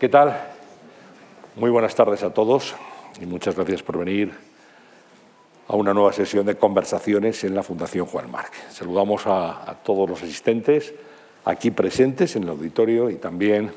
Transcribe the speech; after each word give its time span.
¿Qué 0.00 0.08
tal? 0.08 0.36
Muy 1.54 1.70
buenas 1.70 1.94
tardes 1.94 2.24
a 2.24 2.34
todos 2.34 2.74
y 3.20 3.26
muchas 3.26 3.54
gracias 3.54 3.84
por 3.84 3.96
venir 3.96 4.32
a 5.68 5.76
una 5.76 5.94
nueva 5.94 6.12
sesión 6.12 6.44
de 6.44 6.56
conversaciones 6.56 7.44
en 7.44 7.54
la 7.54 7.62
Fundación 7.62 8.04
Juan 8.06 8.28
Marc. 8.28 8.52
Saludamos 8.70 9.24
a, 9.28 9.70
a, 9.70 9.74
todos 9.76 10.10
los 10.10 10.20
asistentes 10.20 10.92
aquí 11.44 11.70
presentes 11.70 12.34
en 12.34 12.42
el 12.42 12.48
auditorio 12.48 13.08
y 13.08 13.16
también 13.16 13.70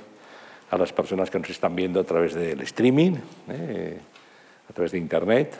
a 0.71 0.77
las 0.79 0.91
personas 0.91 1.29
que 1.29 1.37
nos 1.37 1.51
están 1.51 1.75
viendo 1.75 1.99
a 1.99 2.03
través 2.03 2.33
del 2.33 2.61
streaming, 2.61 3.13
eh, 3.49 3.99
a 4.71 4.73
través 4.73 4.93
de 4.93 4.97
Internet, 4.97 5.55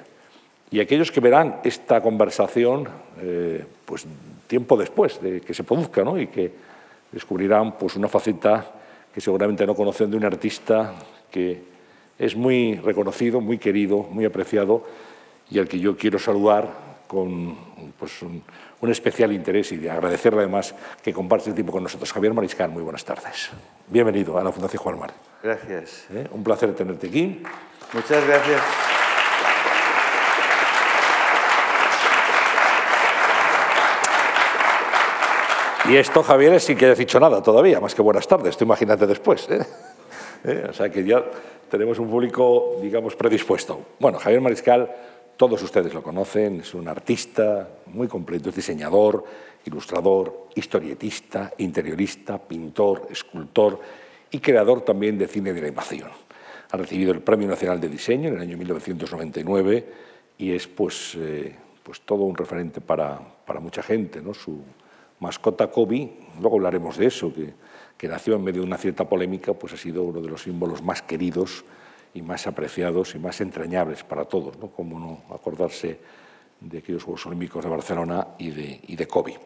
y 0.71 0.80
aquellos 0.80 1.12
que 1.12 1.20
verán 1.20 1.60
esta 1.64 2.02
conversación 2.02 2.89
eh, 3.21 3.64
pues, 3.86 4.08
tiempo 4.48 4.76
después 4.76 5.21
de 5.21 5.39
que 5.39 5.54
se 5.54 5.64
produzca 5.64 6.04
¿no? 6.04 6.20
y 6.20 6.26
que 6.28 6.52
descubrirán 7.12 7.78
pues, 7.78 7.96
una 7.96 8.08
faceta 8.08 8.74
que 9.18 9.21
seguramente 9.21 9.65
no 9.65 9.73
conocen 9.73 10.11
de 10.11 10.18
un 10.18 10.25
artista 10.25 10.93
que 11.31 11.63
es 12.19 12.36
muy 12.36 12.75
reconocido, 12.75 13.42
muy 13.42 13.57
querido, 13.57 14.04
muy 14.04 14.25
apreciado 14.25 14.86
y 15.50 15.57
al 15.57 15.68
que 15.68 15.79
yo 15.79 15.97
quiero 15.97 16.19
saludar 16.19 16.69
con 17.07 17.57
pues, 17.97 18.21
un, 18.21 18.43
un, 18.79 18.92
especial 18.92 19.32
interés 19.32 19.71
y 19.71 19.78
de 19.78 19.89
agradecerle 19.89 20.42
además 20.42 20.75
que 21.01 21.14
comparte 21.14 21.50
el 21.50 21.56
tiempo 21.56 21.71
con 21.71 21.82
nosotros. 21.82 22.14
Javier 22.14 22.36
Mariscal, 22.36 22.69
muy 22.69 22.83
buenas 22.83 23.04
tardes. 23.04 23.50
Bienvenido 23.87 24.37
a 24.37 24.43
la 24.43 24.51
Fundación 24.51 24.83
Juan 24.83 25.00
Mar. 25.00 25.14
Gracias. 25.42 26.06
¿Eh? 26.14 26.28
Un 26.29 26.43
placer 26.43 26.75
tenerte 26.75 27.07
aquí. 27.07 27.42
Muchas 27.93 28.23
gracias. 28.23 28.61
Y 35.89 35.95
esto, 35.95 36.22
Javier, 36.22 36.53
es 36.53 36.66
sin 36.66 36.77
que 36.77 36.83
hayas 36.83 36.97
dicho 36.97 37.17
nada 37.17 37.41
todavía, 37.41 37.80
más 37.80 37.95
que 37.95 38.02
buenas 38.02 38.28
tardes. 38.28 38.58
Tú 38.58 38.66
imagínate 38.66 39.08
después. 39.08 39.47
¿eh? 39.50 39.66
¿Eh? 40.44 40.67
O 40.69 40.73
sea 40.73 40.89
que 40.89 41.05
ya 41.05 41.23
tenemos 41.72 41.97
un 42.00 42.09
público, 42.09 42.78
digamos, 42.81 43.16
predispuesto. 43.16 43.80
Bueno, 43.97 44.20
Javier 44.20 44.42
Mariscal, 44.42 44.92
todos 45.38 45.64
ustedes 45.64 45.94
lo 45.94 46.03
conocen, 46.03 46.59
es 46.59 46.73
un 46.73 46.89
artista 46.89 47.70
muy 47.86 48.09
completo, 48.09 48.50
es 48.50 48.56
diseñador, 48.56 49.23
ilustrador, 49.64 50.47
historietista, 50.56 51.53
interiorista, 51.58 52.38
pintor, 52.38 53.08
escultor 53.09 53.80
y 54.30 54.40
creador 54.40 54.81
también 54.81 55.17
de 55.17 55.28
cine 55.28 55.53
de 55.53 55.62
animación. 55.62 56.09
Ha 56.69 56.75
recibido 56.75 57.14
el 57.14 57.22
Premio 57.22 57.47
Nacional 57.47 57.80
de 57.80 57.88
Diseño 57.88 58.28
en 58.28 58.36
el 58.36 58.42
año 58.42 58.58
1999 58.58 59.86
y 60.38 60.52
es 60.52 60.67
pues, 60.67 61.16
eh, 61.16 61.56
pues 61.81 62.02
todo 62.02 62.23
un 62.23 62.36
referente 62.36 62.81
para, 62.81 63.22
para 63.45 63.62
mucha 63.62 63.81
gente. 63.81 64.22
¿no? 64.22 64.34
Su 64.34 64.62
mascota 65.20 65.68
Kobe, 65.68 66.12
luego 66.40 66.58
hablaremos 66.58 66.98
de 66.98 67.08
eso, 67.08 67.32
que, 67.34 68.08
nació 68.08 68.36
en 68.36 68.44
medio 68.44 68.62
de 68.62 68.68
una 68.68 68.78
cierta 68.78 69.10
polémica, 69.10 69.54
pues 69.54 69.74
ha 69.74 69.78
sido 69.78 70.04
uno 70.04 70.22
de 70.22 70.30
los 70.30 70.44
símbolos 70.44 70.84
más 70.84 71.02
queridos 71.02 71.66
y 72.14 72.22
más 72.22 72.48
apreciados 72.48 73.16
y 73.16 73.20
más 73.20 73.42
entrañables 73.42 74.04
para 74.04 74.26
todos, 74.26 74.58
¿no? 74.59 74.68
como 74.68 75.00
no 75.00 75.36
acordarse 75.36 76.00
de 76.59 76.78
aquellos 76.80 77.04
Juegos 77.04 77.26
Olímpicos 77.26 77.64
de 77.64 77.70
Barcelona 77.70 78.28
y 78.38 78.52
de, 78.52 78.80
y 78.88 78.98
Kobe. 79.06 79.38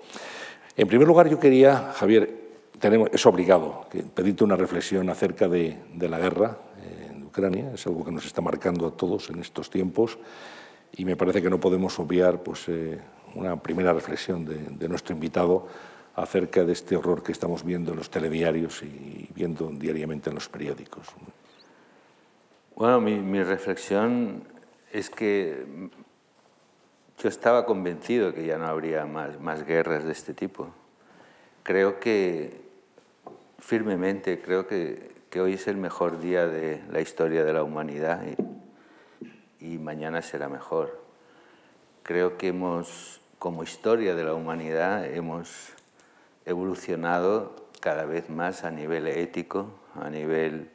En 0.75 0.87
primer 0.87 1.07
lugar, 1.07 1.29
yo 1.29 1.39
quería, 1.39 1.91
Javier, 1.93 2.41
tenemos, 2.79 3.09
es 3.11 3.25
obligado 3.25 3.87
pedirte 4.13 4.43
una 4.43 4.55
reflexión 4.55 5.09
acerca 5.09 5.47
de, 5.47 5.77
de 5.93 6.09
la 6.09 6.19
guerra 6.19 6.57
eh, 6.81 7.11
en 7.11 7.23
Ucrania, 7.23 7.71
es 7.73 7.85
algo 7.87 8.03
que 8.03 8.11
nos 8.11 8.25
está 8.25 8.41
marcando 8.41 8.87
a 8.87 8.91
todos 8.91 9.29
en 9.29 9.39
estos 9.39 9.69
tiempos 9.69 10.17
y 10.93 11.05
me 11.05 11.15
parece 11.15 11.41
que 11.41 11.49
no 11.49 11.59
podemos 11.59 11.99
obviar 11.99 12.43
pues, 12.43 12.67
eh, 12.67 12.99
una 13.35 13.61
primera 13.61 13.93
reflexión 13.93 14.45
de, 14.45 14.87
nuestro 14.87 15.13
invitado 15.13 15.67
acerca 16.15 16.63
de 16.63 16.73
este 16.73 16.95
horror 16.95 17.23
que 17.23 17.31
estamos 17.31 17.63
viendo 17.63 17.91
en 17.91 17.97
los 17.97 18.09
telediarios 18.09 18.83
y 18.83 19.29
viendo 19.33 19.69
diariamente 19.69 20.29
en 20.29 20.35
los 20.35 20.49
periódicos. 20.49 21.07
Bueno, 22.75 22.99
mi, 22.99 23.43
reflexión 23.43 24.43
es 24.91 25.09
que 25.09 25.65
yo 27.21 27.29
estaba 27.29 27.65
convencido 27.65 28.33
que 28.33 28.45
ya 28.45 28.57
no 28.57 28.65
habría 28.65 29.05
más, 29.05 29.65
guerras 29.65 30.03
de 30.03 30.11
este 30.11 30.33
tipo. 30.33 30.69
Creo 31.63 31.99
que, 31.99 32.61
firmemente, 33.59 34.41
creo 34.41 34.67
que, 34.67 35.11
hoy 35.39 35.53
es 35.53 35.67
el 35.67 35.77
mejor 35.77 36.19
día 36.19 36.47
de 36.47 36.81
la 36.91 36.99
historia 36.99 37.45
de 37.45 37.53
la 37.53 37.63
humanidad 37.63 38.21
y 39.59 39.77
mañana 39.77 40.21
será 40.21 40.49
mejor. 40.49 41.10
Creo 42.03 42.37
que 42.37 42.47
hemos, 42.47 43.21
como 43.39 43.63
historia 43.63 44.15
de 44.15 44.23
la 44.23 44.33
humanidad, 44.33 45.05
hemos 45.05 45.73
evolucionado 46.45 47.55
cada 47.79 48.05
vez 48.05 48.29
más 48.29 48.63
a 48.63 48.71
nivel 48.71 49.07
ético, 49.07 49.67
a 49.95 50.09
nivel 50.09 50.69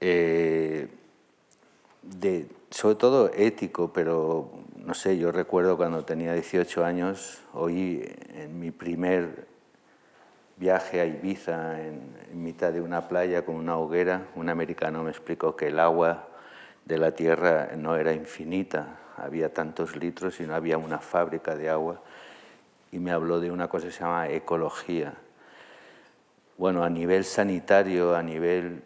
eh, 0.00 0.88
de, 2.02 2.46
sobre 2.70 2.96
todo 2.96 3.30
ético, 3.34 3.92
pero 3.92 4.50
no 4.76 4.94
sé, 4.94 5.18
yo 5.18 5.32
recuerdo 5.32 5.76
cuando 5.76 6.04
tenía 6.04 6.34
18 6.34 6.84
años, 6.84 7.40
oí 7.52 8.04
en 8.34 8.58
mi 8.58 8.70
primer 8.70 9.46
viaje 10.56 11.00
a 11.00 11.06
Ibiza, 11.06 11.80
en 11.82 12.00
mitad 12.34 12.72
de 12.72 12.80
una 12.80 13.08
playa 13.08 13.44
con 13.44 13.56
una 13.56 13.76
hoguera, 13.76 14.28
un 14.34 14.48
americano 14.48 15.02
me 15.02 15.10
explicó 15.10 15.56
que 15.56 15.68
el 15.68 15.78
agua 15.78 16.28
de 16.84 16.98
la 16.98 17.12
tierra 17.12 17.70
no 17.76 17.96
era 17.96 18.12
infinita, 18.12 18.98
había 19.16 19.52
tantos 19.52 19.96
litros 19.96 20.40
y 20.40 20.46
no 20.46 20.54
había 20.54 20.78
una 20.78 20.98
fábrica 20.98 21.54
de 21.54 21.68
agua 21.68 22.00
y 22.90 22.98
me 22.98 23.10
habló 23.10 23.40
de 23.40 23.50
una 23.50 23.68
cosa 23.68 23.86
que 23.86 23.92
se 23.92 24.00
llama 24.00 24.28
ecología. 24.28 25.14
Bueno, 26.58 26.84
a 26.84 26.90
nivel 26.90 27.24
sanitario, 27.24 28.14
a 28.14 28.22
nivel 28.22 28.82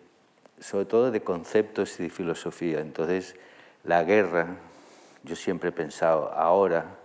sobre 0.61 0.84
todo 0.87 1.11
de 1.11 1.23
conceptos 1.23 1.99
y 2.01 2.05
de 2.05 2.11
filosofía. 2.11 2.81
Entonces, 2.81 3.37
la 3.84 4.03
guerra, 4.05 4.57
yo 5.23 5.37
siempre 5.37 5.71
he 5.71 5.73
pensado, 5.73 6.33
ahora, 6.33 6.97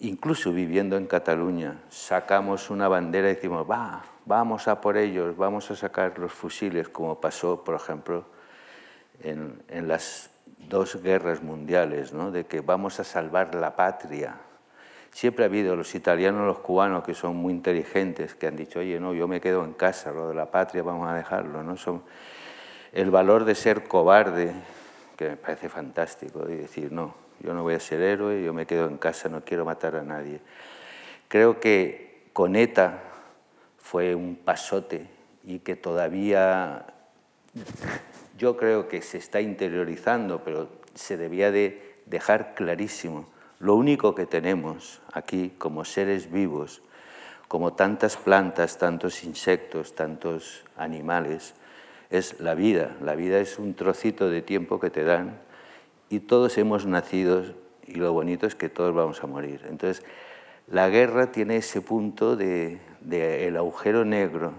incluso 0.00 0.52
viviendo 0.52 0.96
en 0.96 1.06
Cataluña, 1.06 1.80
sacamos 1.88 2.70
una 2.70 2.88
bandera 2.88 3.30
y 3.30 3.34
decimos, 3.34 3.68
va, 3.68 4.04
vamos 4.26 4.68
a 4.68 4.80
por 4.80 4.96
ellos, 4.96 5.36
vamos 5.36 5.70
a 5.70 5.76
sacar 5.76 6.18
los 6.18 6.32
fusiles, 6.32 6.88
como 6.88 7.20
pasó, 7.20 7.64
por 7.64 7.74
ejemplo, 7.74 8.24
en, 9.22 9.62
en 9.68 9.88
las 9.88 10.30
dos 10.68 11.02
guerras 11.02 11.42
mundiales, 11.42 12.12
¿no? 12.12 12.30
de 12.30 12.46
que 12.46 12.60
vamos 12.60 13.00
a 13.00 13.04
salvar 13.04 13.54
la 13.54 13.76
patria, 13.76 14.36
Siempre 15.12 15.44
ha 15.44 15.48
habido 15.48 15.76
los 15.76 15.94
italianos, 15.94 16.46
los 16.46 16.60
cubanos, 16.60 17.04
que 17.04 17.12
son 17.12 17.36
muy 17.36 17.52
inteligentes, 17.52 18.34
que 18.34 18.46
han 18.46 18.56
dicho, 18.56 18.78
oye, 18.78 18.98
no, 18.98 19.12
yo 19.12 19.28
me 19.28 19.42
quedo 19.42 19.62
en 19.62 19.74
casa, 19.74 20.10
lo 20.10 20.28
de 20.28 20.34
la 20.34 20.50
patria 20.50 20.82
vamos 20.82 21.06
a 21.06 21.14
dejarlo. 21.14 21.62
¿no? 21.62 21.76
Son 21.76 22.02
el 22.92 23.10
valor 23.10 23.44
de 23.44 23.54
ser 23.54 23.84
cobarde, 23.84 24.54
que 25.16 25.28
me 25.28 25.36
parece 25.36 25.68
fantástico, 25.68 26.48
y 26.48 26.56
decir, 26.56 26.90
no, 26.92 27.14
yo 27.40 27.52
no 27.52 27.62
voy 27.62 27.74
a 27.74 27.80
ser 27.80 28.00
héroe, 28.00 28.42
yo 28.42 28.54
me 28.54 28.64
quedo 28.64 28.88
en 28.88 28.96
casa, 28.96 29.28
no 29.28 29.44
quiero 29.44 29.66
matar 29.66 29.96
a 29.96 30.02
nadie. 30.02 30.40
Creo 31.28 31.60
que 31.60 32.28
con 32.32 32.56
ETA 32.56 33.02
fue 33.76 34.14
un 34.14 34.36
pasote 34.36 35.08
y 35.44 35.58
que 35.58 35.76
todavía 35.76 36.86
yo 38.42 38.56
creo 38.56 38.88
que 38.88 39.02
se 39.02 39.18
está 39.18 39.40
interiorizando, 39.40 40.42
pero 40.42 40.66
se 40.94 41.16
debía 41.16 41.52
de 41.52 41.94
dejar 42.06 42.56
clarísimo 42.56 43.28
lo 43.60 43.76
único 43.76 44.16
que 44.16 44.26
tenemos 44.26 45.00
aquí 45.12 45.52
como 45.58 45.84
seres 45.84 46.28
vivos, 46.28 46.82
como 47.46 47.74
tantas 47.74 48.16
plantas, 48.16 48.78
tantos 48.78 49.22
insectos, 49.22 49.94
tantos 49.94 50.64
animales, 50.76 51.54
es 52.10 52.40
la 52.40 52.56
vida. 52.56 52.96
La 53.00 53.14
vida 53.14 53.38
es 53.38 53.60
un 53.60 53.74
trocito 53.74 54.28
de 54.28 54.42
tiempo 54.42 54.80
que 54.80 54.90
te 54.90 55.04
dan 55.04 55.38
y 56.10 56.18
todos 56.18 56.58
hemos 56.58 56.84
nacido 56.84 57.44
y 57.86 57.94
lo 57.94 58.12
bonito 58.12 58.48
es 58.48 58.56
que 58.56 58.68
todos 58.68 58.92
vamos 58.92 59.22
a 59.22 59.28
morir. 59.28 59.64
Entonces, 59.70 60.04
la 60.66 60.88
guerra 60.88 61.30
tiene 61.30 61.58
ese 61.58 61.80
punto 61.80 62.34
de, 62.34 62.80
de 63.02 63.46
el 63.46 63.56
agujero 63.56 64.04
negro 64.04 64.52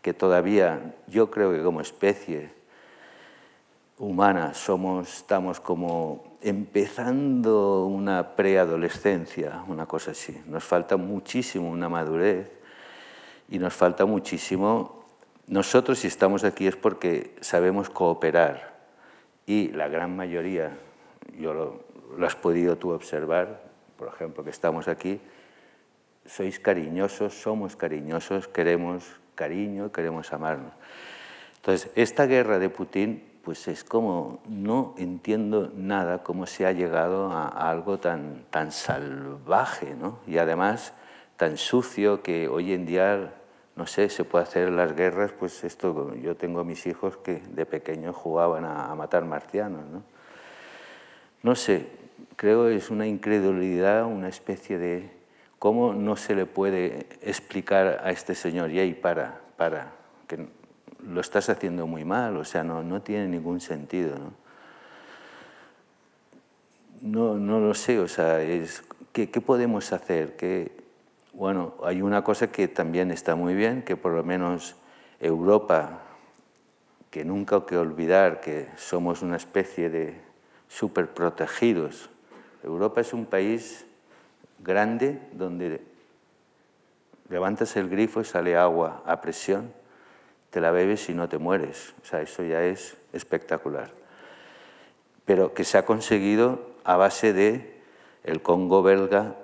que 0.00 0.14
todavía 0.14 0.94
yo 1.06 1.30
creo 1.30 1.52
que 1.52 1.62
como 1.62 1.82
especie 1.82 2.55
humana 3.98 4.52
somos, 4.52 5.08
estamos 5.08 5.60
como 5.60 6.36
empezando 6.42 7.86
una 7.86 8.36
preadolescencia, 8.36 9.64
una 9.68 9.86
cosa 9.86 10.10
así. 10.10 10.40
Nos 10.46 10.64
falta 10.64 10.96
muchísimo 10.96 11.70
una 11.70 11.88
madurez 11.88 12.50
y 13.48 13.58
nos 13.58 13.74
falta 13.74 14.04
muchísimo. 14.04 15.04
Nosotros 15.46 16.00
si 16.00 16.08
estamos 16.08 16.44
aquí 16.44 16.66
es 16.66 16.76
porque 16.76 17.34
sabemos 17.40 17.88
cooperar 17.88 18.76
y 19.46 19.68
la 19.68 19.88
gran 19.88 20.14
mayoría, 20.14 20.76
yo 21.38 21.54
lo, 21.54 21.84
lo 22.16 22.26
has 22.26 22.34
podido 22.34 22.76
tú 22.76 22.90
observar, 22.90 23.62
por 23.96 24.08
ejemplo, 24.08 24.44
que 24.44 24.50
estamos 24.50 24.88
aquí, 24.88 25.20
sois 26.26 26.58
cariñosos, 26.58 27.32
somos 27.34 27.76
cariñosos, 27.76 28.48
queremos 28.48 29.04
cariño, 29.34 29.92
queremos 29.92 30.32
amarnos. 30.32 30.72
Entonces, 31.56 31.90
esta 31.94 32.26
guerra 32.26 32.58
de 32.58 32.68
Putin 32.68 33.22
pues 33.46 33.68
es 33.68 33.84
como 33.84 34.40
no 34.48 34.92
entiendo 34.98 35.70
nada 35.72 36.24
cómo 36.24 36.46
se 36.46 36.66
ha 36.66 36.72
llegado 36.72 37.30
a, 37.30 37.46
algo 37.46 38.00
tan, 38.00 38.44
tan 38.50 38.72
salvaje 38.72 39.94
¿no? 39.94 40.18
y 40.26 40.38
además 40.38 40.94
tan 41.36 41.56
sucio 41.56 42.24
que 42.24 42.48
hoy 42.48 42.72
en 42.72 42.86
día 42.86 43.34
no 43.76 43.86
sé, 43.86 44.08
se 44.08 44.24
puede 44.24 44.42
hacer 44.42 44.70
las 44.70 44.96
guerras, 44.96 45.30
pues 45.38 45.62
esto, 45.62 46.12
yo 46.16 46.34
tengo 46.34 46.64
mis 46.64 46.86
hijos 46.88 47.18
que 47.18 47.40
de 47.50 47.66
pequeños 47.66 48.16
jugaban 48.16 48.64
a, 48.64 48.92
matar 48.96 49.24
marcianos, 49.24 49.84
¿no? 49.86 50.02
No 51.42 51.54
sé, 51.54 51.86
creo 52.36 52.68
es 52.68 52.90
una 52.90 53.06
incredulidad, 53.06 54.06
una 54.06 54.28
especie 54.28 54.78
de 54.78 55.10
cómo 55.58 55.92
no 55.92 56.16
se 56.16 56.34
le 56.34 56.46
puede 56.46 57.06
explicar 57.20 58.00
a 58.02 58.10
este 58.10 58.34
señor, 58.34 58.70
y 58.72 58.94
para, 58.94 59.42
para, 59.58 59.92
que 60.26 60.48
lo 61.06 61.20
estás 61.20 61.48
haciendo 61.48 61.86
muy 61.86 62.04
mal, 62.04 62.36
o 62.36 62.44
sea, 62.44 62.64
no, 62.64 62.82
no 62.82 63.02
tiene 63.02 63.28
ningún 63.28 63.60
sentido, 63.60 64.16
¿no? 64.18 64.32
No, 67.02 67.34
no 67.34 67.60
lo 67.60 67.74
sé, 67.74 68.00
o 68.00 68.08
sea, 68.08 68.42
es, 68.42 68.82
¿qué, 69.12 69.30
qué 69.30 69.40
podemos 69.40 69.92
hacer? 69.92 70.34
¿Qué, 70.36 70.72
bueno, 71.32 71.74
hay 71.84 72.00
una 72.00 72.24
cosa 72.24 72.50
que 72.50 72.66
también 72.66 73.10
está 73.10 73.36
muy 73.36 73.54
bien, 73.54 73.82
que 73.82 73.96
por 73.96 74.12
lo 74.12 74.24
menos 74.24 74.76
Europa, 75.20 76.00
que 77.10 77.24
nunca 77.24 77.56
hay 77.56 77.62
que 77.62 77.76
olvidar 77.76 78.40
que 78.40 78.68
somos 78.76 79.22
una 79.22 79.36
especie 79.36 79.90
de 79.90 80.20
súper 80.68 81.08
protegidos. 81.08 82.10
Europa 82.62 83.02
es 83.02 83.12
un 83.12 83.26
país 83.26 83.86
grande 84.58 85.20
donde 85.32 85.82
levantas 87.28 87.76
el 87.76 87.88
grifo 87.88 88.22
y 88.22 88.24
sale 88.24 88.56
agua 88.56 89.02
a 89.06 89.20
presión, 89.20 89.72
te 90.56 90.62
la 90.62 90.70
bebes 90.70 91.10
y 91.10 91.12
no 91.12 91.28
te 91.28 91.36
mueres. 91.36 91.92
O 92.02 92.06
sea, 92.06 92.22
eso 92.22 92.42
ya 92.42 92.64
es 92.64 92.96
espectacular. 93.12 93.90
Pero 95.26 95.52
que 95.52 95.64
se 95.64 95.76
ha 95.76 95.84
conseguido 95.84 96.70
a 96.82 96.96
base 96.96 97.34
de 97.34 97.78
el 98.24 98.40
Congo 98.40 98.82
belga, 98.82 99.36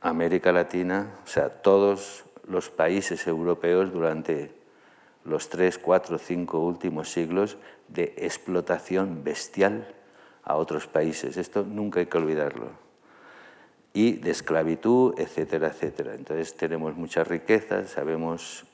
América 0.00 0.50
Latina, 0.50 1.18
o 1.22 1.26
sea, 1.26 1.50
todos 1.50 2.24
los 2.48 2.70
países 2.70 3.26
europeos 3.26 3.92
durante 3.92 4.54
los 5.26 5.50
tres, 5.50 5.76
cuatro, 5.76 6.16
cinco 6.16 6.60
últimos 6.60 7.12
siglos 7.12 7.58
de 7.88 8.14
explotación 8.16 9.22
bestial 9.22 9.94
a 10.42 10.56
otros 10.56 10.86
países. 10.86 11.36
Esto 11.36 11.66
nunca 11.68 12.00
hay 12.00 12.06
que 12.06 12.16
olvidarlo. 12.16 12.70
Y 13.92 14.12
de 14.12 14.30
esclavitud, 14.30 15.12
etcétera, 15.18 15.66
etcétera. 15.66 16.14
Entonces 16.14 16.56
tenemos 16.56 16.96
muchas 16.96 17.28
riquezas, 17.28 17.90
sabemos 17.90 18.64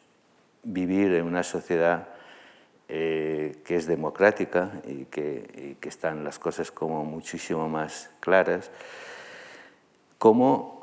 vivir 0.62 1.14
en 1.14 1.26
una 1.26 1.43
sociedad 1.43 2.08
eh, 2.88 3.56
que 3.64 3.76
es 3.76 3.87
democrática 3.87 4.72
y 4.87 5.05
que, 5.05 5.50
y 5.55 5.75
que, 5.75 5.88
están 5.88 6.25
las 6.25 6.38
cosas 6.38 6.70
como 6.70 7.05
muchísimo 7.05 7.69
más 7.69 8.10
claras. 8.20 8.70
Como 10.16 10.78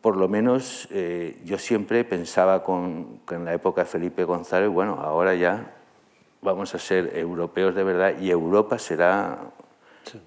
por 0.00 0.16
lo 0.16 0.28
menos 0.28 0.88
eh, 0.90 1.40
yo 1.44 1.58
siempre 1.58 2.04
pensaba 2.04 2.62
con, 2.62 3.20
en 3.30 3.44
la 3.44 3.54
época 3.54 3.82
de 3.82 3.86
Felipe 3.86 4.24
González, 4.24 4.68
bueno, 4.68 5.00
ahora 5.00 5.34
ya 5.34 5.72
vamos 6.42 6.74
a 6.74 6.78
ser 6.78 7.16
europeos 7.16 7.74
de 7.74 7.84
verdad 7.84 8.14
y 8.20 8.30
Europa 8.30 8.78
será, 8.78 9.38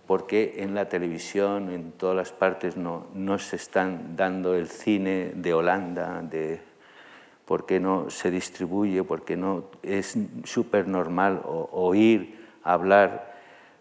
porque 0.08 0.56
en 0.58 0.74
la 0.74 0.90
televisión, 0.90 1.72
en 1.72 1.92
todas 1.92 2.16
las 2.16 2.32
partes, 2.32 2.76
no, 2.76 3.08
no 3.14 3.38
se 3.38 3.56
están 3.56 4.16
dando 4.16 4.56
el 4.56 4.68
cine 4.68 5.32
de 5.36 5.54
Holanda, 5.54 6.22
de 6.22 6.60
por 7.48 7.66
qué 7.66 7.80
no 7.80 8.10
se 8.10 8.30
distribuye, 8.30 9.04
por 9.04 9.24
qué 9.24 9.38
no 9.38 9.64
es 9.82 10.18
súper 10.44 10.88
normal 10.88 11.42
oír 11.46 12.46
hablar. 12.62 13.36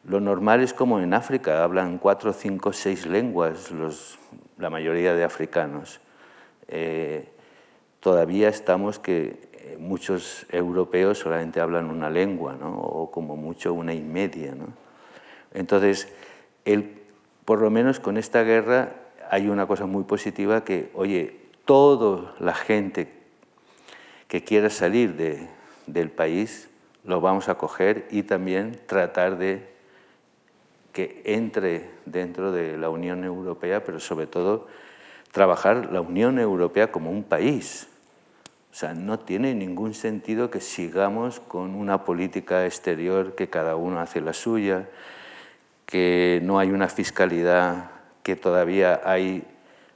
Lo 0.05 0.21
normal 0.21 0.61
es 0.61 0.73
como 0.73 1.01
en 1.01 1.13
África, 1.13 1.65
hablan 1.65 1.99
cuatro, 1.99 2.33
cinco, 2.33 2.73
seis 2.73 3.07
lenguas 3.07 3.73
los 3.73 4.19
la 4.57 4.71
mayoría 4.71 5.15
de 5.15 5.25
africanos. 5.25 6.01
Eh, 6.69 7.29
todavía 7.99 8.49
estamos 8.49 9.01
que 9.01 9.51
eh, 9.53 9.77
muchos 9.81 10.47
europeos 10.51 11.19
solamente 11.19 11.61
hablan 11.61 11.91
una 11.91 12.09
lengua, 12.09 12.57
¿no? 12.59 12.79
o 12.79 13.11
como 13.11 13.37
mucho 13.37 13.75
una 13.75 13.95
y 13.95 14.01
media. 14.01 14.55
¿no? 14.55 14.69
Entonces, 15.53 16.09
el, 16.65 17.03
por 17.45 17.61
lo 17.61 17.71
menos 17.71 17.99
con 17.99 18.17
esta 18.17 18.45
guerra 18.45 18.95
hay 19.29 19.49
una 19.49 19.67
cosa 19.67 19.87
muy 19.87 20.05
positiva 20.05 20.65
que, 20.65 20.91
oye, 20.95 21.37
toda 21.65 22.35
la 22.39 22.55
gente 22.55 23.16
que 24.29 24.45
quiera 24.45 24.71
salir 24.71 25.15
de, 25.15 25.49
del 25.87 26.11
país 26.11 26.69
lo 27.05 27.21
vamos 27.21 27.49
a 27.49 27.55
coger 27.57 28.07
y 28.11 28.25
también 28.25 28.79
tratar 28.87 29.39
de 29.39 29.69
que 30.93 31.23
entre 31.25 31.91
dentro 32.05 32.53
de 32.53 32.77
la 32.77 32.91
Unión 32.91 33.23
Europea, 33.23 33.85
pero 33.85 34.01
sobre 34.01 34.27
todo 34.27 34.67
trabajar 35.31 35.93
la 35.93 36.01
Unión 36.01 36.39
Europea 36.39 36.91
como 36.91 37.11
un 37.11 37.23
país. 37.23 37.87
O 38.73 38.75
sea, 38.75 38.95
no 38.95 39.19
tiene 39.19 39.55
ningún 39.55 39.95
sentido 39.95 40.51
que 40.51 40.61
sigamos 40.61 41.41
con 41.41 41.75
una 41.75 42.05
política 42.05 42.67
exterior 42.67 43.35
que 43.35 43.49
cada 43.49 43.77
uno 43.77 44.01
hace 44.01 44.21
la 44.21 44.33
suya, 44.33 44.89
que 45.87 46.41
no 46.43 46.59
hay 46.59 46.71
una 46.71 46.89
fiscalidad, 46.89 47.91
que 48.23 48.35
todavía 48.35 49.01
hay 49.05 49.45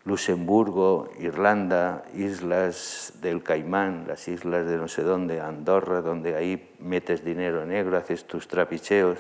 Luxemburgo, 0.04 1.10
Irlanda, 1.18 2.04
islas 2.14 3.12
del 3.20 3.42
Caimán, 3.42 4.06
las 4.08 4.28
islas 4.28 4.66
de 4.66 4.78
no 4.78 4.88
sé 4.88 5.02
dónde, 5.02 5.40
Andorra, 5.40 6.00
donde 6.00 6.36
ahí 6.36 6.70
metes 6.78 7.24
dinero 7.24 7.66
negro, 7.66 7.98
haces 7.98 8.24
tus 8.24 8.48
trapicheos. 8.48 9.18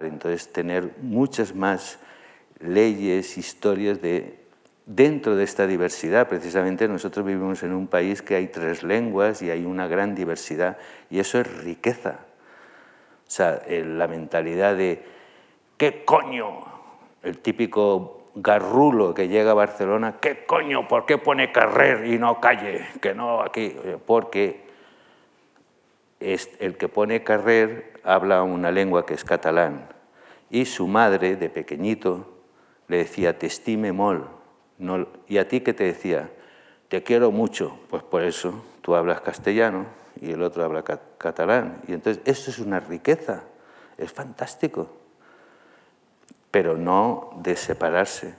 Entonces, 0.00 0.52
tener 0.52 0.92
muchas 1.02 1.54
más 1.54 1.98
leyes, 2.60 3.36
historias 3.36 4.00
de, 4.00 4.38
dentro 4.86 5.34
de 5.36 5.44
esta 5.44 5.66
diversidad. 5.66 6.28
Precisamente 6.28 6.86
nosotros 6.86 7.26
vivimos 7.26 7.62
en 7.62 7.72
un 7.72 7.88
país 7.88 8.22
que 8.22 8.36
hay 8.36 8.46
tres 8.46 8.82
lenguas 8.82 9.42
y 9.42 9.50
hay 9.50 9.64
una 9.64 9.88
gran 9.88 10.14
diversidad 10.14 10.78
y 11.10 11.18
eso 11.18 11.40
es 11.40 11.64
riqueza. 11.64 12.20
O 13.26 13.30
sea, 13.30 13.62
la 13.68 14.08
mentalidad 14.08 14.76
de 14.76 15.02
¿qué 15.76 16.04
coño? 16.04 16.64
El 17.22 17.38
típico 17.38 18.17
garrulo 18.34 19.14
que 19.14 19.28
llega 19.28 19.52
a 19.52 19.54
Barcelona, 19.54 20.16
¿qué 20.20 20.44
coño? 20.46 20.88
¿Por 20.88 21.06
qué 21.06 21.18
pone 21.18 21.52
carrer 21.52 22.06
y 22.06 22.18
no 22.18 22.40
calle? 22.40 22.86
Que 23.00 23.14
no 23.14 23.40
aquí, 23.42 23.74
porque 24.06 24.66
es 26.20 26.50
el 26.60 26.76
que 26.76 26.88
pone 26.88 27.22
carrer 27.22 28.00
habla 28.04 28.42
una 28.42 28.70
lengua 28.70 29.06
que 29.06 29.14
es 29.14 29.24
catalán 29.24 29.88
y 30.50 30.64
su 30.64 30.86
madre 30.86 31.36
de 31.36 31.50
pequeñito 31.50 32.26
le 32.88 32.98
decía, 32.98 33.38
te 33.38 33.46
estime 33.46 33.92
mol. 33.92 34.28
¿Y 35.26 35.38
a 35.38 35.48
ti 35.48 35.60
qué 35.60 35.74
te 35.74 35.84
decía? 35.84 36.30
Te 36.88 37.02
quiero 37.02 37.30
mucho. 37.30 37.78
Pues 37.90 38.02
por 38.02 38.22
eso 38.22 38.64
tú 38.80 38.94
hablas 38.94 39.20
castellano 39.20 39.86
y 40.20 40.32
el 40.32 40.42
otro 40.42 40.64
habla 40.64 40.82
catalán. 40.82 41.82
Y 41.86 41.92
entonces 41.92 42.22
eso 42.24 42.50
es 42.50 42.58
una 42.58 42.80
riqueza, 42.80 43.42
es 43.98 44.12
fantástico. 44.12 44.88
Pero 46.50 46.76
no 46.76 47.30
de 47.42 47.56
separarse. 47.56 48.34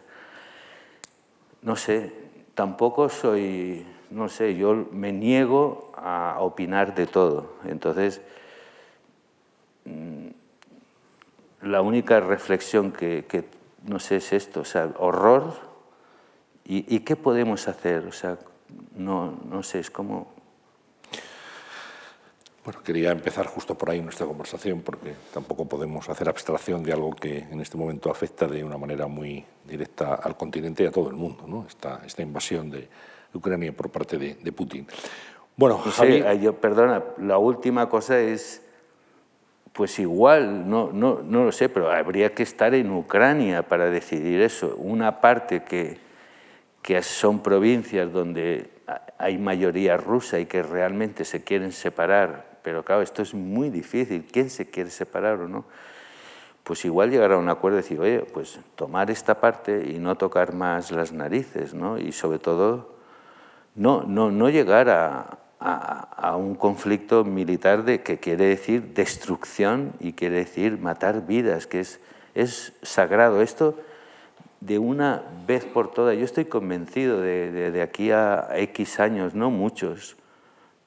No 1.62 1.76
sé, 1.76 2.14
tampoco 2.56 3.10
soy, 3.10 3.86
no 4.10 4.30
sé, 4.30 4.56
yo 4.56 4.88
me 4.92 5.12
niego 5.12 5.92
a 5.96 6.38
opinar 6.40 6.96
de 6.96 7.06
todo. 7.06 7.54
Entonces, 7.66 8.22
mm, 9.86 10.28
la 11.62 11.82
única 11.82 12.20
reflexión 12.20 12.92
que, 12.92 13.46
no 13.86 14.00
sé, 14.00 14.18
es 14.18 14.34
esto, 14.34 14.62
o 14.62 14.66
sea, 14.66 14.90
horror, 14.98 15.54
¿y, 16.66 17.00
qué 17.00 17.16
podemos 17.16 17.68
hacer? 17.68 18.06
O 18.08 18.12
sea, 18.12 18.38
no, 18.96 19.34
no 19.50 19.64
sé, 19.64 19.80
es 19.80 19.92
como... 19.92 20.39
Bueno, 22.70 22.84
quería 22.84 23.10
empezar 23.10 23.48
justo 23.48 23.74
por 23.74 23.90
ahí 23.90 24.00
nuestra 24.00 24.28
conversación, 24.28 24.82
porque 24.82 25.16
tampoco 25.34 25.66
podemos 25.66 26.08
hacer 26.08 26.30
abstracción 26.30 26.84
de 26.84 26.94
algo 26.94 27.16
que 27.16 27.40
en 27.40 27.62
este 27.62 27.78
momento 27.78 28.12
afecta 28.12 28.46
de 28.46 28.64
una 28.64 28.78
manera 28.78 29.08
muy 29.08 29.44
directa 29.68 30.14
al 30.14 30.38
continente 30.38 30.84
y 30.84 30.86
a 30.86 30.92
todo 30.92 31.10
el 31.10 31.16
mundo, 31.16 31.46
¿no? 31.48 31.66
esta, 31.68 32.02
esta 32.06 32.22
invasión 32.22 32.70
de 32.70 32.88
Ucrania 33.34 33.76
por 33.76 33.90
parte 33.90 34.20
de, 34.20 34.52
Putin. 34.52 34.86
Bueno, 35.56 35.82
sí, 35.92 36.24
yo, 36.42 36.58
perdona, 36.58 37.04
la 37.18 37.40
última 37.40 37.90
cosa 37.90 38.20
es 38.20 38.62
pues 39.74 39.98
igual, 39.98 40.70
no, 40.70 40.92
no, 40.94 41.22
no, 41.24 41.46
lo 41.46 41.52
sé, 41.52 41.70
pero 41.70 41.90
habría 41.92 42.36
que 42.36 42.44
estar 42.44 42.76
en 42.76 42.92
Ucrania 42.92 43.64
para 43.64 43.90
decidir 43.90 44.42
eso. 44.42 44.76
Una 44.78 45.22
parte 45.22 45.64
que, 45.64 45.98
que 46.84 47.02
son 47.02 47.42
provincias 47.42 48.14
donde 48.14 48.70
hay 49.18 49.40
mayoría 49.40 49.98
rusa 49.98 50.40
y 50.40 50.46
que 50.46 50.62
realmente 50.62 51.26
se 51.26 51.44
quieren 51.44 51.72
separar, 51.72 52.49
pero 52.62 52.84
claro, 52.84 53.02
esto 53.02 53.22
es 53.22 53.34
muy 53.34 53.70
difícil. 53.70 54.26
¿Quién 54.32 54.50
se 54.50 54.70
quiere 54.70 54.90
separar 54.90 55.40
o 55.40 55.48
no? 55.48 55.66
Pues 56.64 56.86
igual 56.86 57.10
llegar 57.10 57.32
a 57.32 57.38
un 57.38 57.50
acuerdo 57.50 57.80
y 57.80 57.82
decir, 57.82 58.00
oye, 58.00 58.20
pues 58.20 58.60
tomar 58.76 59.10
esta 59.10 59.40
parte 59.40 59.90
y 59.90 60.00
no 60.00 60.16
tocar 60.16 60.54
más 60.54 60.92
las 60.92 61.12
narices, 61.12 61.74
¿no? 61.74 61.98
Y 61.98 62.12
sobre 62.12 62.40
todo, 62.40 62.96
no, 63.76 64.04
no, 64.04 64.30
no 64.30 64.50
llegar 64.50 64.90
a, 64.90 65.40
a, 65.60 66.36
un 66.38 66.56
conflicto 66.56 67.24
militar 67.26 67.84
de, 67.84 68.02
que 68.02 68.20
quiere 68.20 68.46
decir 68.46 68.94
destrucción 68.94 69.94
y 70.00 70.14
quiere 70.14 70.38
decir 70.38 70.78
matar 70.80 71.28
vidas, 71.28 71.68
que 71.68 71.82
es, 71.82 72.00
es 72.34 72.74
sagrado. 72.82 73.42
Esto 73.42 73.76
de 74.62 74.80
una 74.80 75.24
vez 75.48 75.66
por 75.66 75.92
todas, 75.92 76.18
yo 76.18 76.24
estoy 76.24 76.46
convencido 76.46 77.22
de, 77.22 77.72
de, 77.72 77.82
aquí 77.82 78.12
a 78.12 78.50
X 78.56 79.00
años, 79.00 79.34
no 79.36 79.50
muchos, 79.52 80.16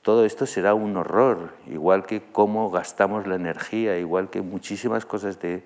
todo 0.03 0.25
esto 0.25 0.47
será 0.47 0.75
un 0.75 0.97
horror, 0.97 1.51
igual 1.69 2.07
que 2.07 2.23
cómo 2.33 2.71
gastamos 2.71 3.27
la 3.27 3.37
energía, 3.37 3.99
igual 3.99 4.31
que 4.31 4.43
muchísimas 4.43 5.07
cosas 5.07 5.41
de, 5.41 5.63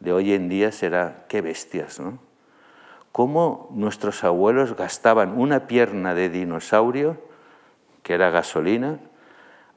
de 0.00 0.12
hoy 0.12 0.32
en 0.32 0.48
día 0.48 0.72
será, 0.72 1.24
qué 1.28 1.40
bestias, 1.40 2.00
¿no? 2.00 2.18
Cómo 3.12 3.68
nuestros 3.72 4.24
abuelos 4.24 4.76
gastaban 4.76 5.38
una 5.40 5.66
pierna 5.66 6.14
de 6.14 6.28
dinosaurio, 6.28 7.16
que 8.02 8.14
era 8.14 8.30
gasolina, 8.30 8.98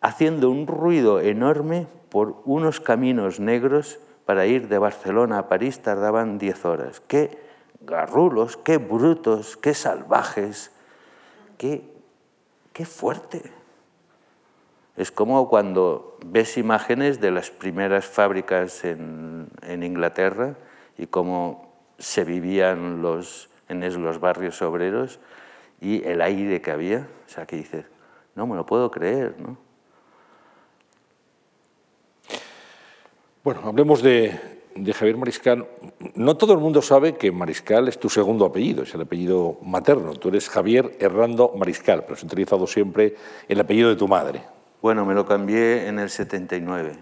haciendo 0.01 0.49
un 0.49 0.67
ruido 0.67 1.19
enorme 1.19 1.87
por 2.09 2.41
unos 2.45 2.79
caminos 2.79 3.39
negros 3.39 3.99
para 4.25 4.47
ir 4.47 4.67
de 4.67 4.77
Barcelona 4.77 5.37
a 5.37 5.47
París 5.47 5.81
tardaban 5.81 6.37
10 6.37 6.65
horas. 6.65 7.01
Qué 7.07 7.37
garrulos, 7.81 8.57
qué 8.57 8.77
brutos, 8.77 9.57
qué 9.57 9.73
salvajes, 9.73 10.71
qué, 11.57 11.83
qué 12.73 12.85
fuerte. 12.85 13.60
Es 14.97 15.11
como 15.11 15.47
cuando 15.47 16.17
ves 16.25 16.57
imágenes 16.57 17.21
de 17.21 17.31
las 17.31 17.49
primeras 17.49 18.05
fábricas 18.05 18.83
en, 18.83 19.49
Inglaterra 19.67 20.55
y 20.97 21.07
cómo 21.07 21.73
se 21.97 22.23
vivían 22.23 23.01
los, 23.01 23.49
en 23.69 24.03
los 24.03 24.19
barrios 24.19 24.61
obreros 24.61 25.19
y 25.79 26.03
el 26.03 26.21
aire 26.21 26.61
que 26.61 26.71
había. 26.71 27.07
O 27.25 27.29
sea, 27.29 27.45
que 27.45 27.55
dices, 27.55 27.85
no 28.35 28.45
me 28.47 28.55
lo 28.55 28.65
puedo 28.65 28.91
creer, 28.91 29.35
¿no? 29.39 29.57
Bueno, 33.43 33.61
hablemos 33.65 34.03
de, 34.03 34.39
Javier 34.93 35.17
Mariscal. 35.17 35.67
No 36.13 36.37
todo 36.37 36.53
el 36.53 36.59
mundo 36.59 36.83
sabe 36.83 37.15
que 37.15 37.31
Mariscal 37.31 37.87
es 37.87 37.99
tu 37.99 38.07
segundo 38.07 38.45
apellido, 38.45 38.83
es 38.83 38.93
el 38.93 39.01
apellido 39.01 39.57
materno. 39.63 40.13
Tú 40.13 40.29
eres 40.29 40.47
Javier 40.47 40.95
Herrando 40.99 41.51
Mariscal, 41.57 42.03
pero 42.03 42.13
has 42.13 42.23
utilizado 42.23 42.67
siempre 42.67 43.15
el 43.47 43.59
apellido 43.59 43.89
de 43.89 43.95
tu 43.95 44.07
madre. 44.07 44.43
Bueno, 44.81 45.05
me 45.05 45.13
lo 45.13 45.25
cambié 45.25 45.87
en 45.87 45.99
el 45.99 46.09
79. 46.09 46.93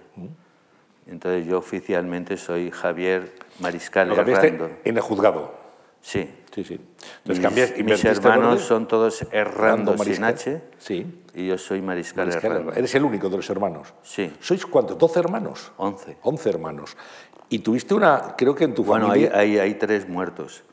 Entonces 1.07 1.47
yo 1.47 1.57
oficialmente 1.57 2.37
soy 2.37 2.71
Javier 2.71 3.33
Mariscal 3.59 4.11
Herrando. 4.11 4.69
En 4.83 4.95
el 4.97 5.01
juzgado. 5.01 5.53
Sí. 6.01 6.29
Sí, 6.53 6.63
sí. 6.63 6.79
Entonces, 7.25 7.77
mis, 7.77 7.85
mis 7.85 8.05
hermanos 8.05 8.61
son 8.61 8.87
todos 8.87 9.25
Errando 9.31 9.97
sin 9.97 10.23
H. 10.23 10.61
Sí. 10.77 11.23
Y 11.35 11.47
yo 11.47 11.57
soy 11.57 11.81
Mariscal, 11.81 12.27
Mariscal 12.27 12.73
Eres 12.75 12.95
el 12.95 13.03
único 13.03 13.29
de 13.29 13.37
los 13.37 13.49
hermanos. 13.49 13.93
Sí. 14.01 14.33
¿Sois 14.39 14.65
cuántos? 14.65 14.97
¿12 14.97 15.17
hermanos? 15.17 15.71
11. 15.77 16.17
11 16.21 16.49
hermanos. 16.49 16.97
Y 17.49 17.59
tuviste 17.59 17.93
una, 17.93 18.35
creo 18.37 18.55
que 18.55 18.63
en 18.63 18.73
tu 18.73 18.83
familia... 18.83 19.29
Bueno, 19.29 19.35
hay, 19.35 19.55
hay, 19.55 19.59
hay, 19.59 19.73
tres 19.75 20.07
muertos. 20.07 20.63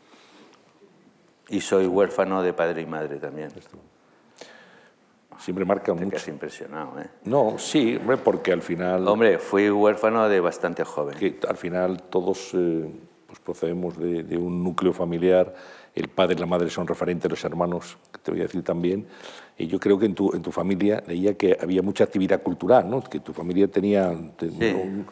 Y 1.48 1.60
soy 1.60 1.86
huérfano 1.86 2.42
de 2.42 2.52
padre 2.52 2.82
y 2.82 2.86
madre 2.86 3.16
también. 3.16 3.50
Siempre 5.38 5.64
marca 5.64 5.94
Te 5.94 6.04
mucho. 6.04 6.24
Te 6.24 6.30
impresionado, 6.30 6.98
¿eh? 7.00 7.08
No, 7.24 7.58
sí, 7.58 7.96
hombre, 7.96 8.16
porque 8.16 8.52
al 8.52 8.62
final... 8.62 9.06
Hombre, 9.06 9.38
fui 9.38 9.70
huérfano 9.70 10.28
de 10.28 10.40
bastante 10.40 10.84
joven. 10.84 11.18
Que 11.18 11.38
al 11.48 11.56
final 11.56 12.02
todos... 12.04 12.52
Eh, 12.54 12.90
pues 13.26 13.40
procedemos 13.40 13.98
de, 13.98 14.22
de, 14.22 14.36
un 14.36 14.62
núcleo 14.62 14.92
familiar, 14.92 15.52
el 15.94 16.08
padre 16.08 16.36
y 16.36 16.38
la 16.38 16.46
madre 16.46 16.70
son 16.70 16.86
referentes, 16.86 17.28
los 17.28 17.44
hermanos, 17.44 17.98
que 18.12 18.20
te 18.20 18.30
voy 18.30 18.40
a 18.40 18.44
decir 18.44 18.62
también, 18.62 19.06
y 19.58 19.66
yo 19.66 19.80
creo 19.80 19.98
que 19.98 20.06
en 20.06 20.14
tu, 20.14 20.32
en 20.32 20.42
tu 20.42 20.52
familia 20.52 21.02
leía 21.06 21.36
que 21.36 21.56
había 21.60 21.82
mucha 21.82 22.04
actividad 22.04 22.40
cultural, 22.42 22.88
¿no? 22.88 23.02
que 23.02 23.18
tu 23.20 23.32
familia 23.32 23.66
tenía... 23.68 24.12
Sí. 24.38 24.48
Un, 24.48 25.06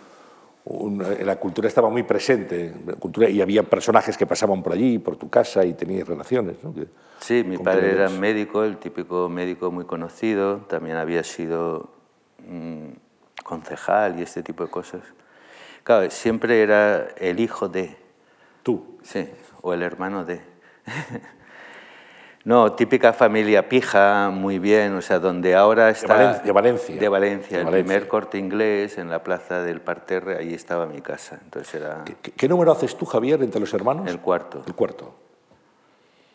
un, 0.65 1.05
la 1.25 1.37
cultura 1.37 1.69
estaba 1.69 1.91
muy 1.91 2.03
presente, 2.05 2.75
la 2.87 2.95
cultura, 2.95 3.29
y 3.29 3.43
había 3.43 3.63
personajes 3.63 4.17
que 4.17 4.27
pasaban 4.27 4.63
por 4.63 4.73
allí, 4.73 4.99
por 4.99 5.17
tu 5.17 5.29
casa, 5.29 5.65
y 5.65 5.75
tenías 5.75 6.09
relaciones. 6.09 6.57
¿no? 6.63 6.75
Que, 6.75 6.87
sí, 7.21 7.45
mi 7.45 7.59
padre 7.59 7.93
era 7.93 8.09
médico, 8.09 8.65
el 8.65 8.79
típico 8.79 9.29
médico 9.29 9.71
muy 9.71 9.85
conocido, 9.85 10.59
también 10.69 10.97
había 10.97 11.23
sido 11.23 11.91
mmm, 12.49 12.93
concejal 13.43 14.19
y 14.19 14.23
este 14.23 14.43
tipo 14.43 14.65
de 14.65 14.71
cosas. 14.71 15.03
Claro, 15.83 16.11
siempre 16.11 16.63
era 16.63 17.09
el 17.19 17.41
hijo 17.41 17.69
de... 17.69 17.97
¿Tú? 18.63 18.99
Sí, 19.03 19.29
o 19.61 19.75
el 19.75 19.83
hermano 19.83 20.25
de. 20.25 20.41
no, 22.45 22.73
típica 22.73 23.13
familia 23.13 23.69
pija, 23.69 24.31
muy 24.31 24.59
bien, 24.59 24.95
o 24.95 25.03
sea, 25.03 25.19
donde 25.19 25.55
ahora 25.55 25.91
está... 25.91 26.41
De 26.41 26.53
Valencia. 26.53 26.97
De 26.97 27.09
Valencia. 27.09 27.59
De 27.59 27.65
el 27.65 27.71
primer 27.71 28.09
corte 28.09 28.39
inglés 28.39 28.99
en 28.99 29.11
la 29.11 29.23
plaza 29.23 29.63
del 29.63 29.81
Parterre, 29.81 30.39
ahí 30.39 30.55
estaba 30.55 30.87
mi 30.87 31.01
casa. 31.01 31.39
Entonces 31.43 31.75
era... 31.75 32.05
¿Qué, 32.05 32.33
¿Qué, 32.33 32.49
número 32.49 32.73
haces 32.73 32.97
tú, 32.97 33.07
Javier, 33.07 33.43
entre 33.43 33.61
los 33.61 33.73
hermanos? 33.75 34.09
El 34.09 34.21
cuarto. 34.21 34.63
El 34.67 34.75
cuarto. 34.75 35.15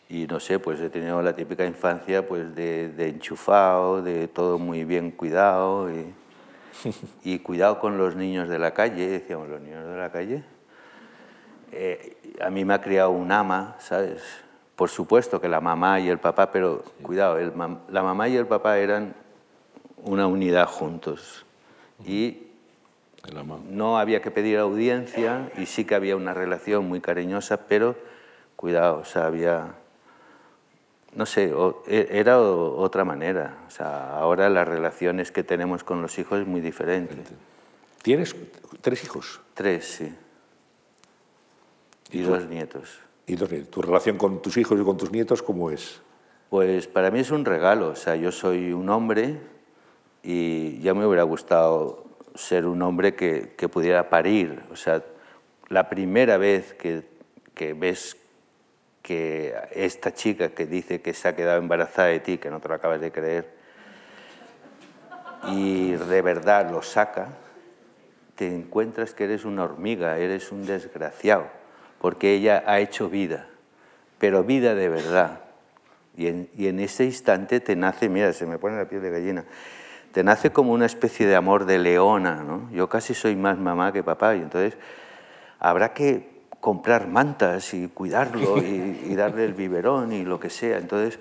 Y 0.08 0.26
no 0.26 0.40
sé, 0.40 0.58
pues 0.58 0.80
he 0.80 0.90
tenido 0.90 1.22
la 1.22 1.34
típica 1.34 1.64
infancia 1.64 2.26
pues 2.26 2.54
de, 2.54 2.88
de 2.88 3.08
enchufado, 3.08 4.02
de 4.02 4.26
todo 4.26 4.58
muy 4.58 4.84
bien 4.84 5.12
cuidado 5.12 5.88
y, 5.90 6.12
y 7.24 7.38
cuidado 7.38 7.78
con 7.78 7.96
los 7.96 8.16
niños 8.16 8.48
de 8.48 8.58
la 8.58 8.72
calle, 8.72 9.06
decíamos, 9.06 9.48
los 9.48 9.60
niños 9.60 9.86
de 9.86 9.96
la 9.96 10.10
calle 10.10 10.42
eh, 11.72 12.16
a 12.40 12.50
mí 12.50 12.64
me 12.64 12.74
ha 12.74 12.80
criado 12.80 13.10
un 13.10 13.30
ama, 13.30 13.76
¿sabes? 13.78 14.22
Por 14.80 14.88
supuesto 14.88 15.42
que 15.42 15.48
la 15.50 15.60
mamá 15.60 16.00
y 16.00 16.08
el 16.08 16.16
papá, 16.16 16.50
pero 16.50 16.82
sí. 16.82 17.02
cuidado, 17.02 17.36
el 17.36 17.52
la 17.90 18.02
mamá 18.02 18.30
y 18.30 18.36
el 18.38 18.46
papá 18.46 18.78
eran 18.78 19.14
una 20.02 20.26
unidad 20.26 20.64
juntos. 20.64 21.44
Y 22.02 22.46
no 23.68 23.98
había 23.98 24.22
que 24.22 24.30
pedir 24.30 24.56
audiencia 24.56 25.52
y 25.58 25.66
sí 25.66 25.84
que 25.84 25.94
había 25.94 26.16
una 26.16 26.32
relación 26.32 26.88
muy 26.88 27.02
cariñosa, 27.02 27.66
pero 27.68 27.94
cuidado, 28.56 29.00
o 29.00 29.04
sea, 29.04 29.26
había... 29.26 29.74
No 31.14 31.26
sé, 31.26 31.52
o, 31.52 31.82
era 31.86 32.40
o, 32.40 32.80
otra 32.80 33.04
manera. 33.04 33.58
O 33.68 33.70
sea, 33.70 34.16
ahora 34.16 34.48
las 34.48 34.66
relaciones 34.66 35.30
que 35.30 35.44
tenemos 35.44 35.84
con 35.84 36.00
los 36.00 36.18
hijos 36.18 36.40
es 36.40 36.46
muy 36.46 36.62
diferente. 36.62 37.16
¿Tienes 38.00 38.34
tres 38.80 39.04
hijos? 39.04 39.42
Tres, 39.52 39.84
sí. 39.84 40.14
Y, 42.12 42.22
dos 42.22 42.46
nietos. 42.46 43.09
¿Y? 43.30 43.36
¿Tu 43.36 43.80
relación 43.80 44.18
con 44.18 44.42
tus 44.42 44.56
hijos 44.56 44.80
y 44.80 44.82
con 44.82 44.96
tus 44.96 45.12
nietos 45.12 45.40
cómo 45.40 45.70
es? 45.70 46.00
Pues 46.48 46.88
para 46.88 47.12
mí 47.12 47.20
es 47.20 47.30
un 47.30 47.44
regalo. 47.44 47.90
O 47.90 47.94
sea, 47.94 48.16
yo 48.16 48.32
soy 48.32 48.72
un 48.72 48.88
hombre 48.88 49.38
y 50.24 50.80
ya 50.80 50.94
me 50.94 51.06
hubiera 51.06 51.22
gustado 51.22 52.06
ser 52.34 52.66
un 52.66 52.82
hombre 52.82 53.14
que, 53.14 53.54
que 53.56 53.68
pudiera 53.68 54.10
parir. 54.10 54.64
O 54.72 54.76
sea, 54.76 55.04
la 55.68 55.88
primera 55.88 56.38
vez 56.38 56.74
que, 56.74 57.04
que, 57.54 57.72
ves 57.72 58.16
que 59.00 59.54
esta 59.74 60.12
chica 60.12 60.48
que 60.48 60.66
dice 60.66 61.00
que 61.00 61.14
se 61.14 61.28
ha 61.28 61.36
quedado 61.36 61.58
embarazada 61.58 62.08
de 62.08 62.18
ti, 62.18 62.38
que 62.38 62.50
no 62.50 62.58
te 62.58 62.66
lo 62.66 62.74
acabas 62.74 63.00
de 63.00 63.12
creer, 63.12 63.48
y 65.46 65.92
de 65.92 66.22
verdad 66.22 66.68
lo 66.68 66.82
saca, 66.82 67.28
te 68.34 68.48
encuentras 68.48 69.14
que 69.14 69.24
eres 69.24 69.44
una 69.44 69.62
hormiga, 69.62 70.18
eres 70.18 70.50
un 70.50 70.66
desgraciado 70.66 71.59
porque 72.00 72.34
ella 72.34 72.64
ha 72.66 72.80
hecho 72.80 73.10
vida, 73.10 73.46
pero 74.18 74.42
vida 74.42 74.74
de 74.74 74.88
verdad. 74.88 75.40
Y 76.16 76.26
en, 76.26 76.80
ese 76.80 77.04
instante 77.04 77.60
te 77.60 77.76
nace, 77.76 78.08
mira, 78.08 78.32
se 78.32 78.46
me 78.46 78.58
pone 78.58 78.76
la 78.76 78.86
piel 78.86 79.02
de 79.02 79.10
gallina, 79.10 79.44
te 80.12 80.24
nace 80.24 80.50
como 80.50 80.72
una 80.72 80.86
especie 80.86 81.26
de 81.26 81.36
amor 81.36 81.66
de 81.66 81.78
leona, 81.78 82.42
¿no? 82.42 82.68
Yo 82.72 82.88
casi 82.88 83.14
soy 83.14 83.36
más 83.36 83.58
mamá 83.58 83.92
que 83.92 84.02
papá, 84.02 84.34
y 84.34 84.40
entonces 84.40 84.76
habrá 85.58 85.92
que 85.92 86.40
comprar 86.58 87.06
mantas 87.06 87.72
y 87.74 87.88
cuidarlo 87.88 88.58
y, 88.58 89.14
darle 89.14 89.44
el 89.44 89.54
biberón 89.54 90.12
y 90.12 90.24
lo 90.24 90.40
que 90.40 90.50
sea. 90.50 90.78
Entonces 90.78 91.18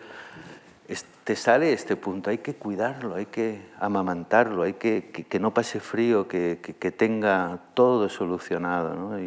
te 1.23 1.35
sale 1.35 1.73
este 1.73 1.95
punto, 1.95 2.31
hay 2.31 2.39
que 2.39 2.55
cuidarlo, 2.55 3.15
hay 3.15 3.27
que 3.27 3.61
amamantarlo, 3.79 4.63
hay 4.63 4.73
que 4.73 5.11
que, 5.11 5.39
no 5.39 5.53
pase 5.53 5.79
frío, 5.79 6.27
que, 6.27 6.59
que, 6.61 6.91
tenga 6.91 7.59
todo 7.75 8.09
solucionado, 8.09 8.95
¿no? 8.95 9.19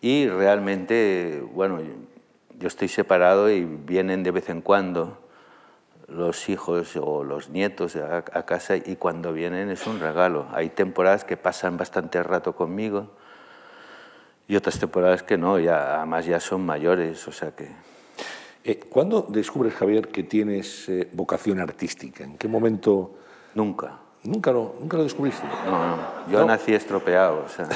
Y 0.00 0.28
realmente, 0.28 1.42
bueno, 1.52 1.80
yo 2.58 2.68
estoy 2.68 2.88
separado 2.88 3.50
y 3.50 3.64
vienen 3.64 4.22
de 4.22 4.30
vez 4.30 4.48
en 4.48 4.60
cuando 4.60 5.18
los 6.06 6.48
hijos 6.48 6.96
o 6.96 7.22
los 7.24 7.50
nietos 7.50 7.96
a, 7.96 8.18
a, 8.18 8.46
casa 8.46 8.76
y 8.76 8.96
cuando 8.96 9.32
vienen 9.32 9.70
es 9.70 9.86
un 9.86 10.00
regalo. 10.00 10.46
Hay 10.52 10.70
temporadas 10.70 11.24
que 11.24 11.36
pasan 11.36 11.76
bastante 11.76 12.22
rato 12.22 12.54
conmigo 12.56 13.10
y 14.48 14.56
otras 14.56 14.78
temporadas 14.78 15.22
que 15.22 15.36
no, 15.36 15.58
ya, 15.58 15.98
además 15.98 16.24
ya 16.24 16.40
son 16.40 16.64
mayores, 16.64 17.28
o 17.28 17.32
sea 17.32 17.52
que... 17.52 17.68
Eh, 18.64 18.80
¿Cuándo 18.80 19.26
descubres, 19.28 19.74
Javier, 19.74 20.08
que 20.08 20.22
tienes 20.24 20.88
eh, 20.88 21.08
vocación 21.12 21.60
artística? 21.60 22.24
¿En 22.24 22.36
qué 22.36 22.48
momento? 22.48 23.14
Nunca. 23.54 24.00
¿Nunca 24.24 24.52
lo, 24.52 24.74
nunca 24.80 24.96
lo 24.96 25.04
descubriste? 25.04 25.46
No, 25.64 25.96
no. 25.96 25.96
Yo 26.30 26.40
¿No? 26.40 26.46
nací 26.46 26.74
estropeado. 26.74 27.44
O 27.46 27.48
sea. 27.48 27.68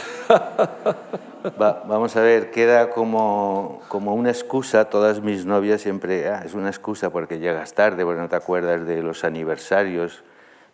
Va, 1.61 1.85
vamos 1.87 2.17
a 2.17 2.21
ver, 2.21 2.51
queda 2.51 2.91
como, 2.91 3.81
como 3.89 4.15
una 4.15 4.31
excusa. 4.31 4.87
Todas 4.87 5.21
mis 5.21 5.47
novias 5.47 5.81
siempre. 5.81 6.29
Ah, 6.29 6.43
es 6.45 6.55
una 6.55 6.69
excusa 6.69 7.11
porque 7.11 7.39
llegas 7.39 7.75
tarde, 7.75 8.05
porque 8.05 8.21
no 8.21 8.29
te 8.29 8.37
acuerdas 8.37 8.87
de 8.87 9.03
los 9.03 9.25
aniversarios. 9.25 10.25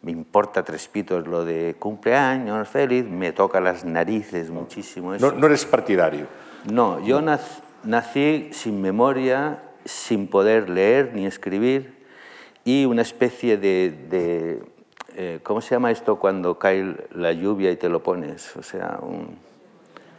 Me 0.01 0.11
importa 0.13 0.63
tres 0.63 0.89
pitos 0.89 1.27
lo 1.27 1.45
de 1.45 1.77
cumpleaños, 1.79 2.69
feliz. 2.69 3.05
Me 3.05 3.33
toca 3.33 3.61
las 3.61 3.85
narices 3.85 4.51
muchísimo. 4.51 5.15
Eso. 5.15 5.31
No, 5.31 5.39
no 5.39 5.47
eres 5.47 5.65
partidario. 5.65 6.27
No, 6.71 7.01
yo 7.05 7.21
nací, 7.21 7.61
nací 7.85 8.49
sin 8.53 8.81
memoria, 8.81 9.63
sin 9.85 10.29
poder 10.29 10.69
leer 10.69 11.13
ni 11.15 11.27
escribir 11.27 11.99
y 12.69 12.85
una 12.85 13.01
especie 13.01 13.57
de, 13.57 14.61
eh, 15.21 15.41
¿cómo 15.43 15.61
se 15.61 15.75
llama 15.75 15.91
esto 15.91 16.17
cuando 16.21 16.61
cae 16.61 16.95
la 17.11 17.33
lluvia 17.33 17.73
y 17.73 17.77
te 17.77 17.89
lo 17.89 18.05
pones? 18.05 18.57
O 18.57 18.63
sea, 18.63 19.01
un, 19.03 19.37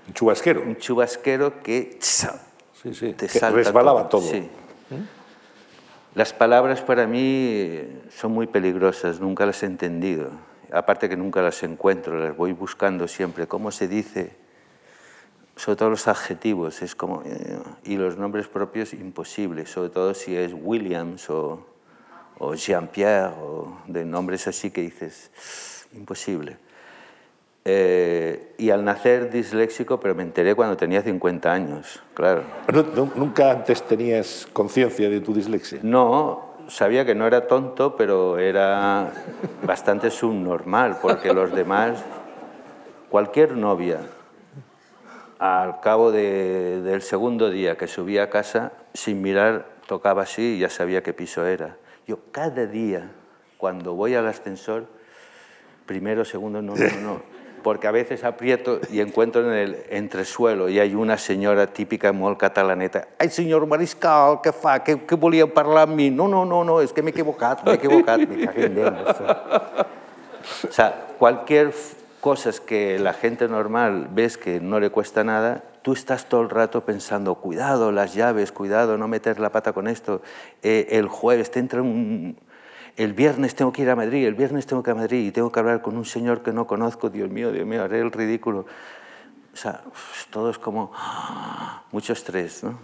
un 0.08 0.14
chubasquero. 0.14 0.62
Un 0.62 0.76
chubasquero 0.76 1.64
que, 1.64 1.98
sí, 2.02 2.28
sí, 2.94 3.14
te 3.14 3.28
que 3.28 3.50
resbalaba 3.50 4.10
todo. 4.10 4.24
Sí. 4.24 4.50
Las 6.16 6.34
palabras 6.34 6.82
para 6.82 7.08
mí 7.08 7.80
son 8.10 8.34
muy 8.34 8.48
peligrosas, 8.48 9.22
nunca 9.22 9.46
las 9.46 9.64
he 9.64 9.68
entendido. 9.68 10.32
Aparte 10.70 11.08
que 11.08 11.16
nunca 11.16 11.42
las 11.42 11.64
encuentro, 11.64 12.20
las 12.20 12.36
voy 12.36 12.52
buscando 12.52 13.08
siempre. 13.08 13.48
¿Cómo 13.48 13.72
se 13.72 13.88
dice? 13.88 14.36
Sobre 15.56 15.78
todo 15.78 15.92
los 15.92 16.10
adjetivos, 16.10 16.82
es 16.82 16.94
como... 16.94 17.24
Eh, 17.26 17.58
y 17.86 17.96
los 17.96 18.18
nombres 18.18 18.50
propios, 18.50 18.94
imposible, 18.94 19.66
sobre 19.66 19.92
todo 19.92 20.14
si 20.14 20.36
es 20.36 20.52
Williams 20.54 21.30
o, 21.30 21.66
o 22.40 22.56
Jean-Pierre 22.56 23.34
o 23.42 23.78
de 23.88 24.06
nombres 24.06 24.48
así 24.48 24.72
que 24.72 24.82
dices, 24.82 25.30
imposible. 25.94 26.58
Eh, 27.66 28.56
y 28.58 28.70
al 28.72 28.84
nacer 28.84 29.30
disléxico, 29.30 30.00
pero 30.00 30.16
me 30.16 30.24
enteré 30.24 30.56
cuando 30.56 30.78
tenía 30.78 31.02
50 31.02 31.52
años, 31.52 32.02
claro. 32.14 32.44
¿Nunca 33.16 33.52
antes 33.52 33.84
tenías 33.84 34.48
conciencia 34.54 35.10
de 35.10 35.20
tu 35.20 35.34
dislexia? 35.34 35.80
No, 35.84 36.56
sabía 36.70 37.06
que 37.06 37.14
no 37.14 37.28
era 37.28 37.48
tonto, 37.48 37.96
pero 37.96 38.40
era 38.40 39.12
bastante 39.64 40.10
subnormal, 40.10 40.98
porque 41.02 41.34
los 41.34 41.54
demás, 41.54 42.02
cualquier 43.10 43.58
novia, 43.58 44.00
al 45.38 45.80
cabo 45.82 46.12
del 46.12 47.02
segundo 47.02 47.50
día 47.50 47.78
que 47.78 47.88
subía 47.88 48.24
a 48.24 48.30
casa, 48.30 48.72
sin 48.94 49.22
mirar, 49.22 49.66
tocaba 49.86 50.24
así 50.24 50.56
y 50.56 50.60
ya 50.60 50.70
sabía 50.70 51.04
qué 51.04 51.14
piso 51.14 51.46
era. 51.46 51.76
Yo 52.10 52.18
cada 52.32 52.66
día, 52.66 53.12
cuando 53.60 53.94
voy 53.94 54.16
al 54.16 54.26
ascensor, 54.26 54.88
primero, 55.86 56.26
segundo, 56.26 56.60
no, 56.60 56.74
no, 56.74 57.02
no 57.04 57.22
porque 57.62 57.86
a 57.86 57.92
veces 57.92 58.24
aprieto 58.24 58.80
y 58.92 59.00
encuentro 59.00 59.46
en 59.46 59.54
el 59.54 59.78
entresuelo 59.90 60.70
y 60.70 60.80
hay 60.80 60.96
una 60.96 61.20
señora 61.20 61.68
típica 61.68 62.12
molt 62.12 62.40
catalaneta. 62.40 63.10
Ai, 63.20 63.30
senyor 63.30 63.68
Mariscal, 63.70 64.40
què 64.42 64.54
fa? 64.56 64.80
Què, 64.82 64.96
què 65.06 65.20
volia 65.20 65.46
parlar 65.54 65.86
amb 65.86 66.00
mi? 66.00 66.10
No, 66.10 66.26
no, 66.32 66.46
no, 66.50 66.64
no, 66.66 66.80
és 66.82 66.96
que 66.96 67.04
m'he 67.06 67.14
equivocat, 67.14 67.62
m'he 67.68 67.76
equivocat, 67.78 68.26
en 68.26 68.80
Déu. 68.80 68.90
O 70.66 70.72
sea, 70.72 70.90
cualquier 71.20 71.70
cosas 72.20 72.60
que 72.60 73.00
la 73.00 73.14
gente 73.14 73.48
normal 73.48 74.10
ves 74.12 74.38
que 74.38 74.60
no 74.60 74.80
le 74.80 74.90
cuesta 74.90 75.24
nada, 75.24 75.64
tú 75.82 75.94
estás 75.94 76.28
todo 76.28 76.42
el 76.42 76.50
rato 76.50 76.86
pensando, 76.86 77.36
cuidado, 77.36 77.92
las 77.92 78.14
llaves, 78.14 78.52
cuidado, 78.52 78.98
no 78.98 79.08
meter 79.08 79.40
la 79.40 79.52
pata 79.52 79.74
con 79.74 79.88
esto, 79.88 80.22
eh, 80.62 80.88
el 80.92 81.08
jueves 81.08 81.52
te 81.52 81.60
entra 81.60 81.82
un, 81.82 82.38
el 82.98 83.14
viernes 83.14 83.56
tengo 83.56 83.72
que 83.72 83.82
ir 83.82 83.90
a 83.90 83.96
Madrid, 83.96 84.26
el 84.26 84.36
viernes 84.36 84.66
tengo 84.66 84.84
que 84.84 84.92
ir 84.92 84.98
a 84.98 85.00
Madrid 85.00 85.26
y 85.26 85.32
tengo 85.32 85.52
que 85.52 85.60
hablar 85.60 85.82
con 85.82 85.96
un 85.96 86.06
señor 86.06 86.44
que 86.44 86.52
no 86.52 86.68
conozco, 86.68 87.10
Dios 87.10 87.30
mío, 87.30 87.52
Dios 87.52 87.66
mío, 87.66 87.84
haré 87.84 88.02
el 88.02 88.12
ridículo. 88.12 88.66
O 89.54 89.58
sea, 89.58 89.82
todo 90.30 90.50
es 90.50 90.58
como 90.58 90.92
¡ah! 90.96 91.84
mucho 91.92 92.14
estrés, 92.14 92.64
¿no? 92.64 92.78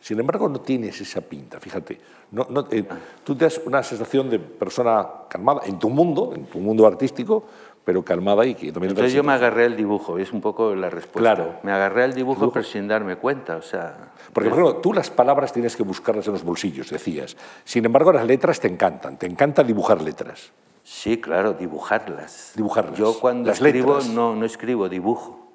Sin 0.00 0.18
embargo, 0.20 0.48
no 0.48 0.60
tienes 0.60 1.00
esa 1.00 1.20
pinta, 1.20 1.58
fíjate. 1.58 1.98
No, 2.32 2.46
no, 2.50 2.66
eh, 2.70 2.84
tú 3.24 3.34
te 3.34 3.44
das 3.44 3.60
una 3.64 3.82
sensación 3.82 4.28
de 4.28 4.38
persona 4.38 5.06
calmada 5.28 5.62
en 5.64 5.78
tu 5.78 5.88
mundo, 5.88 6.32
en 6.34 6.44
tu 6.46 6.58
mundo 6.58 6.86
artístico, 6.86 7.44
pero 7.84 8.04
calmada 8.04 8.44
y 8.46 8.54
que 8.54 8.72
también... 8.72 8.90
Entonces 8.90 9.12
yo 9.12 9.22
me 9.22 9.32
agarré 9.32 9.64
al 9.64 9.76
dibujo, 9.76 10.18
es 10.18 10.32
un 10.32 10.40
poco 10.40 10.74
la 10.74 10.90
respuesta. 10.90 11.34
Claro. 11.34 11.58
Me 11.62 11.72
agarré 11.72 12.04
al 12.04 12.14
dibujo, 12.14 12.50
pero 12.52 12.64
sin 12.64 12.88
darme 12.88 13.16
cuenta, 13.16 13.56
o 13.56 13.62
sea... 13.62 14.12
Porque, 14.32 14.50
por 14.50 14.58
ejemplo, 14.58 14.76
tú 14.80 14.92
las 14.92 15.10
palabras 15.10 15.52
tienes 15.52 15.76
que 15.76 15.82
buscarlas 15.82 16.26
en 16.26 16.34
los 16.34 16.44
bolsillos, 16.44 16.90
decías. 16.90 17.36
Sin 17.64 17.84
embargo, 17.84 18.12
las 18.12 18.26
letras 18.26 18.60
te 18.60 18.68
encantan, 18.68 19.18
te 19.18 19.26
encanta 19.26 19.64
dibujar 19.64 20.02
letras. 20.02 20.52
Sí, 20.82 21.20
claro, 21.20 21.54
dibujarlas. 21.54 22.52
Dibujarlas. 22.54 22.98
Yo 22.98 23.18
cuando 23.18 23.50
escribo 23.50 23.98
no, 24.12 24.34
no 24.34 24.44
escribo, 24.44 24.88
dibujo. 24.88 25.48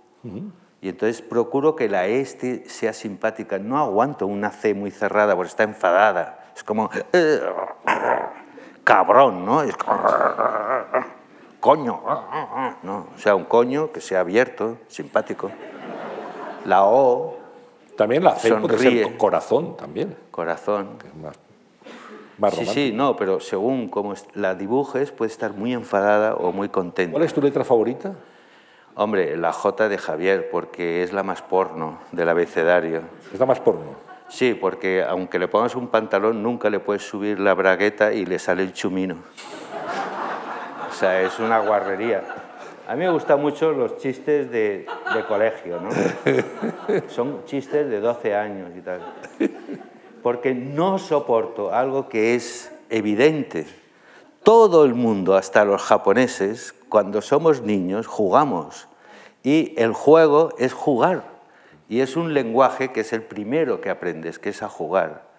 Y 0.82 0.90
entonces 0.90 1.22
procuro 1.22 1.76
que 1.76 1.90
la 1.90 2.08
E 2.08 2.26
sea 2.26 2.94
simpática. 2.94 3.58
No 3.60 3.78
aguanto 3.80 4.28
una 4.28 4.52
C 4.52 4.74
muy 4.74 4.92
cerrada 4.92 5.36
porque 5.36 5.50
está 5.50 5.64
enfadada. 5.64 6.52
Es 6.56 6.64
como... 6.64 6.90
Eh, 7.14 7.42
cabrón, 8.84 9.46
¿no? 9.46 9.62
Es 9.64 9.76
como 9.78 9.98
coño, 11.66 12.00
no, 12.84 13.08
o 13.16 13.18
sea, 13.18 13.34
un 13.34 13.46
coño 13.46 13.92
que 13.92 14.00
sea 14.00 14.20
abierto, 14.20 14.78
simpático. 14.88 15.50
La 16.66 16.86
O. 16.86 17.40
También 17.98 18.24
la 18.24 18.36
C 18.36 18.54
puede 18.54 18.78
ser 18.78 19.18
corazón, 19.18 19.76
también. 19.76 20.16
Corazón. 20.30 20.90
más, 22.38 22.54
sí, 22.54 22.66
sí, 22.68 22.92
no, 22.94 23.16
pero 23.16 23.40
según 23.40 23.90
cómo 23.90 24.14
la 24.36 24.54
dibujes, 24.54 25.12
puede 25.12 25.32
estar 25.32 25.54
muy 25.54 25.74
enfadada 25.74 26.36
o 26.36 26.52
muy 26.52 26.70
contenta. 26.70 27.14
¿Cuál 27.14 27.24
es 27.24 27.34
tu 27.34 27.42
letra 27.42 27.64
favorita? 27.64 28.14
Hombre, 28.94 29.36
la 29.36 29.52
J 29.52 29.90
de 29.90 29.98
Javier, 29.98 30.50
porque 30.52 31.02
es 31.02 31.14
la 31.14 31.24
más 31.24 31.42
porno 31.42 31.98
del 32.12 32.30
abecedario. 32.30 33.02
¿Es 33.34 33.40
la 33.40 33.48
más 33.48 33.60
porno? 33.60 34.06
Sí, 34.30 34.54
porque 34.54 35.04
aunque 35.04 35.40
le 35.40 35.48
pongas 35.48 35.76
un 35.76 35.88
pantalón, 35.88 36.44
nunca 36.44 36.70
le 36.70 36.80
puedes 36.80 37.02
subir 37.02 37.40
la 37.40 37.56
bragueta 37.56 38.14
y 38.14 38.26
le 38.26 38.38
sale 38.38 38.62
el 38.62 38.74
chumino. 38.74 39.16
Sea, 40.96 41.24
es 41.24 41.40
una 41.40 41.60
guarrería. 41.60 42.24
A 42.88 42.96
mí 42.96 43.04
me 43.04 43.10
gustan 43.10 43.42
mucho 43.42 43.74
los 43.74 43.98
chistes 43.98 44.50
de, 44.50 44.86
colegio, 45.28 45.82
¿no? 45.82 45.90
Son 47.10 47.44
chistes 47.44 47.90
de 47.90 48.00
12 48.00 48.34
años 48.34 48.70
y 48.78 48.80
tal. 48.80 49.02
Porque 50.24 50.54
no 50.54 50.98
soporto 50.98 51.74
algo 51.74 52.08
que 52.08 52.36
es 52.36 52.72
evidente. 52.90 53.68
Todo 54.44 54.86
el 54.86 54.94
mundo, 54.94 55.36
hasta 55.36 55.66
los 55.66 55.82
japoneses, 55.82 56.74
cuando 56.88 57.22
somos 57.22 57.62
niños, 57.62 58.08
jugamos. 58.08 58.88
Y 59.44 59.74
el 59.76 59.92
juego 59.92 60.54
es 60.58 60.72
jugar. 60.72 61.24
Y 61.90 62.00
es 62.00 62.16
un 62.16 62.34
lenguaje 62.34 62.94
que 62.94 63.02
es 63.02 63.12
el 63.12 63.24
primero 63.24 63.82
que 63.82 63.90
aprendes, 63.90 64.40
que 64.40 64.52
es 64.52 64.64
a 64.64 64.70
jugar. 64.70 65.35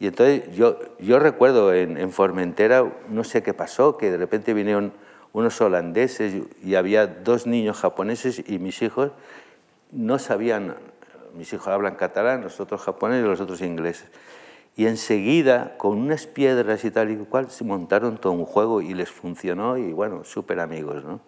Y 0.00 0.06
entonces 0.06 0.54
yo, 0.54 0.78
yo 1.00 1.18
recuerdo 1.18 1.74
en, 1.74 1.96
en, 1.96 2.12
Formentera, 2.12 2.92
no 3.08 3.24
sé 3.24 3.42
qué 3.42 3.52
pasó, 3.52 3.96
que 3.96 4.10
de 4.10 4.16
repente 4.16 4.54
vinieron 4.54 4.92
unos 5.32 5.60
holandeses 5.60 6.34
y 6.62 6.74
había 6.76 7.06
dos 7.06 7.46
niños 7.46 7.78
japoneses 7.78 8.42
y 8.46 8.58
mis 8.58 8.80
hijos 8.82 9.10
no 9.90 10.18
sabían, 10.18 10.76
mis 11.34 11.52
hijos 11.52 11.68
hablan 11.68 11.96
catalán, 11.96 12.42
los 12.42 12.60
otros 12.60 12.82
japoneses 12.82 13.24
y 13.24 13.28
los 13.28 13.40
otros 13.40 13.60
ingleses. 13.60 14.08
Y 14.76 14.86
enseguida, 14.86 15.74
con 15.76 15.98
unas 15.98 16.28
piedras 16.28 16.84
y 16.84 16.92
tal 16.92 17.10
y 17.10 17.16
cual, 17.16 17.50
se 17.50 17.64
montaron 17.64 18.18
todo 18.18 18.32
un 18.32 18.44
juego 18.44 18.80
y 18.80 18.94
les 18.94 19.10
funcionó 19.10 19.76
y 19.76 19.92
bueno, 19.92 20.22
súper 20.24 20.60
amigos. 20.60 21.04
¿no? 21.04 21.20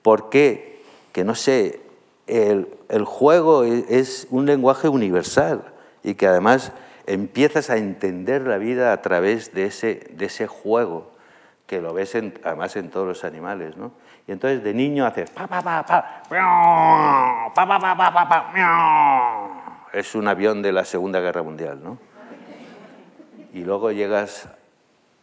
¿Por 0.00 0.30
qué? 0.30 0.82
Que 1.12 1.22
no 1.22 1.34
sé, 1.34 1.80
el, 2.26 2.68
el 2.88 3.04
juego 3.04 3.64
es 3.64 4.26
un 4.30 4.46
lenguaje 4.46 4.88
universal 4.88 5.64
y 6.02 6.14
que 6.14 6.26
además 6.26 6.72
empiezas 7.08 7.70
a 7.70 7.76
entender 7.78 8.42
la 8.42 8.58
vida 8.58 8.92
a 8.92 9.00
través 9.00 9.54
de 9.54 9.64
ese, 9.64 10.06
de 10.12 10.26
ese 10.26 10.46
juego 10.46 11.10
que 11.66 11.80
lo 11.80 11.92
ves 11.92 12.14
en, 12.14 12.38
además 12.44 12.76
en 12.76 12.90
todos 12.90 13.06
los 13.06 13.24
animales, 13.24 13.76
¿no? 13.76 13.92
Y 14.26 14.32
entonces 14.32 14.62
de 14.62 14.74
niño 14.74 15.06
haces 15.06 15.30
pa 15.30 15.46
pa 15.46 15.62
pa 15.62 15.84
pa, 15.84 16.22
miau, 16.30 17.52
pa 17.54 17.66
pa 17.66 17.78
pa 17.80 17.96
pa 17.96 18.12
pa 18.12 18.28
pa 18.28 18.52
miau. 18.52 19.50
es 19.92 20.14
un 20.14 20.28
avión 20.28 20.60
de 20.60 20.72
la 20.72 20.84
Segunda 20.84 21.20
Guerra 21.20 21.42
Mundial, 21.42 21.80
¿no? 21.82 21.98
Y 23.54 23.64
luego 23.64 23.90
llegas 23.90 24.48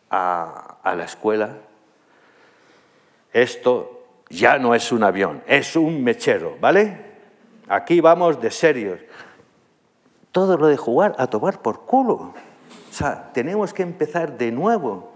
a, 0.10 0.78
a 0.82 0.96
la 0.96 1.06
escuela, 1.06 1.58
esto 3.32 4.08
ya 4.30 4.58
no 4.58 4.74
es 4.74 4.92
un 4.92 5.04
avión, 5.04 5.44
es 5.46 5.76
un 5.76 6.04
mechero, 6.04 6.58
¿vale? 6.60 6.98
Aquí 7.68 8.02
vamos 8.02 8.42
de 8.42 8.50
serios 8.50 9.00
todo 10.36 10.58
lo 10.58 10.68
de 10.68 10.76
jugar 10.76 11.16
a 11.18 11.28
tomar 11.28 11.62
por 11.62 11.86
culo. 11.86 12.16
O 12.16 12.34
sea, 12.92 13.32
tenemos 13.32 13.74
que 13.74 13.84
empezar 13.84 14.38
de 14.38 14.52
nuevo 14.52 15.14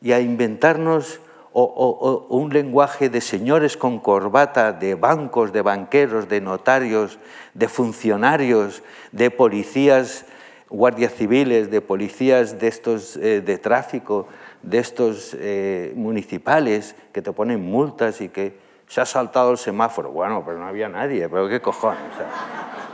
y 0.00 0.12
a 0.12 0.20
inventarnos 0.20 1.20
un 1.52 2.48
lenguaje 2.50 3.10
de 3.10 3.20
señores 3.20 3.76
con 3.76 3.98
corbata, 3.98 4.72
de 4.72 4.94
bancos, 4.94 5.52
de 5.52 5.60
banqueros, 5.60 6.30
de 6.30 6.40
notarios, 6.40 7.18
de 7.52 7.68
funcionarios, 7.68 8.82
de 9.12 9.30
policías, 9.30 10.24
guardias 10.70 11.12
civiles, 11.12 11.70
de 11.70 11.82
policías 11.82 12.58
de 12.58 12.68
estos 12.68 13.18
eh, 13.18 13.42
de 13.42 13.58
tráfico, 13.58 14.28
de 14.62 14.78
estos 14.78 15.36
eh, 15.38 15.92
municipales 15.94 16.96
que 17.12 17.20
te 17.20 17.32
ponen 17.32 17.60
multas 17.60 18.22
y 18.22 18.30
que 18.30 18.58
se 18.86 19.02
ha 19.02 19.04
saltado 19.04 19.50
el 19.50 19.58
semáforo. 19.58 20.10
Bueno, 20.10 20.42
pero 20.42 20.58
no 20.58 20.66
había 20.66 20.88
nadie, 20.88 21.28
pero 21.28 21.50
qué 21.50 21.60
cojones. 21.60 22.00
O 22.14 22.16
sea, 22.16 22.87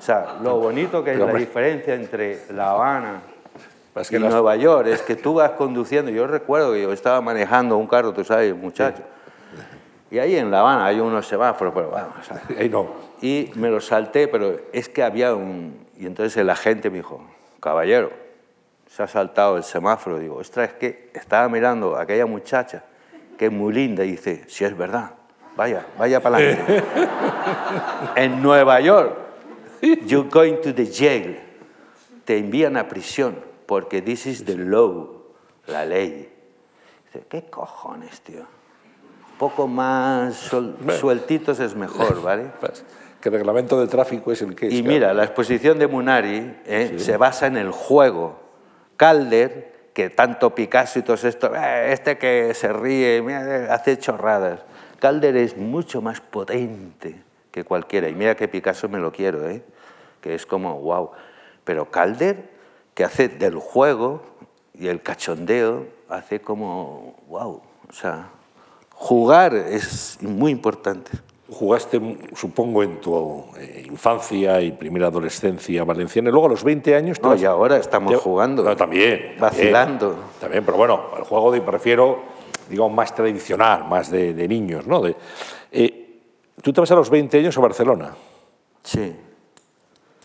o 0.00 0.02
sea, 0.02 0.38
lo 0.42 0.56
bonito 0.56 1.04
que 1.04 1.12
es 1.12 1.18
la 1.18 1.30
diferencia 1.34 1.94
entre 1.94 2.40
La 2.54 2.70
Habana 2.70 3.20
y 4.10 4.18
Nueva 4.18 4.56
York 4.56 4.86
es 4.86 5.02
que 5.02 5.14
tú 5.14 5.34
vas 5.34 5.50
conduciendo. 5.50 6.10
Yo 6.10 6.26
recuerdo 6.26 6.72
que 6.72 6.80
yo 6.80 6.90
estaba 6.90 7.20
manejando 7.20 7.76
un 7.76 7.86
carro, 7.86 8.14
tú 8.14 8.24
sabes, 8.24 8.56
muchacho. 8.56 9.02
Y 10.10 10.18
ahí 10.18 10.36
en 10.36 10.50
La 10.50 10.60
Habana 10.60 10.86
hay 10.86 11.00
unos 11.00 11.26
semáforos, 11.26 11.74
pero 11.74 11.90
vamos. 11.90 12.16
Ahí 12.58 12.70
no. 12.70 12.88
Y 13.20 13.52
me 13.56 13.68
lo 13.68 13.80
salté, 13.80 14.26
pero 14.26 14.58
es 14.72 14.88
que 14.88 15.02
había 15.02 15.34
un. 15.34 15.86
Y 15.98 16.06
entonces 16.06 16.34
el 16.38 16.48
agente 16.48 16.88
me 16.88 16.96
dijo, 16.96 17.22
caballero, 17.60 18.10
se 18.88 19.02
ha 19.02 19.06
saltado 19.06 19.58
el 19.58 19.64
semáforo. 19.64 20.18
Digo, 20.18 20.36
ostras, 20.36 20.70
es 20.70 20.74
que 20.76 21.10
estaba 21.12 21.46
mirando 21.50 21.94
a 21.94 22.02
aquella 22.02 22.24
muchacha 22.24 22.84
que 23.38 23.46
es 23.46 23.52
muy 23.52 23.74
linda 23.74 24.02
y 24.02 24.12
dice, 24.12 24.44
si 24.48 24.64
es 24.64 24.74
verdad, 24.76 25.10
vaya, 25.56 25.84
vaya 25.98 26.20
para 26.20 26.38
adelante. 26.38 26.82
en 28.16 28.42
Nueva 28.42 28.80
York, 28.80 29.29
you're 30.06 30.28
going 30.28 30.60
to 30.62 30.72
the 30.72 30.86
jail. 30.86 31.36
Te 32.24 32.38
envían 32.38 32.76
a 32.76 32.88
prisión 32.88 33.36
porque 33.66 34.02
this 34.02 34.26
is 34.26 34.44
the 34.44 34.56
law, 34.56 35.08
la 35.66 35.84
ley. 35.84 36.28
Dice, 37.06 37.26
¿qué 37.28 37.44
cojones, 37.50 38.20
tío? 38.20 38.40
Un 38.40 39.38
poco 39.38 39.66
más 39.66 40.50
sueltitos 40.98 41.60
es 41.60 41.74
mejor, 41.74 42.22
¿vale? 42.22 42.50
Pues, 42.60 42.84
que 43.20 43.28
el 43.28 43.34
reglamento 43.34 43.80
de 43.80 43.86
tráfico 43.86 44.32
es 44.32 44.42
el 44.42 44.54
que 44.54 44.68
es. 44.68 44.74
Y 44.74 44.82
mira, 44.82 45.12
la 45.14 45.24
exposición 45.24 45.78
de 45.78 45.86
Munari 45.86 46.56
¿eh? 46.66 46.94
se 46.98 47.16
basa 47.16 47.46
en 47.46 47.56
el 47.56 47.70
juego. 47.70 48.40
Calder, 48.96 49.90
que 49.94 50.10
tanto 50.10 50.54
Picasso 50.54 50.98
y 50.98 51.02
todo 51.02 51.16
esto, 51.16 51.54
eh, 51.54 51.92
este 51.92 52.18
que 52.18 52.54
se 52.54 52.72
ríe, 52.72 53.24
hace 53.70 53.98
chorradas. 53.98 54.60
Calder 54.98 55.36
es 55.36 55.56
mucho 55.56 56.02
más 56.02 56.20
potente 56.20 57.29
que 57.50 57.64
cualquiera. 57.64 58.08
Y 58.08 58.14
mira 58.14 58.34
que 58.36 58.48
Picasso 58.48 58.88
me 58.88 58.98
lo 58.98 59.12
quiero, 59.12 59.48
¿eh? 59.48 59.62
que 60.20 60.34
es 60.34 60.46
como, 60.46 60.80
wow. 60.80 61.10
Pero 61.64 61.90
Calder, 61.90 62.50
que 62.94 63.04
hace 63.04 63.28
del 63.28 63.56
juego 63.56 64.22
y 64.74 64.88
el 64.88 65.02
cachondeo, 65.02 65.86
hace 66.08 66.40
como, 66.40 67.16
wow. 67.28 67.62
O 67.88 67.92
sea, 67.92 68.30
jugar 68.90 69.54
es 69.54 70.18
muy 70.20 70.52
importante. 70.52 71.10
Jugaste, 71.48 72.00
supongo, 72.36 72.84
en 72.84 73.00
tu 73.00 73.44
eh, 73.58 73.84
infancia 73.88 74.60
y 74.60 74.70
primera 74.70 75.08
adolescencia 75.08 75.82
valenciana, 75.82 76.28
y 76.28 76.32
luego 76.32 76.46
a 76.46 76.50
los 76.50 76.62
20 76.62 76.94
años... 76.94 77.20
No, 77.20 77.34
y 77.34 77.44
ahora 77.44 77.76
estamos 77.76 78.14
jugando. 78.18 78.62
No, 78.62 78.76
también. 78.76 79.34
Vacilando. 79.40 80.16
También, 80.40 80.64
pero 80.64 80.76
bueno, 80.76 81.06
el 81.18 81.24
juego 81.24 81.50
de, 81.50 81.60
prefiero, 81.60 82.20
digamos, 82.68 82.92
más 82.92 83.12
tradicional, 83.12 83.84
más 83.88 84.12
de, 84.12 84.46
niños, 84.46 84.86
¿no? 84.86 85.00
De, 85.00 85.16
eh, 85.72 86.09
tú 86.62 86.72
te 86.72 86.80
vas 86.80 86.90
a 86.90 86.94
los 86.94 87.10
20 87.10 87.38
años 87.38 87.56
a 87.56 87.60
Barcelona. 87.60 88.14
Sí. 88.82 89.14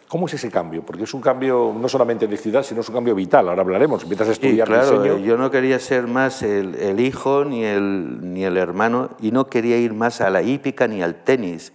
¿Cómo 0.07 0.27
es 0.27 0.35
ese 0.35 0.51
cambio? 0.51 0.83
Porque 0.85 1.03
es 1.03 1.13
un 1.13 1.21
cambio 1.21 1.75
no 1.77 1.89
solamente 1.89 2.27
de 2.27 2.37
ciudad, 2.37 2.63
sino 2.63 2.81
es 2.81 2.89
un 2.89 2.95
cambio 2.95 3.15
vital. 3.15 3.49
Ahora 3.49 3.61
hablaremos. 3.61 4.03
Empiezas 4.03 4.29
a 4.29 4.31
estudiar 4.33 4.67
sí, 4.67 4.73
claro, 4.73 5.17
Yo 5.17 5.35
no 5.35 5.49
quería 5.49 5.79
ser 5.79 6.07
más 6.07 6.43
el, 6.43 6.99
hijo 6.99 7.43
ni 7.43 7.65
el, 7.65 8.33
ni 8.33 8.43
el 8.43 8.55
hermano 8.57 9.09
y 9.19 9.31
no 9.31 9.47
quería 9.47 9.77
ir 9.77 9.93
más 9.93 10.21
a 10.21 10.29
la 10.29 10.41
hípica 10.41 10.87
ni 10.87 11.01
al 11.01 11.15
tenis. 11.23 11.73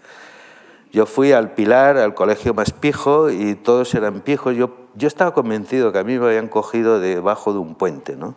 Yo 0.93 1.07
fui 1.07 1.33
al 1.33 1.53
Pilar, 1.55 1.97
al 1.99 2.15
colegio 2.15 2.53
más 2.53 2.73
pijo, 2.73 3.31
y 3.31 3.55
todos 3.55 3.95
eran 3.95 4.21
pijos. 4.21 4.57
Yo, 4.57 4.77
yo 4.95 5.07
estaba 5.07 5.33
convencido 5.33 5.93
que 5.93 5.99
a 5.99 6.05
mí 6.05 6.19
me 6.19 6.27
habían 6.27 6.49
cogido 6.49 6.99
debajo 6.99 7.53
de 7.53 7.61
un 7.61 7.77
puente, 7.77 8.17
¿no? 8.17 8.35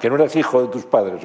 ¿Que 0.00 0.10
no 0.10 0.16
eras 0.16 0.34
hijo 0.34 0.62
de 0.62 0.68
tus 0.68 0.84
padres? 0.84 1.20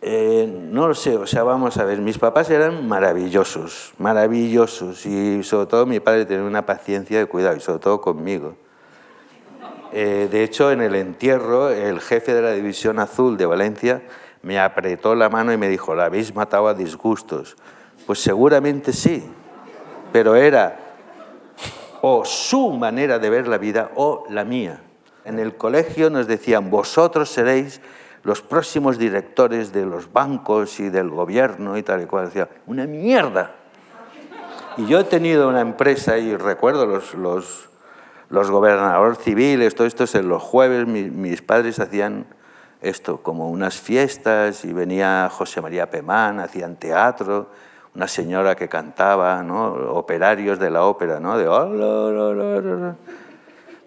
Eh, 0.00 0.46
no 0.70 0.86
lo 0.86 0.94
sé, 0.94 1.16
o 1.16 1.26
sea, 1.26 1.42
vamos 1.42 1.76
a 1.76 1.84
ver, 1.84 2.00
mis 2.00 2.18
papás 2.18 2.50
eran 2.50 2.86
maravillosos, 2.86 3.94
maravillosos, 3.98 5.04
y 5.06 5.42
sobre 5.42 5.66
todo 5.66 5.86
mi 5.86 5.98
padre 5.98 6.24
tenía 6.24 6.44
una 6.44 6.64
paciencia 6.64 7.18
de 7.18 7.26
cuidado, 7.26 7.56
y 7.56 7.60
sobre 7.60 7.80
todo 7.80 8.00
conmigo. 8.00 8.54
Eh, 9.92 10.28
de 10.30 10.44
hecho, 10.44 10.70
en 10.70 10.82
el 10.82 10.94
entierro, 10.94 11.70
el 11.70 12.00
jefe 12.00 12.32
de 12.32 12.42
la 12.42 12.52
División 12.52 13.00
Azul 13.00 13.36
de 13.36 13.46
Valencia 13.46 14.02
me 14.42 14.60
apretó 14.60 15.14
la 15.14 15.28
mano 15.30 15.52
y 15.52 15.56
me 15.56 15.68
dijo, 15.68 15.94
¿la 15.94 16.04
habéis 16.04 16.34
matado 16.34 16.68
a 16.68 16.74
disgustos? 16.74 17.56
Pues 18.06 18.20
seguramente 18.20 18.92
sí, 18.92 19.24
pero 20.12 20.36
era 20.36 20.78
o 22.02 22.24
su 22.24 22.70
manera 22.70 23.18
de 23.18 23.30
ver 23.30 23.48
la 23.48 23.58
vida 23.58 23.90
o 23.96 24.24
la 24.30 24.44
mía. 24.44 24.80
En 25.24 25.38
el 25.38 25.56
colegio 25.56 26.08
nos 26.08 26.26
decían, 26.26 26.70
vosotros 26.70 27.30
seréis 27.30 27.80
los 28.22 28.42
próximos 28.42 28.98
directores 28.98 29.72
de 29.72 29.86
los 29.86 30.12
bancos 30.12 30.80
y 30.80 30.90
del 30.90 31.10
gobierno 31.10 31.76
y 31.76 31.82
tal 31.82 32.02
y 32.02 32.06
cual. 32.06 32.26
Decía, 32.26 32.48
una 32.66 32.86
mierda. 32.86 33.52
Y 34.76 34.86
yo 34.86 35.00
he 35.00 35.04
tenido 35.04 35.48
una 35.48 35.60
empresa 35.60 36.18
y 36.18 36.36
recuerdo 36.36 36.86
los, 36.86 37.14
los, 37.14 37.68
los 38.28 38.50
gobernadores 38.50 39.18
civiles, 39.18 39.74
todo 39.74 39.86
esto 39.86 40.04
es 40.04 40.14
en 40.14 40.28
los 40.28 40.42
jueves, 40.42 40.86
mis, 40.86 41.42
padres 41.42 41.80
hacían 41.80 42.26
esto, 42.80 43.20
como 43.22 43.48
unas 43.50 43.76
fiestas 43.80 44.64
y 44.64 44.72
venía 44.72 45.28
José 45.32 45.60
María 45.60 45.90
Pemán, 45.90 46.38
hacían 46.38 46.76
teatro, 46.76 47.50
una 47.96 48.06
señora 48.06 48.54
que 48.54 48.68
cantaba, 48.68 49.42
¿no? 49.42 49.72
operarios 49.94 50.60
de 50.60 50.70
la 50.70 50.84
ópera, 50.84 51.18
¿no? 51.18 51.36
de... 51.36 52.94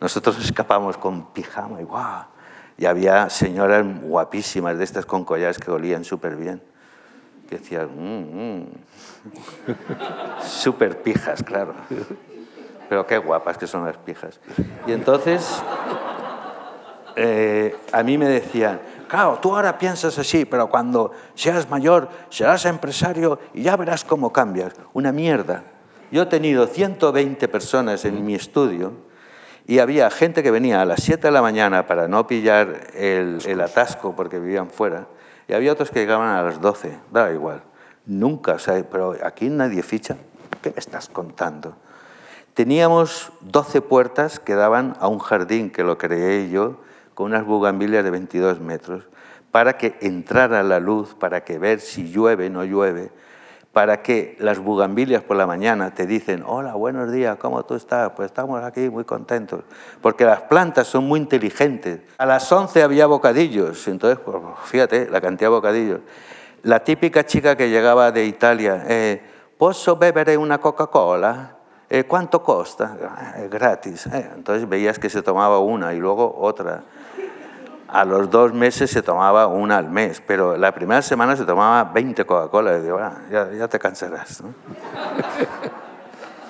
Nosotros 0.02 0.44
escapamos 0.44 0.98
con 0.98 1.32
pijama 1.32 1.80
y 1.80 1.86
guau 1.86 2.31
y 2.82 2.88
había 2.88 3.30
señoras 3.30 3.86
guapísimas 4.02 4.76
de 4.76 4.84
estas 4.84 5.06
con 5.06 5.24
collares 5.24 5.60
que 5.60 5.70
olían 5.70 6.04
súper 6.04 6.36
bien. 6.36 6.64
Que 7.48 7.60
decían, 7.60 7.92
mmm, 7.96 8.58
mmm. 8.58 8.66
súper 10.44 11.04
pijas, 11.04 11.44
claro. 11.44 11.76
Pero 12.90 13.06
qué 13.06 13.20
guapas 13.20 13.60
que 13.60 13.68
son 13.68 13.86
las 13.86 13.98
pijas. 13.98 14.40
Y 14.88 14.94
entonces, 14.94 15.62
eh, 17.16 17.78
a 17.92 18.02
mí 18.02 18.18
me 18.18 18.28
decían, 18.28 18.82
claro, 19.08 19.38
tú 19.40 19.56
ahora 19.56 19.78
piensas 19.78 20.18
así, 20.18 20.46
pero 20.46 20.68
cuando 20.68 21.12
seas 21.36 21.70
mayor 21.70 22.10
serás 22.32 22.66
empresario 22.66 23.38
y 23.54 23.62
ya 23.62 23.78
verás 23.78 24.04
cómo 24.04 24.34
cambias. 24.34 24.74
Una 24.94 25.12
mierda. 25.12 25.66
Yo 26.12 26.24
he 26.24 26.26
tenido 26.26 26.66
120 26.66 27.48
personas 27.48 28.06
en 28.06 28.26
mi 28.26 28.34
estudio 28.34 29.11
y 29.68 29.80
había 29.80 30.10
gente 30.10 30.44
que 30.44 30.52
venía 30.52 30.82
a 30.82 30.86
las 30.86 31.04
7 31.04 31.28
de 31.28 31.32
la 31.32 31.42
mañana 31.42 31.86
para 31.86 32.08
no 32.08 32.28
pillar 32.28 32.88
el, 32.96 33.62
atasco 33.62 34.16
porque 34.16 34.40
vivían 34.40 34.70
fuera, 34.70 35.08
y 35.48 35.54
había 35.54 35.72
otros 35.72 35.92
que 35.92 36.00
llegaban 36.00 36.30
a 36.30 36.44
las 36.44 36.62
12, 36.62 36.98
da 37.12 37.32
igual. 37.32 37.64
Nunca, 38.06 38.56
o 38.56 38.84
pero 38.90 39.16
aquí 39.24 39.50
nadie 39.50 39.84
ficha. 39.84 40.18
¿Qué 40.62 40.72
me 40.72 40.80
estás 40.80 41.10
contando? 41.10 41.76
Teníamos 42.54 43.32
12 43.42 43.82
puertas 43.82 44.40
que 44.40 44.56
daban 44.56 44.96
a 45.00 45.08
un 45.08 45.20
jardín 45.20 45.70
que 45.72 45.84
lo 45.84 45.98
creé 45.98 46.50
yo, 46.50 46.82
con 47.14 47.28
unas 47.28 47.46
bugambilias 47.46 48.04
de 48.04 48.12
22 48.12 48.60
metros, 48.60 49.06
para 49.52 49.78
que 49.78 49.98
entrara 50.02 50.64
la 50.64 50.80
luz, 50.80 51.14
para 51.14 51.44
que 51.44 51.60
ver 51.60 51.80
si 51.80 52.12
llueve 52.12 52.48
o 52.48 52.50
no 52.50 52.64
llueve, 52.64 53.12
para 53.74 54.02
que 54.02 54.36
las 54.40 54.60
bugambilias 54.60 55.24
por 55.24 55.38
la 55.38 55.48
mañana 55.48 55.94
te 55.94 56.06
dicen, 56.06 56.44
hola, 56.46 56.74
buenos 56.74 57.12
días, 57.12 57.38
¿cómo 57.38 57.64
tú 57.64 57.76
estás? 57.76 58.12
Pues 58.16 58.28
estamos 58.28 58.62
aquí 58.64 58.90
muy 58.90 59.06
contentos, 59.06 59.64
porque 60.02 60.26
las 60.26 60.42
plantas 60.42 60.88
son 60.88 61.06
muy 61.06 61.20
inteligentes. 61.20 62.02
A 62.18 62.26
las 62.26 62.52
11 62.52 62.84
había 62.84 63.06
bocadillos, 63.08 63.88
entonces, 63.88 64.20
pues, 64.24 64.38
fíjate 64.66 65.10
la 65.10 65.22
cantidad 65.22 65.50
de 65.50 65.56
bocadillos. 65.56 66.00
La 66.64 66.84
típica 66.84 67.26
chica 67.26 67.56
que 67.56 67.70
llegaba 67.70 68.12
de 68.12 68.26
Italia, 68.26 68.84
eh, 68.88 69.22
¿posso 69.58 69.96
beber 69.96 70.38
una 70.38 70.58
Coca-Cola? 70.58 71.58
Eh, 71.90 72.04
¿Cuánto 72.06 72.42
costa? 72.42 72.96
Eh, 73.38 73.50
gratis. 73.52 74.06
Entonces 74.06 74.68
veías 74.68 74.98
que 74.98 75.10
se 75.10 75.22
tomaba 75.22 75.60
una 75.60 75.94
y 75.94 76.00
luego 76.00 76.38
otra 76.40 76.84
a 77.92 78.06
los 78.06 78.30
dos 78.30 78.54
meses 78.54 78.90
se 78.90 79.02
tomaba 79.02 79.48
una 79.48 79.78
al 79.78 79.90
mes, 79.90 80.24
pero 80.26 80.56
la 80.56 80.74
primera 80.74 81.02
semana 81.02 81.36
se 81.36 81.44
tomaba 81.44 81.92
20 81.92 82.26
Coca-Cola. 82.26 82.80
Digo, 82.80 82.98
ah, 82.98 83.18
ya, 83.30 83.68
te 83.68 83.80
cansarás. 83.80 84.42
¿no? 84.42 84.54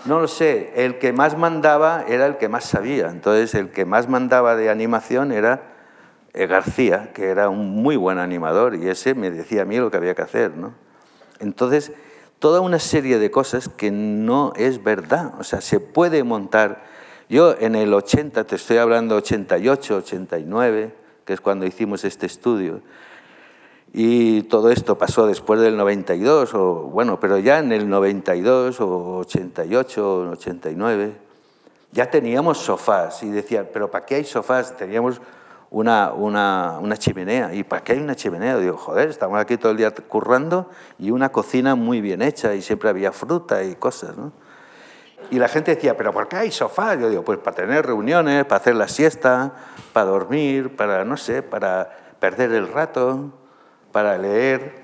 no 0.05 0.19
lo 0.21 0.27
sé, 0.27 0.71
el 0.75 0.99
que 0.99 1.11
más 1.13 1.35
mandaba 1.35 2.05
era 2.07 2.27
el 2.27 2.37
que 2.37 2.47
más 2.47 2.65
sabía. 2.65 3.09
Entonces, 3.09 3.55
el 3.55 3.71
que 3.71 3.85
más 3.85 4.07
mandaba 4.07 4.55
de 4.55 4.69
animación 4.69 5.31
era 5.31 5.63
eh, 6.33 6.45
García, 6.45 7.11
que 7.11 7.29
era 7.29 7.49
un 7.49 7.81
muy 7.81 7.95
buen 7.95 8.19
animador, 8.19 8.75
y 8.75 8.87
ese 8.87 9.15
me 9.15 9.31
decía 9.31 9.63
a 9.63 9.65
mí 9.65 9.77
lo 9.77 9.89
que 9.89 9.97
había 9.97 10.13
que 10.13 10.21
hacer. 10.21 10.55
¿no? 10.55 10.75
Entonces, 11.39 11.91
toda 12.37 12.61
una 12.61 12.77
serie 12.77 13.17
de 13.17 13.31
cosas 13.31 13.67
que 13.67 13.89
no 13.89 14.53
es 14.57 14.83
verdad. 14.83 15.33
O 15.39 15.43
sea, 15.43 15.59
se 15.59 15.79
puede 15.79 16.23
montar. 16.23 16.83
Yo 17.29 17.55
en 17.59 17.73
el 17.73 17.91
80, 17.95 18.43
te 18.43 18.57
estoy 18.57 18.77
hablando 18.77 19.15
88, 19.15 19.97
89, 19.97 21.00
que 21.31 21.35
es 21.35 21.41
cuando 21.41 21.65
hicimos 21.65 22.03
este 22.03 22.25
estudio. 22.25 22.81
Y 23.93 24.43
todo 24.43 24.69
esto 24.69 24.97
pasó 24.97 25.27
después 25.27 25.61
del 25.61 25.77
92, 25.77 26.53
o, 26.55 26.73
bueno, 26.91 27.21
pero 27.21 27.37
ya 27.37 27.59
en 27.59 27.71
el 27.71 27.89
92 27.89 28.81
o 28.81 29.19
88 29.19 30.13
o 30.13 30.29
89 30.31 31.13
ya 31.93 32.09
teníamos 32.09 32.57
sofás 32.57 33.23
y 33.23 33.29
decían, 33.29 33.69
pero 33.71 33.89
¿para 33.89 34.05
qué 34.05 34.15
hay 34.15 34.25
sofás? 34.25 34.75
Teníamos 34.75 35.21
una, 35.69 36.11
una, 36.11 36.79
una, 36.81 36.97
chimenea. 36.97 37.53
¿Y 37.53 37.63
para 37.63 37.81
qué 37.81 37.93
hay 37.93 37.99
una 37.99 38.15
chimenea? 38.15 38.57
Digo, 38.57 38.77
joder, 38.77 39.09
estamos 39.09 39.39
aquí 39.39 39.57
todo 39.57 39.71
el 39.71 39.77
día 39.77 39.91
currando 39.91 40.69
y 40.99 41.11
una 41.11 41.29
cocina 41.29 41.75
muy 41.75 42.01
bien 42.01 42.21
hecha 42.21 42.55
y 42.55 42.61
siempre 42.61 42.89
había 42.89 43.11
fruta 43.13 43.63
y 43.63 43.75
cosas, 43.75 44.17
¿no? 44.17 44.31
Y 45.31 45.39
la 45.39 45.47
gente 45.47 45.73
decía, 45.73 45.95
¿pero 45.95 46.11
por 46.11 46.27
qué 46.27 46.35
hay 46.35 46.51
sofás? 46.51 46.99
Yo 46.99 47.09
digo, 47.09 47.23
pues 47.23 47.39
para 47.39 47.55
tener 47.55 47.85
reuniones, 47.85 48.43
para 48.43 48.57
hacer 48.57 48.75
la 48.75 48.89
siesta, 48.89 49.53
para 49.93 50.07
dormir, 50.07 50.75
para, 50.75 51.05
no 51.05 51.15
sé, 51.15 51.41
para 51.41 51.89
perder 52.19 52.51
el 52.51 52.67
rato, 52.67 53.31
para 53.93 54.17
leer. 54.17 54.83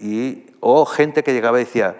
Y, 0.00 0.46
o 0.58 0.84
gente 0.84 1.22
que 1.22 1.32
llegaba 1.32 1.60
y 1.60 1.64
decía, 1.64 1.94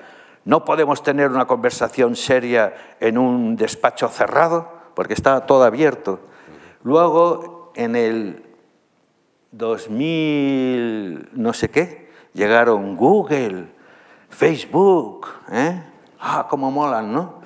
no 0.45 0.65
podemos 0.65 1.05
tener 1.05 1.31
una 1.31 1.47
conversación 1.47 2.17
seria 2.17 2.75
en 2.99 3.17
un 3.17 3.55
despacho 3.55 4.09
cerrado, 4.09 4.69
porque 4.95 5.15
estaba 5.15 5.47
todo 5.47 5.63
abierto. 5.63 6.19
Luego, 6.83 7.73
en 7.77 7.95
el 7.95 8.45
2000, 9.53 11.29
no 11.33 11.53
sé 11.53 11.71
qué, 11.71 12.11
llegaron 12.35 12.97
Google, 12.97 13.69
Facebook, 14.31 15.29
¿eh? 15.53 15.85
Ah, 16.21 16.47
cómo 16.49 16.71
molan, 16.71 17.13
¿no? 17.13 17.41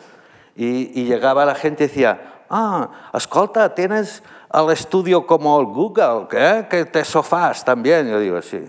Y, 0.54 1.00
y 1.00 1.04
llegaba 1.04 1.44
la 1.44 1.54
gente 1.54 1.84
y 1.84 1.86
decía, 1.88 2.44
ah, 2.50 2.88
escolta, 3.14 3.74
tienes 3.74 4.22
al 4.52 4.70
estudio 4.70 5.26
como 5.26 5.58
el 5.58 5.66
Google, 5.66 6.28
¿eh? 6.32 6.66
que 6.68 6.84
te 6.84 7.04
sofás 7.04 7.64
también. 7.64 8.08
Yo 8.08 8.20
digo, 8.20 8.40
sí. 8.42 8.62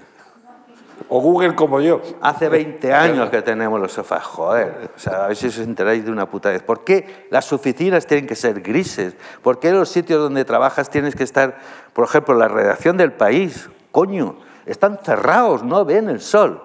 O 1.10 1.20
Google 1.20 1.56
como 1.56 1.82
yo. 1.82 2.02
Hace 2.22 2.48
20 2.48 2.94
años 2.94 3.30
que 3.30 3.42
tenemos 3.42 3.80
los 3.80 3.92
sofás, 3.92 4.24
joder. 4.24 4.92
O 4.96 5.00
sea, 5.00 5.26
a 5.26 5.28
ver 5.28 5.36
si 5.36 5.48
os 5.48 5.58
enteráis 5.58 6.06
de 6.06 6.12
una 6.12 6.30
puta 6.30 6.50
vez. 6.50 6.64
¿Por 6.64 6.86
qué 6.86 7.28
las 7.30 7.52
oficinas 7.52 8.08
tienen 8.08 8.26
que 8.26 8.36
ser 8.36 8.62
grises? 8.62 9.16
¿Por 9.42 9.60
qué 9.60 9.72
los 9.72 9.90
sitios 9.90 10.22
donde 10.22 10.46
trabajas 10.46 10.90
tienes 10.90 11.16
que 11.16 11.24
estar, 11.24 11.60
por 11.92 12.06
ejemplo, 12.06 12.34
la 12.36 12.48
redacción 12.48 12.96
del 12.96 13.12
país? 13.12 13.70
Coño, 13.92 14.38
están 14.66 15.00
cerrados, 15.04 15.64
no 15.64 15.84
ven 15.84 16.10
el 16.10 16.22
sol. 16.22 16.64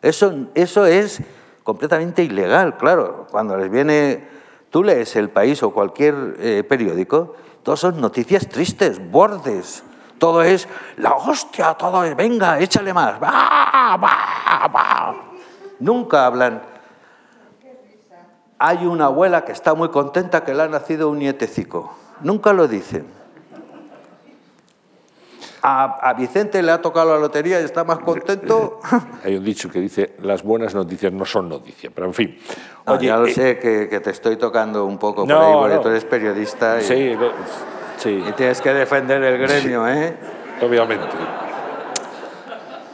Eso, 0.00 0.32
eso 0.54 0.86
es 0.86 1.20
completamente 1.68 2.22
ilegal, 2.22 2.78
claro. 2.78 3.26
Cuando 3.30 3.54
les 3.58 3.70
viene, 3.70 4.26
tú 4.70 4.82
lees 4.82 5.14
El 5.16 5.28
País 5.28 5.62
o 5.62 5.70
cualquier 5.70 6.34
eh, 6.38 6.64
periódico, 6.66 7.34
todas 7.62 7.80
son 7.80 8.00
noticias 8.00 8.48
tristes, 8.48 8.98
bordes. 9.10 9.84
Todo 10.16 10.42
es 10.42 10.66
la 10.96 11.12
hostia, 11.12 11.74
todo 11.74 12.04
es, 12.04 12.16
venga, 12.16 12.58
échale 12.58 12.94
más. 12.94 13.22
Va, 13.22 13.98
va, 13.98 14.68
va. 14.74 15.14
Nunca 15.78 16.24
hablan. 16.24 16.62
Hay 18.58 18.86
una 18.86 19.04
abuela 19.04 19.44
que 19.44 19.52
está 19.52 19.74
muy 19.74 19.90
contenta 19.90 20.44
que 20.44 20.54
le 20.54 20.62
ha 20.62 20.68
nacido 20.68 21.10
un 21.10 21.18
nietecico. 21.18 21.94
Nunca 22.22 22.54
lo 22.54 22.66
dicen. 22.66 23.17
A, 25.62 26.08
a 26.08 26.14
Vicente 26.14 26.62
le 26.62 26.70
ha 26.72 26.80
tocado 26.80 27.14
la 27.14 27.18
lotería 27.20 27.60
y 27.60 27.64
está 27.64 27.84
más 27.84 27.98
contento. 27.98 28.80
Hay 29.24 29.36
un 29.36 29.44
dicho 29.44 29.68
que 29.70 29.80
dice, 29.80 30.14
las 30.22 30.42
buenas 30.42 30.74
noticias 30.74 31.12
no 31.12 31.24
son 31.24 31.48
noticias, 31.48 31.92
pero 31.94 32.06
en 32.06 32.14
fin. 32.14 32.38
No, 32.86 32.94
Oye, 32.94 33.06
ya 33.08 33.16
lo 33.16 33.26
eh, 33.26 33.32
sé 33.34 33.58
que, 33.58 33.88
que 33.88 34.00
te 34.00 34.10
estoy 34.10 34.36
tocando 34.36 34.84
un 34.84 34.98
poco 34.98 35.22
por 35.26 35.28
No, 35.28 35.40
ahí, 35.40 35.54
porque 35.60 35.74
no. 35.76 35.80
tú 35.82 35.88
eres 35.88 36.04
periodista 36.04 36.80
y, 36.80 36.84
Sí, 36.84 37.16
sí, 37.98 38.24
y 38.28 38.32
tienes 38.32 38.60
que 38.60 38.72
defender 38.72 39.22
el 39.22 39.38
gremio, 39.38 39.88
¿eh? 39.88 40.16
obviamente. 40.62 41.16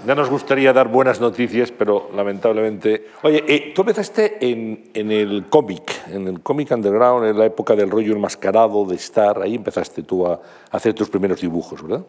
Ya 0.06 0.14
nos 0.14 0.28
gustaría 0.28 0.70
dar 0.74 0.88
buenas 0.88 1.18
noticias, 1.18 1.70
pero 1.72 2.10
lamentablemente... 2.14 3.08
Oye, 3.22 3.42
eh, 3.48 3.72
tú 3.74 3.80
empezaste 3.82 4.36
en, 4.40 4.90
en 4.92 5.10
el 5.10 5.46
cómic, 5.48 6.02
en 6.12 6.28
el 6.28 6.40
cómic 6.42 6.70
underground, 6.72 7.26
en 7.26 7.38
la 7.38 7.46
época 7.46 7.74
del 7.74 7.90
rollo 7.90 8.12
enmascarado, 8.12 8.84
de 8.84 8.96
estar, 8.96 9.40
ahí 9.40 9.54
empezaste 9.54 10.02
tú 10.02 10.26
a 10.26 10.38
hacer 10.70 10.92
tus 10.92 11.08
primeros 11.08 11.40
dibujos, 11.40 11.82
¿verdad? 11.82 12.04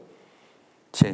Sí. 0.96 1.08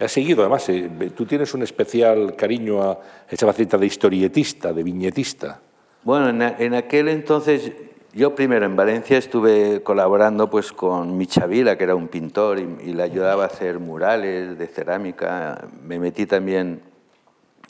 Has 0.00 0.12
seguido, 0.12 0.40
además, 0.42 0.66
eh, 0.68 0.88
tú 1.14 1.26
tienes 1.26 1.52
un 1.54 1.62
especial 1.62 2.34
cariño 2.36 2.82
a 2.82 2.98
esa 3.28 3.46
faceta 3.46 3.76
de 3.76 3.86
historietista, 3.86 4.72
de 4.72 4.82
viñetista. 4.82 5.60
Bueno, 6.04 6.28
en, 6.30 6.40
a- 6.40 6.56
en 6.58 6.74
aquel 6.74 7.08
entonces, 7.08 7.72
yo 8.14 8.34
primero 8.34 8.64
en 8.64 8.74
Valencia 8.76 9.18
estuve 9.18 9.82
colaborando 9.82 10.48
pues 10.48 10.72
con 10.72 11.16
Michavila, 11.18 11.76
que 11.76 11.84
era 11.84 11.94
un 11.94 12.08
pintor, 12.08 12.58
y, 12.58 12.90
y 12.90 12.92
le 12.94 13.02
ayudaba 13.02 13.42
a 13.44 13.46
hacer 13.48 13.80
murales 13.80 14.56
de 14.56 14.66
cerámica. 14.68 15.68
Me 15.82 15.98
metí 15.98 16.26
también 16.26 16.80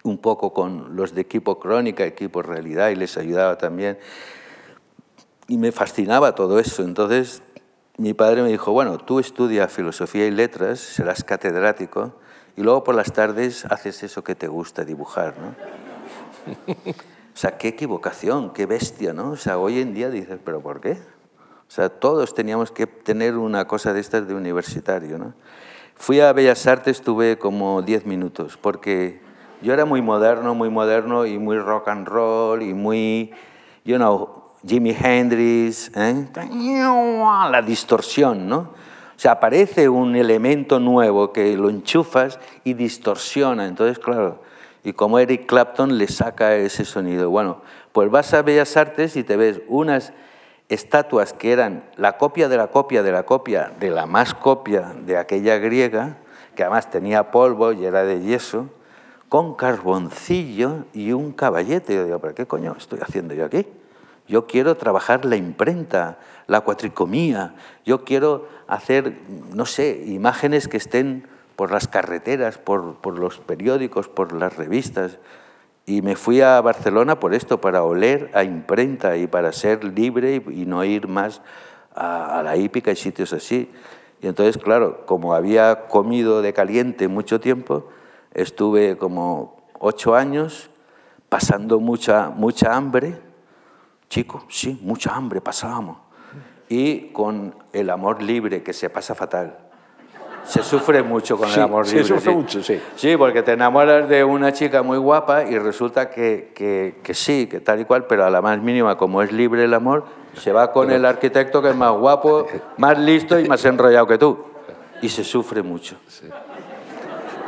un 0.05 0.19
poco 0.19 0.53
con 0.53 0.95
los 0.95 1.15
de 1.15 1.23
equipo 1.23 1.59
Crónica, 1.59 2.05
equipo 2.05 2.43
Realidad, 2.43 2.91
y 2.91 2.95
les 2.97 3.17
ayudaba 3.17 3.59
también. 3.59 3.99
Y 5.49 5.57
me 5.57 5.73
fascinaba 5.73 6.35
todo 6.35 6.59
eso. 6.61 6.83
Entonces, 6.85 7.43
mi 7.99 8.15
padre 8.15 8.43
me 8.43 8.49
dijo, 8.49 8.73
bueno, 8.73 8.97
tú 8.99 9.19
estudias 9.19 9.73
filosofía 9.73 10.27
y 10.27 10.31
letras, 10.31 10.79
serás 10.79 11.25
catedrático, 11.25 12.15
y 12.57 12.63
luego 12.63 12.85
por 12.85 12.95
las 12.95 13.13
tardes 13.13 13.65
haces 13.67 14.03
eso 14.05 14.23
que 14.23 14.37
te 14.37 14.47
gusta, 14.49 14.85
dibujar, 14.85 15.35
¿no? 15.39 15.55
O 17.39 17.41
sea, 17.41 17.57
qué 17.57 17.69
equivocación, 17.69 18.53
qué 18.53 18.67
bestia, 18.67 19.13
¿no? 19.13 19.31
O 19.31 19.37
sea, 19.37 19.59
hoy 19.59 19.81
en 19.81 19.95
día 19.95 20.11
dices, 20.11 20.41
¿pero 20.45 20.61
por 20.61 20.81
qué? 20.81 20.95
O 20.95 21.71
sea, 21.71 21.89
todos 21.89 22.35
teníamos 22.35 22.73
que 22.73 22.89
tener 22.89 23.37
una 23.37 23.69
cosa 23.69 23.93
de 23.93 24.01
estas 24.01 24.27
de 24.27 24.35
universitario, 24.35 25.19
¿no? 25.19 25.35
Fui 25.95 26.19
a 26.19 26.33
Bellas 26.33 26.67
Artes, 26.67 27.01
tuve 27.01 27.39
como 27.39 27.83
10 27.83 28.07
minutos, 28.07 28.57
porque 28.57 29.21
yo 29.63 29.73
era 29.73 29.85
muy 29.85 30.03
moderno, 30.03 30.57
muy 30.57 30.69
moderno 30.69 31.27
y 31.27 31.39
muy 31.39 31.61
rock 31.61 31.87
and 31.87 32.09
roll 32.09 32.61
y 32.61 32.75
muy, 32.75 33.31
you 33.85 33.99
know, 33.99 34.38
Jimi 34.67 34.97
Hendrix, 34.99 35.91
¿eh? 35.95 36.27
la 37.51 37.63
distorsión, 37.63 38.49
¿no? 38.49 38.59
O 39.19 39.21
sea, 39.21 39.33
aparece 39.33 39.89
un 39.89 40.15
elemento 40.15 40.79
nuevo 40.79 41.33
que 41.33 41.57
lo 41.57 41.71
enchufas 41.71 42.39
y 42.65 42.75
distorsiona. 42.75 43.67
Entonces, 43.67 43.99
claro, 43.99 44.43
y 44.85 44.93
como 44.93 45.19
Eric 45.19 45.47
Clapton 45.47 45.99
le 45.99 46.07
saca 46.09 46.55
ese 46.55 46.85
sonido. 46.85 47.29
Bueno, 47.31 47.63
pues 47.93 48.11
vas 48.11 48.33
a 48.35 48.43
Bellas 48.43 48.77
Artes 48.77 49.17
y 49.17 49.25
te 49.25 49.37
ves 49.37 49.61
unas 49.69 50.13
estatuas 50.69 51.33
que 51.33 51.53
eran 51.53 51.85
la 51.97 52.17
copia 52.17 52.49
de 52.49 52.57
la 52.57 52.69
copia 52.69 53.03
de 53.03 53.11
la 53.11 53.25
copia 53.25 53.73
de 53.81 53.91
la 53.91 54.07
más 54.07 54.35
copia 54.35 54.95
de 55.05 55.17
aquella 55.17 55.59
griega, 55.59 56.19
que 56.55 56.63
además 56.63 56.91
tenía 56.91 57.31
polvo 57.31 57.73
y 57.73 57.85
era 57.85 58.05
de 58.05 58.21
yeso, 58.23 58.69
con 59.29 59.55
carboncillo 59.55 60.85
y 60.93 61.13
un 61.13 61.33
caballete. 61.33 61.95
Yo 61.95 62.05
digo, 62.05 62.19
¿pero 62.19 62.35
qué 62.35 62.47
coño 62.47 62.75
estoy 62.79 63.01
haciendo 63.03 63.35
yo 63.35 63.45
aquí? 63.47 63.67
Yo 64.29 64.47
quiero 64.47 64.77
trabajar 64.77 65.25
la 65.25 65.37
imprenta, 65.37 66.19
la 66.47 66.61
cuatricomía, 66.61 67.55
yo 67.85 68.05
quiero 68.05 68.49
hacer, 68.67 69.19
no 69.55 69.67
sé, 69.67 70.05
imágenes 70.07 70.69
que 70.69 70.77
estén 70.77 71.27
por 71.57 71.73
las 71.73 71.89
carreteras, 71.89 72.59
por, 72.59 73.19
los 73.19 73.39
periódicos, 73.39 74.09
por 74.09 74.33
las 74.33 74.57
revistas. 74.57 75.19
Y 75.87 76.03
me 76.03 76.15
fui 76.15 76.41
a 76.41 76.61
Barcelona 76.61 77.19
por 77.19 77.35
esto, 77.35 77.61
para 77.61 77.83
oler 77.83 78.31
a 78.35 78.45
imprenta 78.45 79.17
y 79.17 79.27
para 79.27 79.53
ser 79.53 79.83
libre 79.83 80.43
y, 80.47 80.63
y 80.63 80.67
no 80.67 80.85
ir 80.85 81.09
más 81.09 81.41
a, 81.95 82.39
a 82.39 82.43
la 82.43 82.57
hípica 82.57 82.93
y 82.93 82.97
sitios 82.97 83.33
así. 83.33 83.71
Y 84.21 84.27
entonces, 84.27 84.59
claro, 84.63 85.07
como 85.07 85.35
había 85.35 85.87
comido 85.89 86.43
de 86.43 86.53
caliente 86.53 87.09
mucho 87.09 87.41
tiempo, 87.41 87.89
estuve 88.35 88.97
como 88.99 89.57
ocho 89.79 90.15
años 90.15 90.71
pasando 91.29 91.81
mucha, 91.81 92.31
mucha 92.31 92.75
hambre. 92.75 93.19
Chico, 94.09 94.45
sí, 94.49 94.79
mucha 94.83 95.15
hambre 95.15 95.41
pasábamos. 95.41 95.99
Y 96.69 97.09
con 97.13 97.55
el 97.73 97.91
amor 97.91 98.23
libre, 98.23 98.63
que 98.63 98.73
se 98.73 98.91
pasa 98.91 99.15
fatal. 99.15 99.57
Se 100.45 100.63
sufre 100.63 101.03
mucho 101.03 101.37
con 101.37 101.49
Sí, 101.49 101.57
el 101.57 101.63
amor 101.63 101.87
se 101.87 101.97
libre. 101.97 102.09
sufre 102.09 102.33
mucho, 102.33 102.63
sí. 102.63 102.81
Sí, 102.97 103.17
porque 103.17 103.43
te 103.43 103.53
enamoras 103.53 104.09
de 104.09 104.25
una 104.25 104.53
chica 104.53 104.83
muy 104.83 104.97
guapa 104.97 105.45
y 105.45 105.59
resulta 105.59 106.09
que, 106.11 106.53
que, 106.55 107.01
que 107.03 107.13
sí, 107.15 107.47
que 107.47 107.61
tal 107.61 107.81
y 107.81 107.85
cual, 107.85 108.07
pero 108.07 108.25
a 108.25 108.31
la 108.31 108.41
más 108.41 108.59
mínima, 108.61 108.97
como 108.97 109.21
es 109.23 109.31
libre 109.33 109.65
el 109.65 109.75
amor, 109.75 110.05
se 110.35 110.53
va 110.53 110.73
con 110.73 110.91
el 110.91 111.05
arquitecto 111.05 111.61
que 111.61 111.71
es 111.71 111.77
más 111.77 111.93
guapo, 111.93 112.47
más 112.79 112.99
listo 112.99 113.39
y 113.39 113.47
más 113.49 113.63
enrollado 113.65 114.07
que 114.07 114.17
tú. 114.17 114.39
Y 115.03 115.09
se 115.11 115.23
sufre 115.25 115.63
mucho. 115.63 115.97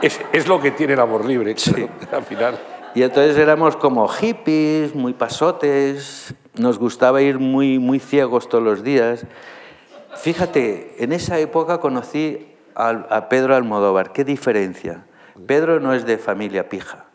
Es, 0.03 0.21
es 0.33 0.47
lo 0.47 0.61
que 0.61 0.71
tiene 0.71 0.93
el 0.95 1.01
amor 1.01 1.25
libre, 1.25 1.55
al 2.13 2.23
final. 2.23 2.59
Y 2.95 3.03
entonces 3.03 3.37
éramos 3.37 3.77
como 3.77 4.09
hippies, 4.09 4.95
muy 4.95 5.13
pasotes, 5.15 6.35
nos 6.55 6.79
gustaba 6.79 7.23
ir 7.23 7.39
muy, 7.39 7.79
muy 7.79 8.01
ciegos 8.01 8.49
todos 8.49 8.65
los 8.65 8.83
días. 8.83 9.27
Fíjate, 10.17 11.03
en 11.03 11.13
esa 11.13 11.39
época 11.39 11.79
conocí 11.79 12.49
a, 12.75 13.29
Pedro 13.29 13.55
Almodóvar. 13.55 14.13
¿Qué 14.13 14.25
diferencia? 14.25 15.05
Pedro 15.47 15.81
no 15.81 15.95
es 15.95 16.07
de 16.07 16.19
familia 16.19 16.69
pija. 16.69 17.07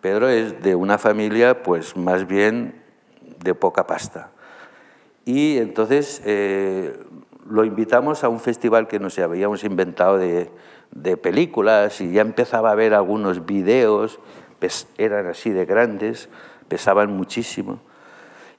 Pedro 0.00 0.28
es 0.28 0.62
de 0.62 0.74
una 0.74 0.98
familia, 0.98 1.62
pues 1.62 1.96
más 1.96 2.26
bien 2.26 2.82
de 3.42 3.54
poca 3.54 3.86
pasta. 3.86 4.30
Y 5.24 5.58
entonces 5.58 6.22
eh, 6.24 6.98
lo 7.48 7.64
invitamos 7.64 8.24
a 8.24 8.28
un 8.28 8.40
festival 8.40 8.88
que 8.88 8.98
nos 8.98 9.18
habíamos 9.18 9.64
inventado 9.64 10.18
de, 10.18 10.50
películas 11.20 12.00
y 12.00 12.12
ya 12.12 12.22
empezaba 12.22 12.70
a 12.70 12.74
ver 12.74 12.94
algunos 12.94 13.44
videos, 13.44 14.20
pes- 14.60 14.86
eran 14.96 15.26
así 15.26 15.50
de 15.50 15.64
grandes, 15.64 16.28
pesaban 16.68 17.12
muchísimo. 17.12 17.80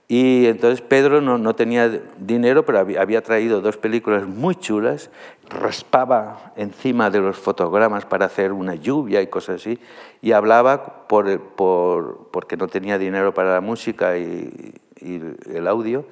Y 0.10 0.46
entonces 0.46 0.80
Pedro 0.80 1.20
no, 1.20 1.38
no 1.38 1.54
tenía 1.54 1.90
dinero, 2.18 2.66
pero 2.66 2.80
había, 2.80 3.02
había 3.02 3.22
traído 3.22 3.60
dos 3.60 3.76
películas 3.76 4.26
muy 4.26 4.56
chulas, 4.56 5.10
raspaba 5.50 6.54
encima 6.56 7.10
de 7.10 7.20
los 7.20 7.38
fotogramas 7.38 8.06
para 8.06 8.26
hacer 8.28 8.54
una 8.54 8.76
lluvia 8.76 9.22
y 9.22 9.28
cosas 9.28 9.58
así, 9.62 9.80
y 10.22 10.32
hablaba 10.32 11.08
por, 11.08 11.40
por- 11.42 12.30
porque 12.32 12.56
no 12.56 12.68
tenía 12.68 12.98
dinero 12.98 13.34
para 13.34 13.54
la 13.56 13.60
música 13.62 14.18
y, 14.18 14.76
y 15.02 15.22
el 15.54 15.68
audio, 15.68 16.06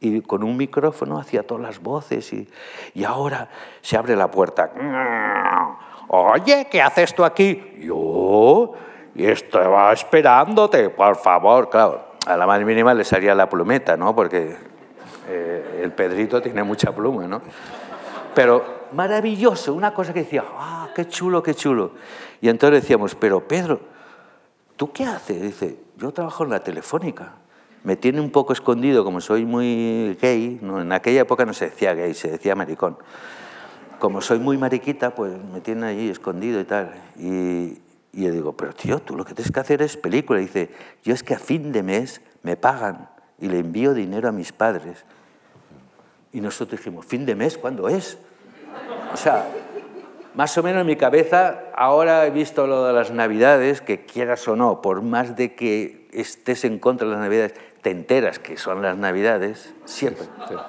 y 0.00 0.22
con 0.22 0.42
un 0.42 0.56
micrófono 0.56 1.18
hacía 1.18 1.42
todas 1.46 1.62
las 1.62 1.82
voces, 1.82 2.32
y, 2.32 2.48
y 2.94 3.04
ahora 3.04 3.50
se 3.82 3.98
abre 3.98 4.16
la 4.16 4.30
puerta. 4.30 4.72
Oye, 6.08 6.66
¿qué 6.70 6.80
haces 6.80 7.14
tú 7.14 7.24
aquí? 7.24 7.76
Yo, 7.80 8.72
y 9.14 9.26
estaba 9.26 9.92
esperándote, 9.92 10.88
por 10.88 11.16
favor. 11.16 11.68
Claro, 11.68 12.03
a 12.26 12.36
la 12.36 12.46
más 12.46 12.60
mínima 12.62 12.94
le 12.94 13.04
salía 13.04 13.34
la 13.34 13.48
plumeta, 13.48 13.96
¿no? 13.96 14.14
Porque 14.14 14.56
eh, 15.28 15.80
el 15.82 15.92
Pedrito 15.92 16.40
tiene 16.40 16.62
mucha 16.62 16.94
pluma, 16.94 17.26
¿no? 17.26 17.42
Pero 18.34 18.86
maravilloso, 18.92 19.74
una 19.74 19.92
cosa 19.94 20.12
que 20.12 20.20
decía, 20.20 20.44
¡ah, 20.56 20.88
qué 20.94 21.06
chulo, 21.06 21.42
qué 21.42 21.54
chulo! 21.54 21.92
Y 22.40 22.48
entonces 22.48 22.82
decíamos, 22.82 23.14
pero 23.14 23.46
Pedro, 23.46 23.80
¿tú 24.76 24.92
qué 24.92 25.04
haces? 25.04 25.40
Dice, 25.40 25.78
yo 25.96 26.12
trabajo 26.12 26.44
en 26.44 26.50
la 26.50 26.60
telefónica. 26.60 27.34
Me 27.84 27.96
tiene 27.96 28.20
un 28.20 28.30
poco 28.30 28.54
escondido, 28.54 29.04
como 29.04 29.20
soy 29.20 29.44
muy 29.44 30.16
gay, 30.20 30.58
¿no? 30.62 30.80
en 30.80 30.90
aquella 30.92 31.20
época 31.20 31.44
no 31.44 31.52
se 31.52 31.66
decía 31.66 31.92
gay, 31.92 32.14
se 32.14 32.30
decía 32.30 32.54
maricón. 32.54 32.96
Como 33.98 34.20
soy 34.20 34.38
muy 34.38 34.56
mariquita, 34.56 35.14
pues 35.14 35.32
me 35.52 35.60
tiene 35.60 35.86
ahí 35.86 36.08
escondido 36.08 36.60
y 36.60 36.64
tal. 36.64 36.94
Y, 37.18 37.78
y 38.14 38.24
yo 38.24 38.32
digo, 38.32 38.56
pero 38.56 38.72
tío, 38.72 39.00
tú 39.00 39.16
lo 39.16 39.24
que 39.24 39.34
tienes 39.34 39.52
que 39.52 39.60
hacer 39.60 39.82
es 39.82 39.96
película. 39.96 40.40
Y 40.40 40.44
dice, 40.44 40.70
yo 41.02 41.14
es 41.14 41.22
que 41.22 41.34
a 41.34 41.38
fin 41.38 41.72
de 41.72 41.82
mes 41.82 42.20
me 42.42 42.56
pagan 42.56 43.08
y 43.38 43.48
le 43.48 43.58
envío 43.58 43.94
dinero 43.94 44.28
a 44.28 44.32
mis 44.32 44.52
padres. 44.52 45.04
Y 46.32 46.40
nosotros 46.40 46.80
dijimos, 46.80 47.06
¿fin 47.06 47.26
de 47.26 47.34
mes 47.34 47.58
cuándo 47.58 47.88
es? 47.88 48.18
O 49.12 49.16
sea, 49.16 49.46
más 50.34 50.56
o 50.58 50.62
menos 50.62 50.80
en 50.80 50.86
mi 50.86 50.96
cabeza, 50.96 51.64
ahora 51.74 52.26
he 52.26 52.30
visto 52.30 52.66
lo 52.66 52.86
de 52.86 52.92
las 52.92 53.10
Navidades, 53.10 53.80
que 53.80 54.04
quieras 54.04 54.46
o 54.48 54.56
no, 54.56 54.82
por 54.82 55.02
más 55.02 55.36
de 55.36 55.54
que 55.54 56.08
estés 56.12 56.64
en 56.64 56.78
contra 56.78 57.06
de 57.06 57.12
las 57.12 57.20
Navidades, 57.20 57.54
te 57.82 57.90
enteras 57.90 58.38
que 58.38 58.56
son 58.56 58.82
las 58.82 58.96
Navidades, 58.96 59.74
siempre. 59.84 60.26
O 60.42 60.48
sea, 60.48 60.66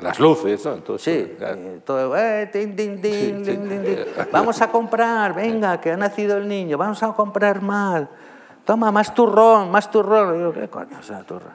Las 0.00 0.18
luces, 0.20 0.64
¿no? 0.64 0.74
Entonces, 0.74 1.04
Sí, 1.04 1.36
eh, 1.40 1.80
todo, 1.84 2.16
eh, 2.16 2.48
tin, 2.52 2.74
tin, 2.76 3.00
tin, 3.00 3.42
tin, 3.42 3.68
tin, 3.68 3.84
tin. 3.84 3.98
vamos 4.32 4.60
a 4.62 4.68
comprar, 4.70 5.34
venga, 5.34 5.80
que 5.80 5.92
ha 5.92 5.96
nacido 5.96 6.36
el 6.38 6.48
niño, 6.48 6.78
vamos 6.78 7.02
a 7.02 7.12
comprar 7.12 7.62
más. 7.62 8.04
Toma, 8.64 8.90
más 8.90 9.14
turrón, 9.14 9.70
más 9.70 9.90
turrón. 9.90 10.36
Y 10.36 10.40
yo, 10.40 10.52
¿qué 10.52 10.68
coño 10.68 10.98
es 11.00 11.10
el 11.10 11.24
turrón? 11.24 11.52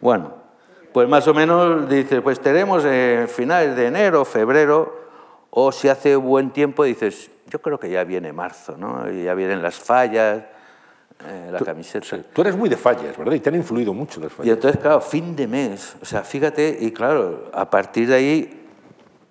Bueno, 0.00 0.32
pues 0.92 1.08
más 1.08 1.26
o 1.28 1.34
menos 1.34 1.88
dice, 1.88 2.22
pues 2.22 2.40
tenemos 2.40 2.82
eh, 2.86 3.26
finales 3.28 3.76
de 3.76 3.86
enero, 3.86 4.24
febrero, 4.24 4.98
o 5.50 5.70
si 5.72 5.88
hace 5.88 6.16
buen 6.16 6.50
tiempo 6.50 6.84
dices, 6.84 7.30
yo 7.48 7.60
creo 7.60 7.78
que 7.78 7.90
ya 7.90 8.04
viene 8.04 8.32
marzo, 8.32 8.76
¿no? 8.78 9.10
Y 9.10 9.24
ya 9.24 9.34
vienen 9.34 9.62
las 9.62 9.74
fallas, 9.76 10.44
eh, 11.26 11.48
la 11.52 11.58
camiseta. 11.60 12.06
Tú 12.32 12.40
eres 12.42 12.56
muy 12.56 12.68
de 12.68 12.76
fallas, 12.76 13.16
¿verdad? 13.16 13.34
Y 13.34 13.40
te 13.40 13.48
han 13.48 13.54
influido 13.56 13.92
mucho 13.94 14.20
las 14.20 14.32
Y 14.32 14.34
fallas. 14.34 14.54
entonces, 14.54 14.80
claro, 14.80 15.00
fin 15.00 15.36
de 15.36 15.46
mes, 15.46 15.96
o 16.00 16.04
sea, 16.04 16.22
fíjate, 16.22 16.78
y 16.80 16.90
claro, 16.92 17.50
a 17.52 17.68
partir 17.70 18.08
de 18.08 18.14
ahí, 18.14 18.66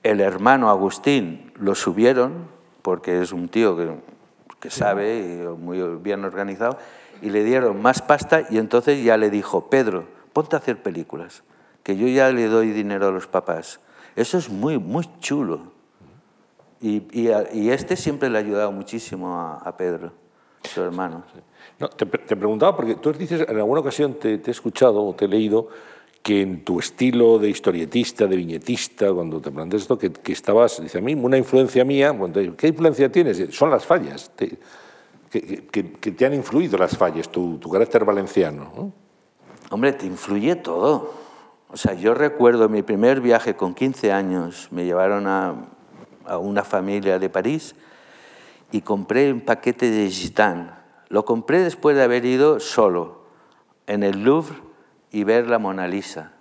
el 0.03 0.21
hermano 0.21 0.69
Agustín 0.69 1.51
lo 1.59 1.75
subieron, 1.75 2.47
porque 2.81 3.21
es 3.21 3.31
un 3.33 3.49
tío 3.49 3.75
que, 3.75 3.89
que 4.59 4.69
sabe 4.69 5.19
y 5.19 5.47
muy 5.57 5.81
bien 6.01 6.23
organizado, 6.23 6.77
y 7.21 7.29
le 7.31 7.43
dieron 7.43 7.81
más 7.81 8.01
pasta 8.01 8.43
y 8.49 8.57
entonces 8.59 9.03
ya 9.03 9.17
le 9.17 9.29
dijo, 9.29 9.69
Pedro, 9.69 10.05
ponte 10.31 10.55
a 10.55 10.59
hacer 10.59 10.81
películas, 10.81 11.43
que 11.83 11.97
yo 11.97 12.07
ya 12.07 12.31
le 12.31 12.47
doy 12.47 12.71
dinero 12.71 13.07
a 13.07 13.11
los 13.11 13.27
papás. 13.27 13.79
Eso 14.15 14.37
es 14.37 14.49
muy, 14.49 14.77
muy 14.77 15.05
chulo. 15.19 15.71
Y, 16.81 17.03
y 17.11 17.29
a- 17.31 17.53
y 17.53 17.71
este 17.71 17.97
siempre 17.97 18.29
le 18.29 18.37
ha 18.37 18.41
ayudado 18.41 18.71
muchísimo 18.71 19.37
a, 19.37 19.55
a 19.57 19.75
Pedro, 19.75 20.13
su 20.63 20.81
hermano. 20.81 21.23
No, 21.79 21.87
te, 21.89 22.05
te 22.05 22.35
preguntaba, 22.35 22.75
porque 22.75 22.95
tú 22.95 23.13
dices, 23.13 23.45
en 23.47 23.57
alguna 23.57 23.79
ocasión 23.81 24.15
te, 24.15 24.37
te 24.37 24.49
he 24.49 24.53
escuchado 24.53 25.03
o 25.05 25.15
te 25.15 25.25
he 25.25 25.27
leído 25.27 25.69
que 26.21 26.41
en 26.41 26.65
tu 26.65 26.79
estilo 26.79 27.39
de 27.39 27.49
historietista, 27.49 28.27
de 28.27 28.35
viñetista, 28.35 29.11
cuando 29.13 29.39
te 29.39 29.51
planteas 29.51 29.83
esto, 29.83 29.97
que, 29.97 30.11
que 30.11 30.33
estabas, 30.33 30.81
dice 30.81 30.97
a 30.97 31.01
mí, 31.01 31.13
una 31.15 31.37
influencia 31.37 31.85
mía, 31.85 32.13
¿qué 32.57 32.67
influencia 32.67 33.09
tienes? 33.09 33.55
Son 33.55 33.69
las 33.69 33.85
fallas, 33.85 34.31
te- 34.35 34.57
que, 35.29 35.83
te 36.11 36.25
han 36.25 36.33
influido 36.33 36.77
las 36.77 36.97
fallas, 36.97 37.29
tu, 37.29 37.59
carácter 37.71 38.03
valenciano. 38.03 38.71
¿no? 38.75 38.93
Hombre, 39.69 39.93
te 39.93 40.05
influye 40.05 40.55
todo. 40.55 41.13
O 41.71 41.77
sea, 41.77 41.93
yo 41.93 42.13
recuerdo 42.15 42.67
mi 42.67 42.81
primer 42.81 43.21
viaje 43.21 43.55
con 43.55 43.75
15 43.75 44.11
años, 44.11 44.67
me 44.71 44.85
llevaron 44.85 45.27
a, 45.27 45.69
a 46.25 46.37
una 46.39 46.63
familia 46.63 47.19
de 47.19 47.29
París 47.29 47.75
y 48.71 48.81
compré 48.81 49.31
un 49.31 49.41
paquete 49.41 49.89
de 49.89 50.09
Gitane. 50.09 50.78
Lo 51.09 51.25
compré 51.25 51.59
después 51.59 51.95
de 51.95 52.03
haber 52.03 52.25
ido 52.25 52.59
solo 52.59 53.23
en 53.87 54.03
el 54.03 54.23
Louvre 54.23 54.55
y 55.11 55.23
ver 55.23 55.47
la 55.47 55.59
Mona 55.59 55.87
Lisa, 55.87 56.33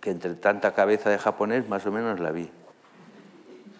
que 0.00 0.10
entre 0.10 0.34
tanta 0.34 0.72
cabeza 0.72 1.10
de 1.10 1.18
japonés 1.18 1.68
más 1.68 1.86
o 1.86 1.92
menos 1.92 2.18
la 2.18 2.32
vi. 2.32 2.50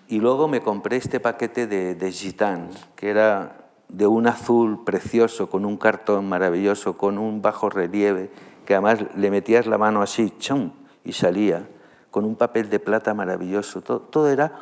Y 0.08 0.18
luego 0.18 0.46
me 0.46 0.60
compré 0.60 0.96
este 0.96 1.20
paquete 1.20 1.66
de, 1.66 1.94
de 1.94 2.12
Gitane, 2.12 2.68
que 2.96 3.10
era 3.10 3.56
de 3.88 4.06
un 4.06 4.26
azul 4.26 4.84
precioso, 4.84 5.48
con 5.48 5.64
un 5.64 5.76
cartón 5.76 6.28
maravilloso, 6.28 6.96
con 6.96 7.18
un 7.18 7.42
bajo 7.42 7.70
relieve, 7.70 8.30
que 8.66 8.74
además 8.74 9.00
le 9.16 9.30
metías 9.30 9.66
la 9.66 9.78
mano 9.78 10.02
así, 10.02 10.32
¡chum! 10.38 10.72
y 11.04 11.12
salía, 11.12 11.66
con 12.10 12.24
un 12.24 12.36
papel 12.36 12.70
de 12.70 12.80
plata 12.80 13.14
maravilloso. 13.14 13.82
Todo, 13.82 14.28
era 14.28 14.52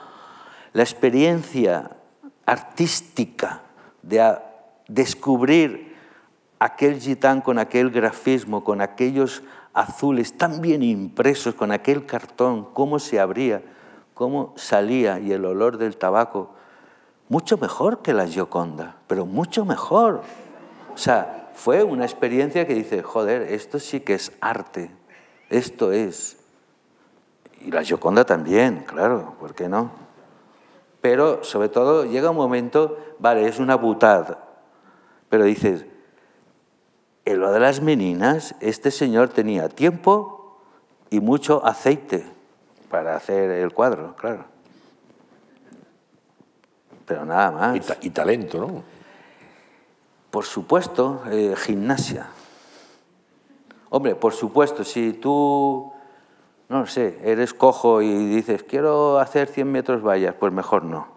la 0.72 0.82
experiencia 0.82 1.90
artística 2.46 3.62
de 4.02 4.38
descubrir 4.88 5.96
aquel 6.59 7.01
gitán 7.01 7.40
con 7.40 7.59
aquel 7.59 7.90
grafismo, 7.90 8.64
con 8.64 8.81
aquellos 8.81 9.42
azules 9.74 10.37
tan 10.37 10.61
bien 10.61 10.83
impresos, 10.83 11.55
con 11.55 11.70
aquel 11.70 12.05
cartón, 12.07 12.68
cómo 12.72 12.98
se 12.98 13.20
abría, 13.20 13.62
cómo 14.14 14.53
salía 14.57 15.20
y 15.20 15.33
el 15.33 15.44
olor 15.44 15.79
del 15.79 15.96
tabaco, 15.96 16.51
mucho 17.29 17.59
mejor 17.59 18.03
que 18.03 18.14
la 18.14 18.27
Gioconda, 18.27 18.96
pero 19.07 19.27
mucho 19.27 19.64
mejor. 19.64 20.22
O 20.94 20.98
sea, 20.98 21.51
fue 21.55 21.85
una 21.85 22.05
experiencia 22.05 22.66
que 22.66 22.74
dice, 22.74 23.03
joder, 23.03 23.42
esto 23.42 23.79
sí 23.79 24.01
que 24.01 24.14
es 24.14 24.33
arte, 24.40 24.90
esto 25.51 25.92
es. 25.92 26.38
Y 27.61 27.70
la 27.70 27.85
Gioconda 27.85 28.24
también, 28.24 28.85
claro, 28.87 29.35
¿por 29.38 29.55
qué 29.55 29.68
no? 29.68 29.92
Pero 31.01 31.44
sobre 31.44 31.68
todo 31.68 32.05
llega 32.05 32.31
un 32.31 32.37
momento, 32.37 32.98
vale, 33.18 33.46
es 33.46 33.59
una 33.61 33.77
butada, 33.77 34.47
pero 35.28 35.44
dices, 35.44 35.84
en 37.24 37.40
lo 37.40 37.52
de 37.52 37.60
las 37.60 37.80
meninas, 37.80 38.54
este 38.60 38.90
señor 38.90 39.28
tenía 39.28 39.68
tiempo 39.68 40.58
y 41.10 41.20
mucho 41.20 41.64
aceite 41.64 42.24
para 42.90 43.16
hacer 43.16 43.50
el 43.50 43.72
cuadro, 43.72 44.16
claro. 44.16 44.44
Pero 47.06 47.24
nada 47.24 47.50
más. 47.50 47.76
Y, 47.76 47.80
ta- 47.80 47.96
y 48.00 48.10
talento, 48.10 48.58
¿no? 48.58 48.82
Por 50.30 50.44
supuesto, 50.44 51.22
eh, 51.30 51.54
gimnasia. 51.56 52.28
Hombre, 53.90 54.14
por 54.14 54.34
supuesto, 54.34 54.84
si 54.84 55.14
tú, 55.14 55.90
no 56.68 56.86
sé, 56.86 57.18
eres 57.24 57.54
cojo 57.54 58.02
y 58.02 58.12
dices, 58.26 58.62
quiero 58.62 59.18
hacer 59.18 59.48
100 59.48 59.72
metros 59.72 60.02
vallas, 60.02 60.34
pues 60.38 60.52
mejor 60.52 60.84
no. 60.84 61.08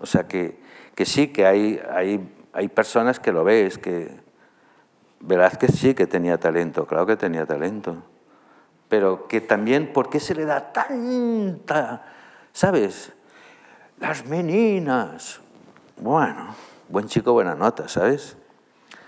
O 0.00 0.06
sea 0.06 0.26
que, 0.26 0.58
que 0.96 1.06
sí, 1.06 1.28
que 1.28 1.46
hay, 1.46 1.80
hay, 1.92 2.28
hay 2.52 2.68
personas 2.68 3.18
que 3.18 3.32
lo 3.32 3.44
ves, 3.44 3.78
que 3.78 4.20
Velázquez 5.20 5.70
sí 5.74 5.94
que 5.94 6.06
tenía 6.06 6.38
talento, 6.38 6.86
claro 6.86 7.06
que 7.06 7.16
tenía 7.16 7.46
talento. 7.46 7.96
Pero 8.88 9.26
que 9.26 9.40
también, 9.40 9.92
¿por 9.92 10.10
qué 10.10 10.20
se 10.20 10.34
le 10.34 10.44
da 10.44 10.72
tanta, 10.72 12.04
sabes? 12.52 13.12
Las 13.98 14.26
meninas. 14.26 15.40
Bueno, 15.96 16.54
buen 16.88 17.06
chico, 17.06 17.32
buena 17.32 17.54
nota, 17.54 17.88
¿sabes? 17.88 18.36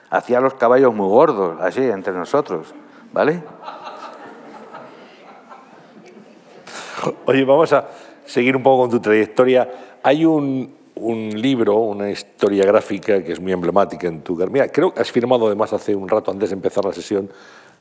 Hacía 0.09 0.41
los 0.41 0.55
caballos 0.55 0.95
muy 0.95 1.09
gordos, 1.09 1.61
así, 1.61 1.83
entre 1.83 2.15
nosotros, 2.15 2.75
¿vale? 3.13 3.43
Oye, 7.27 7.45
vamos 7.45 7.73
a 7.73 7.89
seguir 8.25 8.57
un 8.57 8.63
poco 8.63 8.83
con 8.83 8.91
tu 8.91 9.01
trayectoria. 9.01 9.69
Hay 10.03 10.25
un, 10.25 10.75
un 10.97 11.31
libro, 11.41 11.77
una 11.77 12.11
historia 12.11 12.65
gráfica 12.65 13.23
que 13.23 13.33
es 13.33 13.41
muy 13.41 13.53
emblemática 13.53 14.07
en 14.07 14.23
tu. 14.23 14.37
Mira, 14.51 14.69
creo 14.69 14.95
que 14.95 15.01
has 15.01 15.11
firmado 15.11 15.47
además 15.47 15.73
hace 15.73 15.95
un 15.95 16.09
rato, 16.09 16.31
antes 16.31 16.51
de 16.51 16.55
empezar 16.55 16.85
la 16.85 16.93
sesión, 16.93 17.31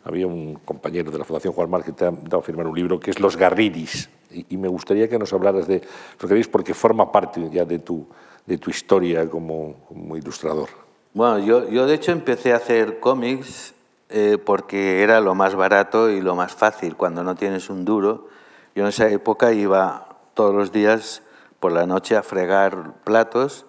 había 0.03 0.27
un 0.27 0.55
compañero 0.65 1.11
de 1.11 1.17
la 1.17 1.23
Fundación 1.23 1.53
Juan 1.53 1.69
Mar 1.69 1.83
que 1.83 1.91
te 1.91 2.05
ha 2.05 2.11
dado 2.11 2.39
a 2.39 2.41
firmar 2.41 2.67
un 2.67 2.75
libro 2.75 2.99
que 2.99 3.11
es 3.11 3.19
Los 3.19 3.37
Garriris. 3.37 4.09
Y, 4.31 4.57
me 4.57 4.67
gustaría 4.67 5.07
que 5.07 5.19
nos 5.19 5.31
hablaras 5.31 5.67
de 5.67 5.81
Los 6.19 6.29
Garriris 6.29 6.47
porque 6.47 6.73
forma 6.73 7.11
parte 7.11 7.49
ya 7.51 7.65
de 7.65 7.79
tu, 7.79 8.05
de 8.45 8.57
tu 8.57 8.69
historia 8.69 9.29
como, 9.29 9.75
como 9.87 10.17
ilustrador. 10.17 10.69
Bueno, 11.13 11.39
yo, 11.39 11.69
yo 11.69 11.85
de 11.85 11.93
hecho 11.93 12.11
empecé 12.11 12.53
a 12.53 12.57
hacer 12.57 12.99
cómics 12.99 13.75
eh, 14.09 14.37
porque 14.43 15.03
era 15.03 15.21
lo 15.21 15.35
más 15.35 15.55
barato 15.55 16.09
y 16.09 16.19
lo 16.19 16.35
más 16.35 16.53
fácil. 16.53 16.95
Cuando 16.95 17.23
no 17.23 17.35
tienes 17.35 17.69
un 17.69 17.85
duro, 17.85 18.27
yo 18.75 18.83
en 18.83 18.89
esa 18.89 19.07
época 19.09 19.53
iba 19.53 20.17
todos 20.33 20.53
los 20.53 20.71
días 20.71 21.21
por 21.63 21.71
la 21.71 21.85
noche 21.85 22.17
a 22.17 22.23
fregar 22.23 22.95
platos. 23.05 23.65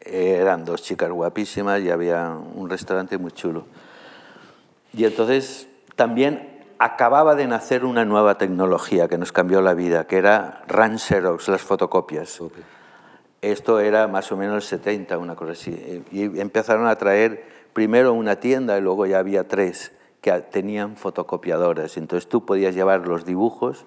Eh, 0.00 0.38
eran 0.40 0.64
dos 0.64 0.82
chicas 0.82 1.10
guapísimas 1.10 1.82
y 1.82 1.90
había 1.90 2.30
un 2.30 2.70
restaurante 2.70 3.18
muy 3.18 3.32
chulo. 3.32 3.66
Y 4.94 5.04
entonces 5.04 5.68
también 5.94 6.64
acababa 6.78 7.34
de 7.34 7.46
nacer 7.46 7.84
una 7.84 8.06
nueva 8.06 8.38
tecnología 8.38 9.08
que 9.08 9.18
nos 9.18 9.30
cambió 9.30 9.60
la 9.60 9.74
vida, 9.74 10.06
que 10.06 10.16
era 10.16 10.62
Run 10.68 10.98
Xerox, 10.98 11.48
las 11.48 11.60
fotocopias. 11.60 12.40
Esto 13.42 13.78
era 13.78 14.08
más 14.08 14.32
o 14.32 14.38
menos 14.38 14.64
el 14.72 14.80
70, 14.80 15.18
una 15.18 15.36
cosa 15.36 15.52
así. 15.52 16.02
Y 16.12 16.40
empezaron 16.40 16.86
a 16.86 16.96
traer 16.96 17.44
primero 17.74 18.14
una 18.14 18.36
tienda 18.36 18.78
y 18.78 18.80
luego 18.80 19.04
ya 19.04 19.18
había 19.18 19.46
tres 19.46 19.92
que 20.22 20.32
tenían 20.50 20.96
fotocopiadoras. 20.96 21.98
Entonces 21.98 22.26
tú 22.26 22.46
podías 22.46 22.74
llevar 22.74 23.06
los 23.06 23.26
dibujos 23.26 23.84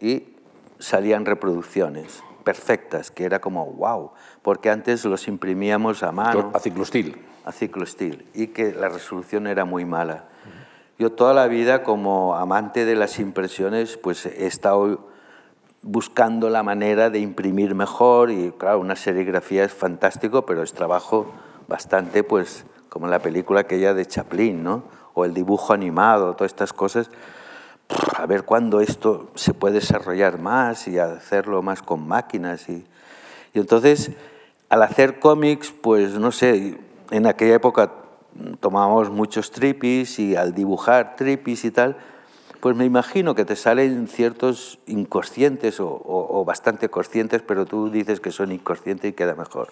y 0.00 0.36
salían 0.78 1.26
reproducciones 1.26 2.22
perfectas, 2.42 3.10
que 3.10 3.24
era 3.24 3.40
como 3.40 3.66
wow, 3.66 4.12
porque 4.42 4.70
antes 4.70 5.04
los 5.04 5.28
imprimíamos 5.28 6.02
a 6.02 6.12
mano. 6.12 6.50
A 6.54 6.58
ciclostil. 6.58 7.24
A 7.44 7.52
ciclostil, 7.52 8.26
y 8.34 8.48
que 8.48 8.72
la 8.72 8.88
resolución 8.88 9.46
era 9.46 9.64
muy 9.64 9.84
mala. 9.84 10.28
Yo 10.98 11.10
toda 11.10 11.34
la 11.34 11.48
vida 11.48 11.82
como 11.82 12.36
amante 12.36 12.84
de 12.84 12.94
las 12.94 13.18
impresiones, 13.18 13.96
pues 13.96 14.26
he 14.26 14.46
estado 14.46 15.08
buscando 15.82 16.48
la 16.48 16.62
manera 16.62 17.10
de 17.10 17.18
imprimir 17.18 17.74
mejor 17.74 18.30
y 18.30 18.52
claro, 18.56 18.78
una 18.78 18.94
serigrafía 18.94 19.64
es 19.64 19.72
fantástico, 19.72 20.46
pero 20.46 20.62
es 20.62 20.72
trabajo 20.72 21.32
bastante, 21.66 22.22
pues, 22.22 22.64
como 22.88 23.08
la 23.08 23.18
película 23.18 23.60
aquella 23.60 23.94
de 23.94 24.06
Chaplin, 24.06 24.62
¿no? 24.62 24.84
O 25.14 25.24
el 25.24 25.34
dibujo 25.34 25.72
animado, 25.72 26.34
todas 26.34 26.52
estas 26.52 26.72
cosas. 26.72 27.10
A 28.16 28.26
ver 28.26 28.44
cuándo 28.44 28.80
esto 28.80 29.30
se 29.34 29.54
puede 29.54 29.74
desarrollar 29.76 30.38
más 30.38 30.88
y 30.88 30.98
hacerlo 30.98 31.62
más 31.62 31.82
con 31.82 32.06
máquinas. 32.06 32.68
Y, 32.68 32.84
y 33.54 33.58
entonces, 33.58 34.12
al 34.68 34.82
hacer 34.82 35.18
cómics, 35.18 35.72
pues, 35.82 36.12
no 36.12 36.32
sé, 36.32 36.78
en 37.10 37.26
aquella 37.26 37.54
época 37.54 37.92
tomábamos 38.60 39.10
muchos 39.10 39.50
tripis 39.50 40.18
y 40.18 40.36
al 40.36 40.54
dibujar 40.54 41.16
tripis 41.16 41.64
y 41.64 41.70
tal, 41.70 41.96
pues 42.60 42.76
me 42.76 42.84
imagino 42.84 43.34
que 43.34 43.44
te 43.44 43.56
salen 43.56 44.06
ciertos 44.06 44.78
inconscientes 44.86 45.78
o, 45.80 46.44
bastante 46.46 46.88
conscientes, 46.88 47.42
pero 47.42 47.66
tú 47.66 47.90
dices 47.90 48.20
que 48.20 48.30
son 48.30 48.52
inconscientes 48.52 49.10
y 49.10 49.14
queda 49.14 49.34
mejor. 49.34 49.68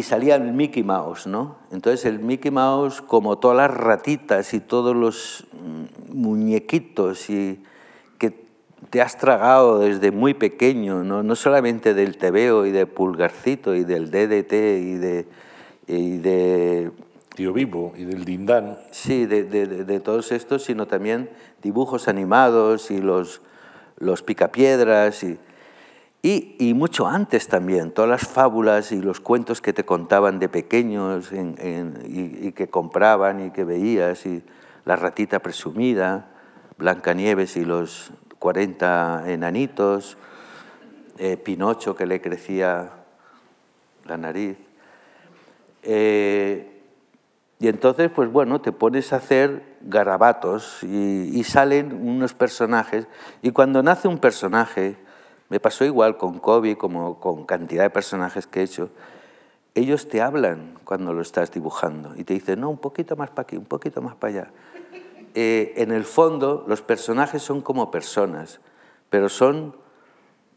Y 0.00 0.02
salía 0.02 0.36
el 0.36 0.54
Mickey 0.54 0.82
Mouse, 0.82 1.26
¿no? 1.26 1.56
Entonces 1.70 2.06
el 2.06 2.20
Mickey 2.20 2.50
Mouse, 2.50 3.02
como 3.02 3.36
todas 3.36 3.58
las 3.58 3.70
ratitas 3.70 4.54
y 4.54 4.60
todos 4.60 4.96
los 4.96 5.46
mm, 5.52 6.16
muñequitos 6.16 7.28
y 7.28 7.62
que 8.16 8.32
te 8.88 9.02
has 9.02 9.18
tragado 9.18 9.78
desde 9.78 10.10
muy 10.10 10.32
pequeño, 10.32 11.04
no, 11.04 11.22
no 11.22 11.36
solamente 11.36 11.92
del 11.92 12.16
tebeo 12.16 12.64
y 12.64 12.70
de 12.70 12.86
pulgarcito 12.86 13.74
y 13.74 13.84
del 13.84 14.10
DDT 14.10 14.52
y 14.54 14.94
de, 14.94 15.26
y 15.86 16.16
de 16.16 16.92
Tío 17.34 17.52
Vivo 17.52 17.92
y 17.94 18.04
del 18.04 18.24
Dindán. 18.24 18.78
Sí, 18.92 19.26
de, 19.26 19.44
de, 19.44 19.84
de, 19.84 20.00
todos 20.00 20.32
estos, 20.32 20.64
sino 20.64 20.86
también 20.86 21.28
dibujos 21.62 22.08
animados 22.08 22.90
y 22.90 23.02
los, 23.02 23.42
los 23.98 24.22
picapiedras 24.22 25.22
y, 25.24 25.38
y, 26.22 26.74
mucho 26.74 27.06
antes 27.06 27.48
también, 27.48 27.92
todas 27.92 28.10
las 28.10 28.28
fábulas 28.28 28.92
y 28.92 29.00
los 29.00 29.20
cuentos 29.20 29.62
que 29.62 29.72
te 29.72 29.84
contaban 29.84 30.38
de 30.38 30.48
pequeños 30.48 31.30
y, 31.32 32.52
que 32.52 32.68
compraban 32.68 33.46
y 33.46 33.50
que 33.50 33.64
veías, 33.64 34.26
y 34.26 34.42
La 34.84 34.96
ratita 34.96 35.38
presumida, 35.38 36.28
Blancanieves 36.78 37.56
y 37.56 37.64
los 37.64 38.12
40 38.38 39.24
enanitos, 39.26 40.16
eh, 41.18 41.36
Pinocho 41.36 41.94
que 41.94 42.06
le 42.06 42.20
crecía 42.20 42.90
la 44.06 44.16
nariz. 44.16 44.56
Eh, 45.82 46.80
y 47.58 47.68
entonces, 47.68 48.10
pues 48.10 48.32
bueno, 48.32 48.62
te 48.62 48.72
pones 48.72 49.12
a 49.12 49.16
hacer 49.16 49.62
garabatos 49.82 50.82
y, 50.82 51.44
salen 51.44 51.92
unos 51.92 52.32
personajes. 52.32 53.06
Y 53.42 53.50
cuando 53.50 53.82
nace 53.82 54.08
un 54.08 54.18
personaje, 54.18 54.96
me 55.50 55.60
pasó 55.60 55.84
igual 55.84 56.16
con 56.16 56.38
Kobe 56.38 56.78
como 56.78 57.20
con 57.20 57.44
cantidad 57.44 57.82
de 57.82 57.90
personajes 57.90 58.46
que 58.46 58.60
he 58.60 58.62
hecho, 58.62 58.88
ellos 59.74 60.08
te 60.08 60.22
hablan 60.22 60.78
cuando 60.84 61.12
lo 61.12 61.20
estás 61.20 61.50
dibujando 61.50 62.14
y 62.16 62.24
te 62.24 62.34
dicen, 62.34 62.60
no, 62.60 62.70
un 62.70 62.78
poquito 62.78 63.16
más 63.16 63.30
para 63.30 63.42
aquí, 63.42 63.56
un 63.56 63.66
poquito 63.66 64.00
más 64.00 64.14
para 64.14 64.32
allá. 64.32 64.50
Eh, 65.34 65.74
en 65.76 65.92
el 65.92 66.04
fondo, 66.04 66.64
los 66.66 66.82
personajes 66.82 67.42
son 67.42 67.60
como 67.60 67.90
personas, 67.90 68.60
pero 69.10 69.28
son 69.28 69.76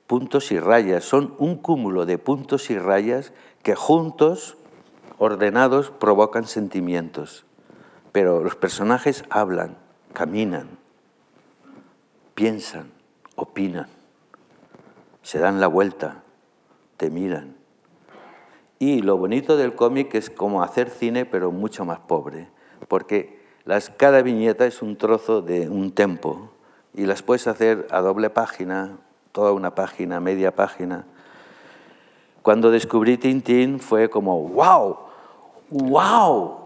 puntos 0.08 0.52
y 0.52 0.60
rayas, 0.60 1.04
son 1.04 1.34
un 1.38 1.58
cúmulo 1.58 2.06
de 2.06 2.18
puntos 2.18 2.70
y 2.70 2.78
rayas 2.78 3.34
que 3.64 3.76
juntos 3.76 4.58
ordenados 5.18 5.90
provocan 5.90 6.46
sentimientos, 6.46 7.46
pero 8.12 8.44
los 8.44 8.56
personajes 8.56 9.24
hablan, 9.30 9.78
caminan, 10.14 10.70
piensan, 12.36 12.92
opinan, 13.36 13.88
se 15.24 15.40
dan 15.40 15.60
la 15.60 15.66
vuelta, 15.66 16.22
te 16.98 17.10
miran. 17.10 17.56
Y 18.78 19.02
lo 19.02 19.18
bonito 19.18 19.58
del 19.58 19.74
cómic 19.74 20.14
es 20.14 20.30
como 20.30 20.62
hacer 20.62 20.90
cine, 20.90 21.26
pero 21.26 21.52
mucho 21.52 21.86
más 21.86 22.00
pobre, 22.00 22.50
porque 22.88 23.42
las, 23.66 23.90
cada 23.90 24.22
viñeta 24.22 24.68
es 24.68 24.84
un 24.84 24.98
trozo 24.98 25.42
de 25.42 25.70
un 25.70 25.92
tempo 25.92 26.52
y 26.94 27.08
las 27.08 27.24
puedes 27.24 27.48
hacer 27.48 27.88
a 27.90 28.02
doble 28.02 28.30
página, 28.30 28.98
toda 29.32 29.54
una 29.54 29.74
página, 29.74 30.20
media 30.20 30.56
página. 30.56 31.06
Cuando 32.44 32.70
descubrí 32.70 33.18
Tintín 33.18 33.80
fue 33.80 34.10
como, 34.10 34.48
wow, 34.50 34.98
¡Wow! 35.74 36.60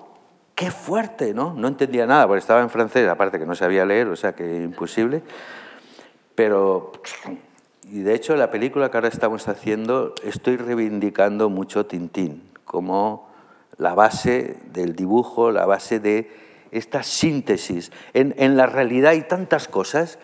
¡Qué 0.53 0.69
fuerte! 0.69 1.33
¿no? 1.33 1.53
no 1.53 1.69
entendía 1.69 2.05
nada, 2.05 2.27
porque 2.27 2.39
estaba 2.39 2.61
en 2.61 2.69
francés, 2.69 3.07
aparte 3.07 3.39
que 3.39 3.45
no 3.45 3.55
sabía 3.55 3.85
leer, 3.85 4.07
o 4.07 4.17
sea 4.17 4.33
que 4.33 4.63
imposible. 4.63 5.23
Pero, 6.35 6.91
y 7.89 8.01
de 8.01 8.13
hecho, 8.13 8.35
la 8.35 8.51
película 8.51 8.91
que 8.91 8.97
ahora 8.97 9.07
estamos 9.07 9.47
haciendo, 9.47 10.13
estoy 10.23 10.57
reivindicando 10.57 11.49
mucho 11.49 11.85
Tintín 11.85 12.43
como 12.65 13.29
la 13.77 13.93
base 13.93 14.57
del 14.73 14.95
dibujo, 14.95 15.51
la 15.51 15.65
base 15.65 15.99
de 15.99 16.29
esta 16.71 17.03
síntesis. 17.03 17.91
En, 18.13 18.35
en 18.37 18.57
la 18.57 18.65
realidad 18.65 19.11
hay 19.11 19.21
tantas 19.21 19.69
cosas 19.69 20.19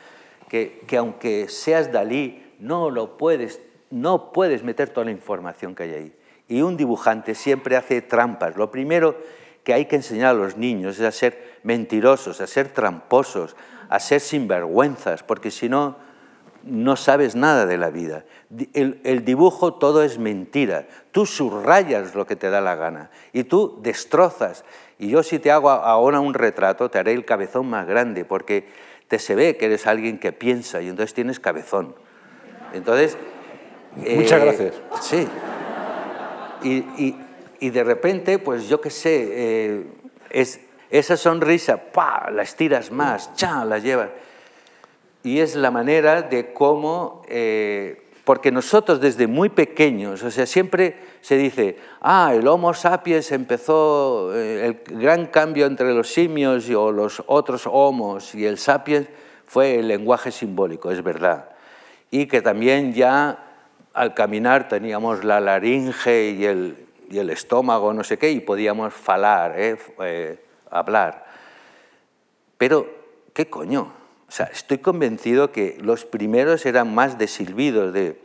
que, 0.49 0.83
que, 0.87 0.97
aunque 0.97 1.47
seas 1.47 1.91
Dalí, 1.91 2.43
no 2.59 2.89
lo 2.89 3.17
puedes, 3.17 3.61
no 3.91 4.33
puedes 4.33 4.63
meter 4.63 4.89
toda 4.89 5.05
la 5.05 5.11
información 5.11 5.73
que 5.73 5.83
hay 5.83 5.93
ahí. 5.93 6.13
Y 6.49 6.61
un 6.61 6.75
dibujante 6.75 7.33
siempre 7.33 7.77
hace 7.77 8.01
trampas. 8.01 8.57
Lo 8.57 8.71
primero 8.71 9.15
que 9.63 9.73
hay 9.73 9.85
que 9.85 9.95
enseñar 9.95 10.31
a 10.31 10.33
los 10.33 10.57
niños 10.57 10.99
es 10.99 11.05
a 11.05 11.11
ser 11.11 11.59
mentirosos, 11.63 12.41
a 12.41 12.47
ser 12.47 12.67
tramposos, 12.69 13.55
a 13.87 13.99
ser 13.99 14.19
sinvergüenzas, 14.19 15.23
porque 15.23 15.49
si 15.49 15.69
no, 15.69 15.95
no 16.63 16.95
sabes 16.95 17.35
nada 17.35 17.65
de 17.65 17.77
la 17.77 17.89
vida. 17.89 18.25
El, 18.73 19.25
dibujo 19.25 19.75
todo 19.75 20.03
es 20.03 20.17
mentira. 20.17 20.87
Tú 21.11 21.25
subrayas 21.25 22.15
lo 22.15 22.25
que 22.25 22.35
te 22.35 22.49
da 22.49 22.61
la 22.61 22.75
gana 22.75 23.09
y 23.33 23.43
tú 23.43 23.79
destrozas. 23.81 24.63
Y 24.99 25.09
yo 25.09 25.23
si 25.23 25.39
te 25.39 25.51
hago 25.51 25.69
ahora 25.69 26.19
un 26.19 26.33
retrato, 26.33 26.89
te 26.89 26.99
haré 26.99 27.13
el 27.13 27.25
cabezón 27.25 27.69
más 27.69 27.87
grande, 27.87 28.25
porque 28.25 28.67
te 29.07 29.19
se 29.19 29.35
ve 29.35 29.57
que 29.57 29.65
eres 29.65 29.87
alguien 29.87 30.19
que 30.19 30.31
piensa 30.31 30.81
y 30.81 30.89
entonces 30.89 31.13
tienes 31.13 31.39
cabezón. 31.39 31.95
Entonces... 32.73 33.17
Muchas 33.95 34.41
eh, 34.41 34.45
gracias. 34.45 34.81
Sí. 35.01 35.27
Y, 36.63 37.15
y, 37.59 37.69
de 37.69 37.83
repente, 37.83 38.39
pues 38.39 38.67
yo 38.67 38.81
qué 38.81 38.89
sé, 38.89 39.27
eh, 39.31 39.87
es, 40.29 40.61
esa 40.89 41.17
sonrisa, 41.17 41.91
¡pa! 41.91 42.29
la 42.31 42.43
estiras 42.43 42.91
más, 42.91 43.33
¡cha! 43.35 43.65
la 43.65 43.79
llevas. 43.79 44.09
Y 45.23 45.39
es 45.39 45.55
la 45.55 45.71
manera 45.71 46.21
de 46.21 46.53
cómo, 46.53 47.21
eh, 47.27 48.03
porque 48.25 48.51
nosotros 48.51 48.99
desde 48.99 49.27
muy 49.27 49.49
pequeños, 49.49 50.21
o 50.23 50.31
sea, 50.31 50.45
siempre 50.45 50.97
se 51.21 51.37
dice, 51.37 51.77
ah, 52.01 52.33
el 52.33 52.45
Homo 52.47 52.73
sapiens 52.73 53.31
empezó, 53.31 54.35
eh, 54.35 54.65
el 54.65 54.99
gran 54.99 55.27
cambio 55.27 55.65
entre 55.65 55.93
los 55.93 56.09
simios 56.09 56.69
o 56.69 56.91
los 56.91 57.23
otros 57.27 57.63
homos 57.65 58.35
y 58.35 58.45
el 58.45 58.57
sapiens 58.57 59.07
fue 59.45 59.79
el 59.79 59.87
lenguaje 59.87 60.31
simbólico, 60.31 60.91
es 60.91 61.01
verdad. 61.01 61.49
Y 62.11 62.27
que 62.27 62.41
también 62.41 62.93
ya 62.93 63.53
al 63.93 64.13
caminar 64.13 64.67
teníamos 64.67 65.23
la 65.23 65.39
laringe 65.39 66.31
y 66.31 66.45
el, 66.45 66.85
y 67.09 67.19
el 67.19 67.29
estómago, 67.29 67.93
no 67.93 68.03
sé 68.03 68.17
qué, 68.17 68.31
y 68.31 68.39
podíamos 68.39 68.93
falar, 68.93 69.59
¿eh? 69.59 69.77
Eh, 70.01 70.39
hablar. 70.69 71.25
Pero, 72.57 72.87
¿qué 73.33 73.49
coño? 73.49 74.02
O 74.33 74.35
sea, 74.35 74.47
estoy 74.47 74.79
convencido 74.79 75.51
que 75.51 75.77
los 75.79 76.05
primeros 76.05 76.65
eran 76.65 76.95
más 76.95 77.19
de 77.19 77.27
silbidos, 77.27 77.93
de... 77.93 78.19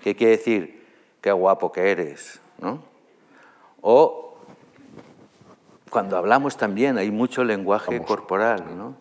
¿Qué 0.00 0.14
quiere 0.14 0.36
decir? 0.36 0.86
Qué 1.20 1.32
guapo 1.32 1.72
que 1.72 1.90
eres, 1.90 2.40
¿no? 2.58 2.84
O 3.80 4.38
cuando 5.90 6.16
hablamos 6.16 6.56
también 6.56 6.96
hay 6.96 7.10
mucho 7.10 7.42
lenguaje 7.42 8.00
corporal, 8.00 8.78
¿no? 8.78 8.96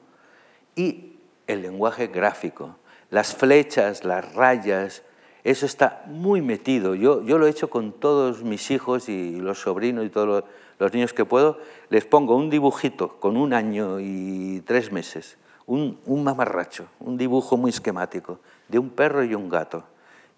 Y 0.75 1.19
el 1.45 1.61
lenguaje 1.61 2.07
gráfico 2.07 2.75
las 3.11 3.35
flechas, 3.35 4.03
las 4.05 4.33
rayas, 4.33 5.03
eso 5.43 5.67
está 5.67 6.01
muy 6.07 6.41
metido. 6.41 6.95
Yo, 6.95 7.21
yo 7.21 7.37
lo 7.37 7.45
he 7.45 7.51
hecho 7.51 7.69
con 7.69 7.91
todos 7.91 8.41
mis 8.41 8.71
hijos 8.71 9.07
y 9.07 9.35
los 9.35 9.59
sobrinos 9.59 10.03
y 10.03 10.09
todos 10.09 10.27
los, 10.27 10.43
niños 10.91 11.13
que 11.13 11.23
puedo. 11.23 11.59
Les 11.89 12.05
pongo 12.05 12.35
un 12.35 12.49
dibujito 12.49 13.19
con 13.19 13.37
un 13.37 13.53
año 13.53 13.99
y 13.99 14.61
tres 14.65 14.91
meses, 14.91 15.37
un, 15.65 15.99
un 16.05 16.23
mamarracho, 16.23 16.87
un 16.99 17.17
dibujo 17.17 17.55
muy 17.55 17.69
esquemático 17.69 18.39
de 18.67 18.79
un 18.79 18.89
perro 18.89 19.23
y 19.23 19.35
un 19.35 19.47
gato. 19.47 19.83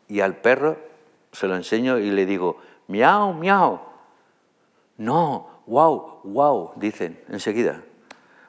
Y 0.08 0.20
al 0.20 0.36
perro 0.36 0.78
se 1.32 1.48
lo 1.48 1.56
enseño 1.56 1.98
y 1.98 2.12
le 2.12 2.26
digo, 2.26 2.58
miau, 2.88 3.34
miau. 3.34 3.80
No, 4.98 5.48
wow, 5.66 6.20
wow, 6.24 6.72
dicen 6.76 7.20
enseguida. 7.30 7.82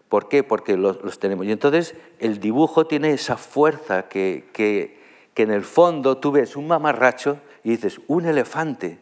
¿Por 0.09 0.29
qué? 0.29 0.45
Porque 0.45 0.77
los, 0.77 1.03
los 1.03 1.19
tenemos. 1.19 1.47
Y 1.47 1.53
entonces 1.53 1.95
el 2.19 2.39
dibujo 2.39 2.87
tiene 2.87 3.13
esa 3.13 3.37
fuerza 3.37 4.09
que, 4.09 4.49
que, 4.53 5.01
que 5.35 5.43
en 5.43 5.51
el 5.51 5.65
fondo 5.65 6.19
tú 6.19 6.33
ves 6.33 6.57
un 6.57 6.69
mamarracho 6.69 7.39
y 7.65 7.71
dices, 7.71 8.01
un 8.07 8.27
elefante. 8.27 9.01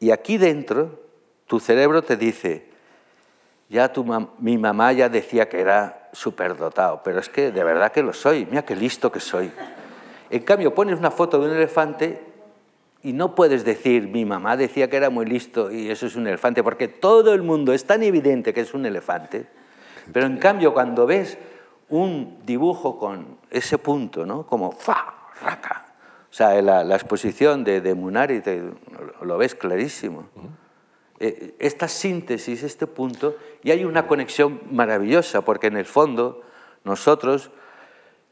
Y 0.00 0.10
aquí 0.10 0.36
dentro 0.36 1.03
tu 1.46 1.60
cerebro 1.60 2.02
te 2.02 2.16
dice, 2.16 2.66
ya 3.68 3.92
tu 3.92 4.04
mi 4.38 4.58
mamá 4.58 4.92
ya 4.92 5.08
decía 5.08 5.48
que 5.48 5.60
era 5.60 6.08
superdotado, 6.12 7.02
pero 7.04 7.18
es 7.18 7.28
que 7.28 7.50
de 7.50 7.64
verdad 7.64 7.92
que 7.92 8.02
lo 8.02 8.12
soy, 8.12 8.46
mira 8.46 8.64
qué 8.64 8.76
listo 8.76 9.10
que 9.10 9.20
soy. 9.20 9.50
En 10.30 10.42
cambio, 10.42 10.74
pones 10.74 10.98
una 10.98 11.10
foto 11.10 11.38
de 11.38 11.48
un 11.48 11.56
elefante 11.56 12.22
y 13.02 13.12
no 13.12 13.34
puedes 13.34 13.64
decir, 13.64 14.08
mi 14.08 14.24
mamá 14.24 14.56
decía 14.56 14.88
que 14.88 14.96
era 14.96 15.10
muy 15.10 15.26
listo 15.26 15.70
y 15.70 15.90
eso 15.90 16.06
es 16.06 16.16
un 16.16 16.26
elefante, 16.26 16.62
porque 16.62 16.88
todo 16.88 17.34
el 17.34 17.42
mundo 17.42 17.72
es 17.72 17.84
tan 17.84 18.02
evidente 18.02 18.54
que 18.54 18.60
es 18.60 18.72
un 18.74 18.86
elefante, 18.86 19.46
pero 20.12 20.26
en 20.26 20.38
cambio 20.38 20.72
cuando 20.72 21.06
ves 21.06 21.36
un 21.88 22.38
dibujo 22.44 22.98
con 22.98 23.38
ese 23.50 23.76
punto, 23.78 24.24
¿no? 24.24 24.46
como 24.46 24.72
fa, 24.72 25.14
raca, 25.42 25.84
o 26.30 26.36
sea, 26.36 26.60
la, 26.62 26.82
la 26.82 26.96
exposición 26.96 27.62
de, 27.62 27.80
de 27.80 27.94
Munari 27.94 28.40
te, 28.40 28.60
lo 29.22 29.38
ves 29.38 29.54
clarísimo. 29.54 30.28
Eh, 31.20 31.54
esta 31.58 31.88
síntesis, 31.88 32.62
este 32.62 32.86
punto, 32.86 33.36
y 33.62 33.70
hay 33.70 33.84
una 33.84 34.06
conexión 34.06 34.60
maravillosa, 34.70 35.42
porque 35.42 35.68
en 35.68 35.76
el 35.76 35.86
fondo 35.86 36.42
nosotros, 36.82 37.50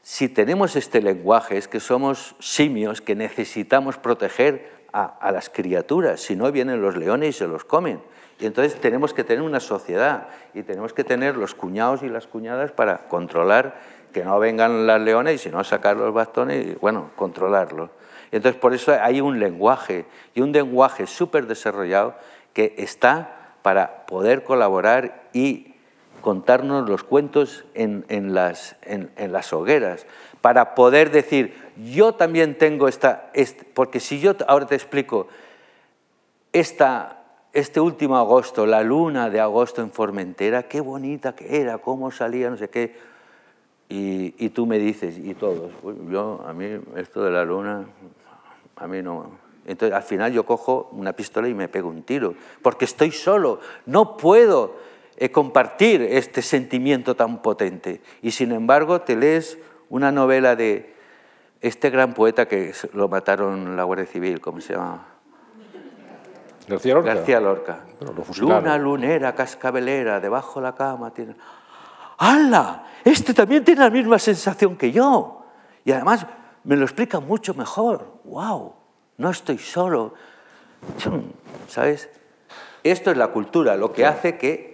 si 0.01 0.27
tenemos 0.27 0.75
este 0.75 1.01
lenguaje, 1.01 1.57
es 1.57 1.67
que 1.67 1.79
somos 1.79 2.35
simios 2.39 3.01
que 3.01 3.15
necesitamos 3.15 3.97
proteger 3.97 4.83
a, 4.93 5.31
las 5.31 5.49
criaturas, 5.49 6.21
si 6.21 6.35
no 6.35 6.51
vienen 6.51 6.81
los 6.81 6.95
leones 6.95 7.29
y 7.29 7.33
se 7.33 7.47
los 7.47 7.65
comen. 7.65 7.99
Y 8.39 8.45
entonces 8.45 8.79
tenemos 8.79 9.13
que 9.13 9.23
tener 9.23 9.41
una 9.41 9.59
sociedad 9.59 10.27
y 10.53 10.61
tenemos 10.61 10.93
que 10.93 11.03
tener 11.03 11.35
los 11.35 11.55
cuñados 11.55 12.03
y 12.03 12.09
las 12.09 12.27
cuñadas 12.27 12.71
para 12.71 13.07
controlar 13.07 13.75
que 14.13 14.23
no 14.23 14.37
vengan 14.39 14.85
las 14.85 15.01
leones 15.01 15.35
y 15.35 15.37
si 15.39 15.49
no 15.49 15.63
sacar 15.63 15.97
los 15.97 16.13
bastones 16.13 16.67
y, 16.67 16.77
bueno, 16.79 17.09
controlarlo. 17.15 17.89
Entonces 18.31 18.59
por 18.59 18.73
eso 18.73 18.95
hay 18.99 19.21
un 19.21 19.39
lenguaje 19.39 20.05
y 20.35 20.41
un 20.41 20.51
lenguaje 20.51 21.07
súper 21.07 21.47
desarrollado 21.47 22.15
que 22.53 22.75
está 22.77 23.55
para 23.61 24.05
poder 24.05 24.43
colaborar 24.43 25.29
y 25.33 25.73
contarnos 26.21 26.87
los 26.87 27.03
cuentos 27.03 27.65
en, 27.73 28.33
las, 28.33 28.77
en, 28.83 29.11
las, 29.31 29.51
hogueras, 29.51 30.05
para 30.39 30.73
poder 30.73 31.11
decir, 31.11 31.53
yo 31.91 32.13
también 32.13 32.57
tengo 32.57 32.87
esta, 32.87 33.31
porque 33.73 33.99
si 33.99 34.19
yo 34.21 34.35
ahora 34.47 34.65
te 34.65 34.75
explico, 34.75 35.27
esta, 36.53 37.23
este 37.51 37.81
último 37.81 38.15
agosto, 38.15 38.65
la 38.65 38.83
luna 38.83 39.29
de 39.29 39.41
agosto 39.41 39.81
en 39.81 39.91
Formentera, 39.91 40.63
qué 40.63 40.79
bonita 40.79 41.35
que 41.35 41.59
era, 41.59 41.79
cómo 41.79 42.09
salía, 42.09 42.49
no 42.49 42.57
sé 42.57 42.69
qué, 42.69 42.95
y, 43.89 44.33
y 44.37 44.49
tú 44.49 44.65
me 44.65 44.79
dices, 44.79 45.17
y 45.17 45.33
todos, 45.33 45.71
yo, 46.09 46.41
a 46.47 46.53
mí 46.53 46.79
esto 46.95 47.21
de 47.23 47.31
la 47.31 47.43
luna, 47.43 47.85
a 48.77 48.87
mí 48.87 49.01
no, 49.01 49.42
entonces, 49.65 49.95
al 49.95 50.03
final 50.03 50.31
yo 50.33 50.45
cojo 50.45 50.89
una 50.91 51.13
pistola 51.13 51.47
y 51.47 51.53
me 51.53 51.67
pego 51.67 51.89
un 51.89 52.03
tiro, 52.03 52.35
porque 52.61 52.85
estoy 52.85 53.11
solo, 53.11 53.59
no 53.85 54.17
puedo 54.17 54.75
eh, 55.15 55.31
compartir 55.31 56.01
este 56.01 56.41
sentimiento 56.41 57.15
tan 57.15 57.41
potente. 57.41 58.01
Y 58.21 58.31
sin 58.31 58.51
embargo, 58.51 59.01
te 59.01 59.15
lees 59.15 59.57
una 59.89 60.11
novela 60.11 60.55
de 60.55 60.93
este 61.61 61.89
gran 61.89 62.13
poeta 62.13 62.47
que 62.47 62.73
lo 62.93 63.07
mataron 63.07 63.77
la 63.77 63.83
Guardia 63.83 64.05
Civil, 64.05 64.41
¿cómo 64.41 64.59
se 64.59 64.73
llama? 64.73 65.07
García 66.67 66.93
Lorca. 66.93 67.13
García 67.13 67.39
Lorca. 67.39 67.79
Luna 68.39 68.77
lunera, 68.77 69.33
cascabelera, 69.33 70.19
debajo 70.19 70.59
de 70.59 70.63
la 70.65 70.75
cama. 70.75 71.13
Tiene... 71.13 71.35
¡Hala! 72.17 72.85
Este 73.03 73.33
también 73.33 73.63
tiene 73.63 73.81
la 73.81 73.89
misma 73.89 74.19
sensación 74.19 74.77
que 74.77 74.91
yo. 74.91 75.45
Y 75.83 75.91
además 75.91 76.25
me 76.63 76.75
lo 76.75 76.83
explica 76.83 77.19
mucho 77.19 77.53
mejor. 77.53 78.19
¡Wow! 78.23 78.82
No 79.17 79.29
estoy 79.29 79.57
solo. 79.57 80.13
¿Sabes? 81.67 82.09
Esto 82.83 83.11
es 83.11 83.17
la 83.17 83.27
cultura, 83.27 83.75
lo 83.75 83.93
que 83.93 84.05
hace 84.05 84.37
que 84.37 84.73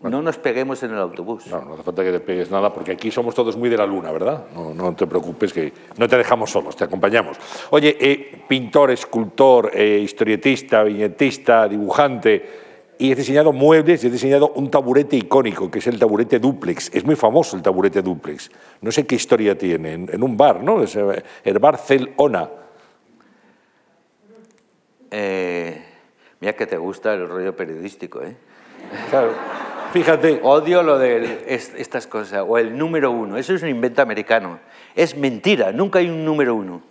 no 0.00 0.20
nos 0.22 0.36
peguemos 0.38 0.82
en 0.82 0.92
el 0.92 0.98
autobús. 0.98 1.46
No, 1.46 1.62
no 1.62 1.74
hace 1.74 1.82
falta 1.82 2.04
que 2.04 2.12
te 2.12 2.20
pegues 2.20 2.50
nada, 2.50 2.72
porque 2.72 2.92
aquí 2.92 3.10
somos 3.10 3.34
todos 3.34 3.56
muy 3.56 3.68
de 3.68 3.76
la 3.76 3.86
luna, 3.86 4.12
¿verdad? 4.12 4.44
No, 4.54 4.74
no 4.74 4.94
te 4.94 5.06
preocupes, 5.06 5.52
que 5.52 5.72
no 5.96 6.06
te 6.06 6.16
dejamos 6.16 6.50
solos, 6.50 6.76
te 6.76 6.84
acompañamos. 6.84 7.38
Oye, 7.70 7.96
eh, 7.98 8.42
pintor, 8.46 8.90
escultor, 8.90 9.70
eh, 9.72 10.00
historietista, 10.02 10.82
viñetista, 10.82 11.66
dibujante, 11.66 12.64
y 12.98 13.10
he 13.10 13.14
diseñado 13.14 13.52
muebles 13.52 14.04
y 14.04 14.06
he 14.06 14.10
diseñado 14.10 14.52
un 14.54 14.70
taburete 14.70 15.16
icónico, 15.16 15.70
que 15.70 15.80
es 15.80 15.86
el 15.86 15.98
taburete 15.98 16.38
duplex. 16.38 16.94
Es 16.94 17.04
muy 17.04 17.16
famoso 17.16 17.56
el 17.56 17.62
taburete 17.62 18.02
duplex. 18.02 18.50
No 18.82 18.92
sé 18.92 19.06
qué 19.06 19.16
historia 19.16 19.58
tiene, 19.58 19.94
en, 19.94 20.10
en 20.12 20.22
un 20.22 20.36
bar, 20.36 20.62
¿no? 20.62 20.82
Es 20.82 20.94
eh, 20.96 21.22
el 21.42 21.58
bar 21.58 21.78
Celona. 21.78 22.48
Eh, 25.16 25.80
mira 26.40 26.54
que 26.54 26.66
te 26.66 26.76
gusta 26.76 27.14
el 27.14 27.28
rollo 27.28 27.54
periodístico, 27.54 28.20
¿eh? 28.20 28.36
Claro. 29.10 29.32
Fíjate. 29.92 30.40
Odio 30.42 30.82
lo 30.82 30.98
de 30.98 31.44
estas 31.46 32.08
cosas. 32.08 32.44
O 32.46 32.58
el 32.58 32.76
número 32.76 33.12
uno. 33.12 33.36
Eso 33.36 33.54
es 33.54 33.62
un 33.62 33.68
invento 33.68 34.02
americano. 34.02 34.58
Es 34.96 35.16
mentira. 35.16 35.70
Nunca 35.70 36.00
hay 36.00 36.08
un 36.10 36.24
número 36.24 36.56
uno. 36.56 36.82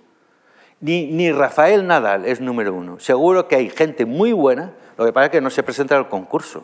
Ni, 0.79 1.07
ni 1.07 1.33
Rafael 1.33 1.85
Nadal 1.85 2.25
es 2.25 2.39
número 2.39 2.73
uno. 2.73 2.97
Seguro 2.99 3.49
que 3.49 3.57
hay 3.57 3.69
gente 3.69 4.05
muy 4.05 4.31
buena. 4.31 4.71
Lo 4.97 5.05
que 5.05 5.11
pasa 5.11 5.25
es 5.25 5.31
que 5.31 5.41
no 5.41 5.49
se 5.49 5.63
presenta 5.63 5.97
al 5.97 6.07
concurso 6.07 6.63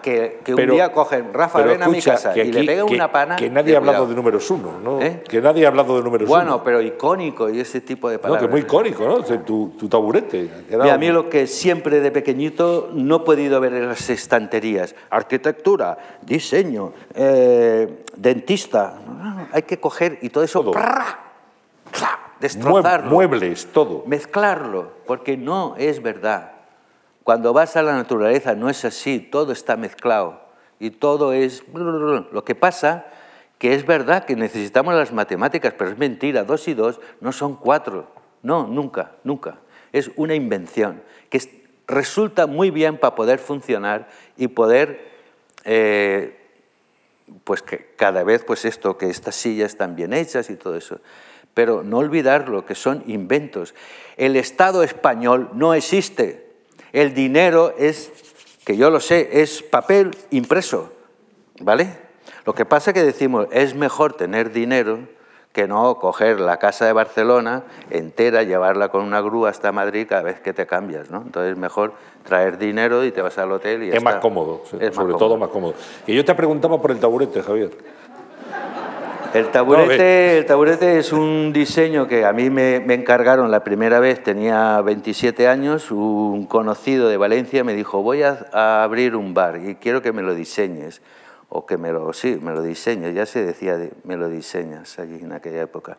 que, 0.00 0.40
que 0.44 0.54
Pero- 0.54 0.72
un 0.72 0.76
día 0.76 0.92
cogen, 0.92 1.32
Rafa, 1.32 1.62
ven 1.62 1.82
a 1.82 1.88
mi 1.88 1.98
escucha, 1.98 2.12
casa 2.16 2.32
que 2.34 2.44
y 2.44 2.52
le 2.52 2.58
aquí- 2.60 2.66
pegan 2.66 2.86
una 2.92 3.10
pana. 3.12 3.36
Que 3.36 3.48
nadie 3.50 3.74
ha 3.74 3.78
hablado 3.78 4.06
de 4.06 4.14
números 4.14 4.50
uno, 4.50 4.78
¿no? 4.82 5.00
¿Eh? 5.00 5.22
Que 5.28 5.40
nadie 5.40 5.64
ha 5.64 5.68
hablado 5.68 5.96
de 5.96 6.02
números 6.02 6.28
Bueno, 6.28 6.54
uno. 6.56 6.64
pero 6.64 6.80
icónico 6.80 7.48
y 7.50 7.60
ese 7.60 7.80
tipo 7.80 8.08
de 8.08 8.16
No, 8.16 8.22
palabras. 8.22 8.42
que 8.44 8.50
muy 8.50 8.60
icónico, 8.60 9.04
¿no? 9.06 9.22
Tu, 9.22 9.70
tu 9.78 9.88
taburete. 9.88 10.48
quedado- 10.68 10.82
Mira, 10.84 10.94
a 10.94 10.98
mí 10.98 11.08
lo 11.08 11.28
que 11.30 11.46
siempre 11.46 12.00
de 12.00 12.10
pequeñito 12.10 12.90
no 12.92 13.16
he 13.16 13.20
podido 13.20 13.60
ver 13.60 13.74
en 13.74 13.88
las 13.88 14.08
estanterías, 14.10 14.94
arquitectura, 15.10 15.98
diseño, 16.22 16.92
eh, 17.14 18.04
dentista, 18.16 18.94
No, 19.06 19.14
no, 19.14 19.34
no, 19.34 19.48
hay 19.52 19.62
que 19.62 19.78
coger 19.78 20.18
y 20.22 20.30
todo 20.30 20.44
eso, 20.44 20.60
Todo. 20.62 20.72
Mue- 20.72 21.16
destrozarlo, 22.40 23.10
muebles, 23.10 23.66
todo. 23.72 24.04
mezclarlo, 24.06 24.92
porque 25.06 25.36
no 25.36 25.74
es 25.76 26.02
verdad. 26.02 26.52
Cuando 27.24 27.52
vas 27.52 27.76
a 27.76 27.82
la 27.82 27.94
naturaleza 27.94 28.54
no 28.54 28.68
es 28.70 28.84
así, 28.84 29.18
todo 29.20 29.52
está 29.52 29.76
mezclado 29.76 30.40
y 30.78 30.90
todo 30.90 31.32
es... 31.32 31.62
Lo 31.74 32.44
que 32.44 32.54
pasa 32.54 33.06
que 33.58 33.74
es 33.74 33.84
verdad 33.84 34.24
que 34.24 34.36
necesitamos 34.36 34.94
las 34.94 35.12
matemáticas, 35.12 35.74
pero 35.76 35.90
es 35.90 35.98
mentira, 35.98 36.44
dos 36.44 36.66
y 36.66 36.72
dos 36.74 36.98
no 37.20 37.30
son 37.32 37.56
cuatro. 37.56 38.06
No, 38.42 38.66
nunca, 38.66 39.12
nunca. 39.22 39.58
Es 39.92 40.10
una 40.16 40.34
invención 40.34 41.02
que 41.28 41.36
es- 41.36 41.50
resulta 41.86 42.46
muy 42.46 42.70
bien 42.70 42.96
para 42.96 43.14
poder 43.14 43.38
funcionar 43.38 44.08
y 44.38 44.48
poder, 44.48 45.10
eh, 45.64 46.38
pues 47.44 47.60
que 47.60 47.92
cada 47.96 48.24
vez, 48.24 48.44
pues 48.44 48.64
esto, 48.64 48.96
que 48.96 49.10
estas 49.10 49.34
sillas 49.34 49.72
están 49.72 49.94
bien 49.94 50.14
hechas 50.14 50.48
y 50.48 50.56
todo 50.56 50.76
eso. 50.76 51.00
Pero 51.52 51.82
no 51.82 51.98
olvidarlo, 51.98 52.64
que 52.64 52.74
son 52.74 53.02
inventos. 53.06 53.74
El 54.16 54.36
Estado 54.36 54.82
español 54.82 55.50
no 55.52 55.74
existe. 55.74 56.49
El 56.92 57.14
dinero 57.14 57.74
es, 57.78 58.12
que 58.64 58.76
yo 58.76 58.90
lo 58.90 59.00
sé, 59.00 59.42
es 59.42 59.62
papel 59.62 60.16
impreso, 60.30 60.92
¿vale? 61.60 61.88
Lo 62.44 62.54
que 62.54 62.64
pasa 62.64 62.90
es 62.90 62.94
que 62.94 63.02
decimos, 63.02 63.46
es 63.52 63.74
mejor 63.74 64.14
tener 64.14 64.52
dinero 64.52 64.98
que 65.52 65.66
no 65.66 65.96
coger 65.96 66.38
la 66.38 66.58
casa 66.58 66.86
de 66.86 66.92
Barcelona 66.92 67.64
entera, 67.90 68.44
llevarla 68.44 68.88
con 68.88 69.02
una 69.02 69.20
grúa 69.20 69.50
hasta 69.50 69.72
Madrid 69.72 70.06
cada 70.08 70.22
vez 70.22 70.40
que 70.40 70.52
te 70.52 70.66
cambias, 70.66 71.10
¿no? 71.10 71.22
Entonces 71.22 71.52
es 71.52 71.58
mejor 71.58 71.92
traer 72.24 72.56
dinero 72.56 73.04
y 73.04 73.10
te 73.10 73.20
vas 73.20 73.36
al 73.38 73.50
hotel 73.50 73.82
y 73.82 73.88
ya 73.88 73.96
Es 73.96 74.02
más 74.02 74.16
cómodo, 74.16 74.60
más 74.62 74.68
sobre 74.70 74.90
cómodo. 74.92 75.16
todo 75.16 75.36
más 75.36 75.48
cómodo. 75.48 75.74
Y 76.06 76.14
yo 76.14 76.24
te 76.24 76.34
preguntaba 76.34 76.80
por 76.80 76.92
el 76.92 77.00
taburete, 77.00 77.42
Javier. 77.42 77.70
El 79.32 79.52
taburete, 79.52 80.38
el 80.38 80.46
taburete 80.46 80.98
es 80.98 81.12
un 81.12 81.52
diseño 81.52 82.08
que 82.08 82.24
a 82.24 82.32
mí 82.32 82.50
me, 82.50 82.76
encargaron 82.92 83.52
la 83.52 83.62
primera 83.62 84.00
vez, 84.00 84.20
tenía 84.24 84.80
27 84.80 85.46
años, 85.46 85.92
un 85.92 86.46
conocido 86.46 87.08
de 87.08 87.16
Valencia 87.16 87.62
me 87.62 87.74
dijo, 87.74 88.02
voy 88.02 88.24
a, 88.24 88.82
abrir 88.82 89.14
un 89.14 89.32
bar 89.32 89.60
y 89.64 89.76
quiero 89.76 90.02
que 90.02 90.12
me 90.12 90.22
lo 90.22 90.34
diseñes, 90.34 91.00
o 91.48 91.64
que 91.64 91.78
me 91.78 91.92
lo, 91.92 92.12
sí, 92.12 92.40
me 92.42 92.52
lo 92.52 92.60
diseñes, 92.60 93.14
ya 93.14 93.24
se 93.24 93.44
decía, 93.44 93.76
de, 93.76 93.92
me 94.02 94.16
lo 94.16 94.28
diseñas 94.28 94.98
allí 94.98 95.20
en 95.22 95.32
aquella 95.32 95.62
época. 95.62 95.98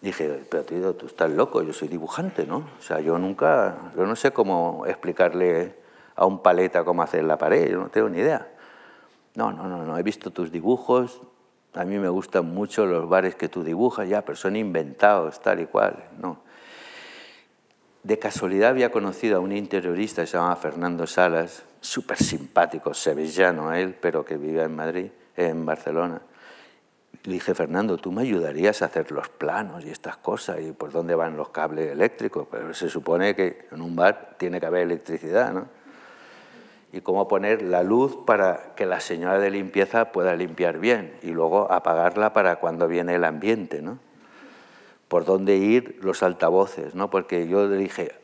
Dije, 0.00 0.40
pero 0.48 0.62
tío, 0.62 0.94
tú 0.94 1.06
estás 1.06 1.30
loco, 1.30 1.62
yo 1.62 1.72
soy 1.72 1.88
dibujante, 1.88 2.46
¿no? 2.46 2.58
O 2.78 2.82
sea, 2.82 3.00
yo 3.00 3.18
nunca, 3.18 3.76
yo 3.96 4.06
no 4.06 4.14
sé 4.14 4.30
cómo 4.30 4.84
explicarle 4.86 5.74
a 6.14 6.24
un 6.24 6.40
paleta 6.40 6.84
cómo 6.84 7.02
hacer 7.02 7.24
la 7.24 7.36
pared, 7.36 7.68
yo 7.68 7.80
no 7.80 7.88
tengo 7.88 8.08
ni 8.08 8.18
idea. 8.18 8.46
No, 9.34 9.52
no, 9.52 9.66
no, 9.68 9.84
no, 9.84 9.98
he 9.98 10.02
visto 10.04 10.30
tus 10.30 10.52
dibujos, 10.52 11.20
a 11.78 11.84
mí 11.84 11.96
me 11.96 12.08
gustan 12.08 12.44
mucho 12.52 12.86
los 12.86 13.08
bares 13.08 13.36
que 13.36 13.48
tú 13.48 13.62
dibujas, 13.62 14.08
ya, 14.08 14.22
pero 14.22 14.34
son 14.34 14.56
inventados, 14.56 15.40
tal 15.40 15.60
y 15.60 15.66
cual, 15.66 16.08
no. 16.20 16.40
de 18.02 18.18
casualidad 18.18 18.70
había 18.70 18.90
conocido 18.90 19.36
a 19.36 19.40
un 19.40 19.52
interiorista 19.52 20.22
que 20.22 20.26
se 20.26 20.36
llamaba 20.36 20.56
Fernando 20.56 21.06
Salas, 21.06 21.62
súper 21.80 22.16
simpático, 22.18 22.94
sevillano 22.94 23.72
él, 23.72 23.94
pero 23.94 24.24
que 24.24 24.36
vivía 24.36 24.64
en 24.64 24.74
Madrid, 24.74 25.10
en 25.36 25.64
Barcelona. 25.64 26.20
Le 27.22 27.34
dije, 27.34 27.54
Fernando, 27.54 27.96
¿tú 27.96 28.10
me 28.10 28.22
ayudarías 28.22 28.82
a 28.82 28.86
hacer 28.86 29.12
los 29.12 29.28
planos 29.28 29.84
y 29.84 29.90
estas 29.90 30.16
cosas? 30.16 30.60
¿Y 30.60 30.72
por 30.72 30.90
dónde 30.90 31.14
van 31.14 31.36
los 31.36 31.50
cables 31.50 31.92
eléctricos? 31.92 32.48
Pero 32.50 32.74
se 32.74 32.88
supone 32.88 33.36
que 33.36 33.68
en 33.70 33.82
un 33.82 33.94
bar 33.94 34.34
tiene 34.36 34.58
que 34.58 34.66
haber 34.66 34.82
electricidad, 34.82 35.52
¿no? 35.52 35.77
Y 36.92 37.00
cómo 37.02 37.28
poner 37.28 37.62
la 37.62 37.82
luz 37.82 38.16
para 38.26 38.74
que 38.74 38.86
la 38.86 39.00
señora 39.00 39.38
de 39.38 39.50
limpieza 39.50 40.10
pueda 40.12 40.34
limpiar 40.34 40.78
bien 40.78 41.14
y 41.22 41.30
luego 41.30 41.70
apagarla 41.70 42.32
para 42.32 42.56
cuando 42.56 42.88
viene 42.88 43.14
el 43.14 43.24
ambiente, 43.24 43.82
¿no? 43.82 43.98
Por 45.08 45.24
dónde 45.24 45.56
ir 45.56 45.98
los 46.02 46.22
altavoces, 46.22 46.94
¿no? 46.94 47.10
Porque 47.10 47.46
yo 47.46 47.68
dije, 47.68 48.14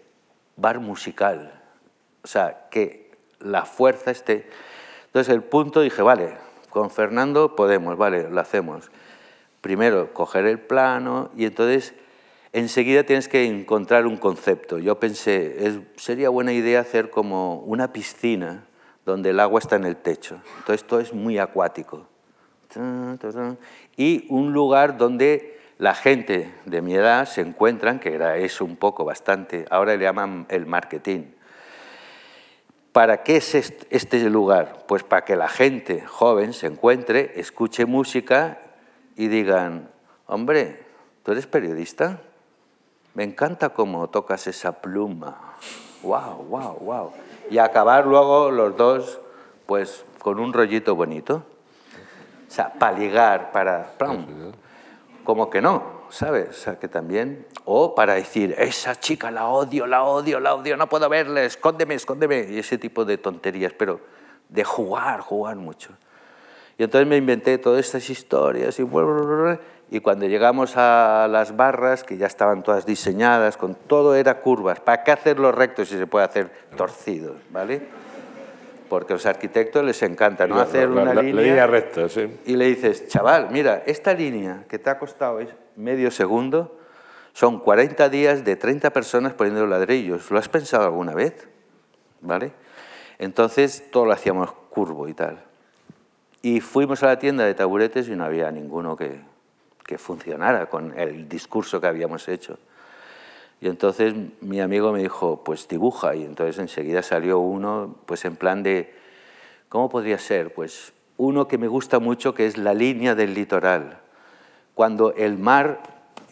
bar 0.57 0.81
musical, 0.81 1.63
o 2.23 2.27
sea, 2.27 2.69
que 2.71 3.11
la 3.39 3.65
fuerza 3.65 4.11
esté... 4.11 4.49
Entonces 5.07 5.33
el 5.33 5.43
punto 5.43 5.81
dije, 5.81 6.03
vale, 6.03 6.37
con 6.71 6.91
Fernando 6.91 7.55
podemos, 7.55 7.97
vale, 7.97 8.29
lo 8.29 8.41
hacemos. 8.41 8.91
Primero, 9.61 10.13
coger 10.13 10.47
el 10.47 10.59
plano 10.59 11.31
y 11.37 11.45
entonces 11.45 11.95
enseguida 12.55 13.03
tienes 13.03 13.29
que 13.29 13.45
encontrar 13.45 14.07
un 14.07 14.17
concepto. 14.17 14.79
Yo 14.79 14.99
pensé, 14.99 15.83
sería 15.97 16.29
buena 16.29 16.53
idea 16.53 16.81
hacer 16.81 17.11
como 17.11 17.59
una 17.59 17.93
piscina 17.93 18.65
donde 19.05 19.31
el 19.31 19.41
agua 19.41 19.59
está 19.59 19.77
en 19.77 19.85
el 19.85 19.97
techo. 19.97 20.41
Entonces 20.59 20.87
todo 20.87 21.01
es 21.01 21.13
muy 21.13 21.39
acuático. 21.39 22.07
Y 23.97 24.27
un 24.31 24.53
lugar 24.53 24.97
donde 24.97 25.59
la 25.79 25.95
gente 25.95 26.55
de 26.65 26.81
mi 26.81 26.95
edad 26.95 27.27
se 27.27 27.41
encuentran, 27.41 27.99
que 27.99 28.15
era 28.15 28.37
eso 28.37 28.65
un 28.65 28.77
poco, 28.77 29.05
bastante, 29.05 29.67
ahora 29.71 29.97
le 29.97 30.05
llaman 30.05 30.47
el 30.49 30.65
marketing. 30.65 31.25
¿Para 32.93 33.25
qué 33.25 33.39
es 33.39 33.55
este 33.91 34.31
lugar? 34.31 34.85
Pues 34.87 35.03
para 35.03 35.25
que 35.25 35.35
la 35.35 35.49
gente 35.49 36.03
joven 36.07 36.53
se 36.53 36.69
encuentre, 36.69 37.33
escuche 37.35 37.85
música 37.85 38.61
y 39.17 39.27
digan, 39.27 39.91
hombre, 40.27 40.85
¿tú 41.25 41.33
eres 41.33 41.49
periodista? 41.49 42.21
Me 43.15 43.23
encanta 43.23 43.71
cómo 43.71 44.09
tocas 44.09 44.47
esa 44.47 44.81
pluma. 44.81 45.57
¡Wow, 46.03 46.45
wow, 46.49 46.79
wow! 46.81 47.13
Y 47.49 47.59
acabar 47.59 48.07
luego 48.07 48.51
los 48.51 48.77
dos, 48.77 49.21
pues, 49.67 50.05
con 50.19 50.39
un 50.41 50.53
rollito 50.53 50.95
bonito. 50.95 51.45
O 52.49 52.51
sea, 52.51 52.73
para 52.73 52.99
ligar, 52.99 53.53
para... 53.53 53.93
Como 55.25 55.49
que 55.49 55.63
no, 55.63 56.05
¿sabes? 56.11 56.51
O 56.51 56.53
sea, 56.53 56.79
que 56.79 56.87
también, 56.87 57.47
o 57.65 57.95
para 57.95 58.15
decir, 58.15 58.55
esa 58.59 58.95
chica 58.95 59.31
la 59.31 59.49
odio, 59.49 59.87
la 59.87 60.05
odio, 60.05 60.39
la 60.39 60.55
odio, 60.55 60.77
no 60.77 60.89
puedo 60.89 61.09
verle, 61.09 61.47
escóndeme, 61.47 61.95
escóndeme, 61.95 62.47
y 62.51 62.59
ese 62.59 62.77
tipo 62.77 63.07
de 63.07 63.17
tonterías, 63.17 63.73
pero 63.73 64.01
de 64.51 64.65
jugar, 64.65 65.21
jugar 65.21 65.57
mucho. 65.57 65.91
Y 66.77 66.83
entonces 66.83 67.09
me 67.09 67.17
inventé 67.17 67.57
todas 67.59 67.87
estas 67.87 68.11
historias 68.11 68.79
y, 68.79 68.85
y 69.95 70.01
cuando 70.01 70.27
llegamos 70.27 70.77
a 70.77 71.29
las 71.31 71.57
barras, 71.57 72.03
que 72.03 72.17
ya 72.17 72.27
estaban 72.27 72.65
todas 72.65 72.85
diseñadas, 72.85 73.57
con 73.57 73.77
todo 73.77 74.17
era 74.17 74.41
curvas, 74.41 74.81
¿para 74.81 75.05
qué 75.05 75.13
hacerlo 75.13 75.53
recto 75.53 75.85
si 75.85 75.97
se 75.97 76.09
puede 76.09 76.25
hacer 76.25 76.51
torcidos, 76.77 77.37
¿vale? 77.51 77.83
porque 78.89 79.13
a 79.13 79.17
los 79.17 79.27
arquitectos 79.27 79.85
les 79.85 80.03
encanta 80.03 80.49
no 80.49 80.59
hacer 80.59 80.89
una 80.89 81.15
línea, 81.15 81.69
recta, 81.69 82.09
sí. 82.09 82.41
y 82.45 82.57
le 82.57 82.67
dices, 82.67 83.07
chaval, 83.07 83.49
mira, 83.53 83.85
esta 83.87 84.15
línea 84.15 84.65
que 84.69 84.81
te 84.81 84.91
ha 84.91 84.99
costado 84.99 85.39
medio 85.77 86.11
segundo, 86.11 86.77
son 87.33 87.61
40 87.61 88.09
días 88.09 88.45
de 88.45 88.57
30 88.57 88.91
personas 88.91 89.35
poniendo 89.35 89.65
ladrillos. 89.67 90.31
¿Lo 90.31 90.39
has 90.39 90.49
pensado 90.49 90.85
alguna 90.85 91.15
vez? 91.15 91.49
¿Vale? 92.21 92.53
Entonces 93.19 93.91
todo 93.93 94.07
lo 94.07 94.13
hacíamos 94.13 94.53
curvo 94.71 95.09
y 95.09 95.15
tal. 95.15 95.43
Y 96.43 96.61
fuimos 96.61 97.03
a 97.03 97.07
la 97.07 97.19
tienda 97.19 97.45
de 97.45 97.55
taburetes 97.55 98.09
y 98.09 98.15
no 98.15 98.25
había 98.25 98.51
ninguno 98.53 98.97
que, 98.97 99.19
que 99.87 99.99
funcionara 99.99 100.67
con 100.67 100.99
el 100.99 101.29
discurso 101.29 101.81
que 101.81 101.87
habíamos 101.87 102.29
hecho. 102.29 102.59
Y 103.61 103.69
entonces 103.69 104.15
mi 104.41 104.61
amigo 104.61 104.93
me 104.93 105.01
dijo, 105.01 105.43
pues 105.45 105.69
dibuja. 105.69 106.15
Y 106.15 106.25
entonces 106.25 106.59
enseguida 106.59 107.03
salió 107.03 107.39
uno, 107.39 107.97
pues 108.07 108.25
en 108.25 108.37
plan 108.37 108.63
de, 108.63 108.95
¿cómo 109.69 109.89
podría 109.89 110.19
ser? 110.19 110.53
Pues 110.53 110.93
uno 111.17 111.49
que 111.49 111.59
me 111.59 111.69
gusta 111.69 111.99
mucho, 111.99 112.35
que 112.35 112.47
es 112.47 112.59
la 112.59 112.75
línea 112.75 113.15
del 113.15 113.35
litoral. 113.35 114.01
Cuando 114.75 115.15
el 115.15 115.39
mar 115.39 115.81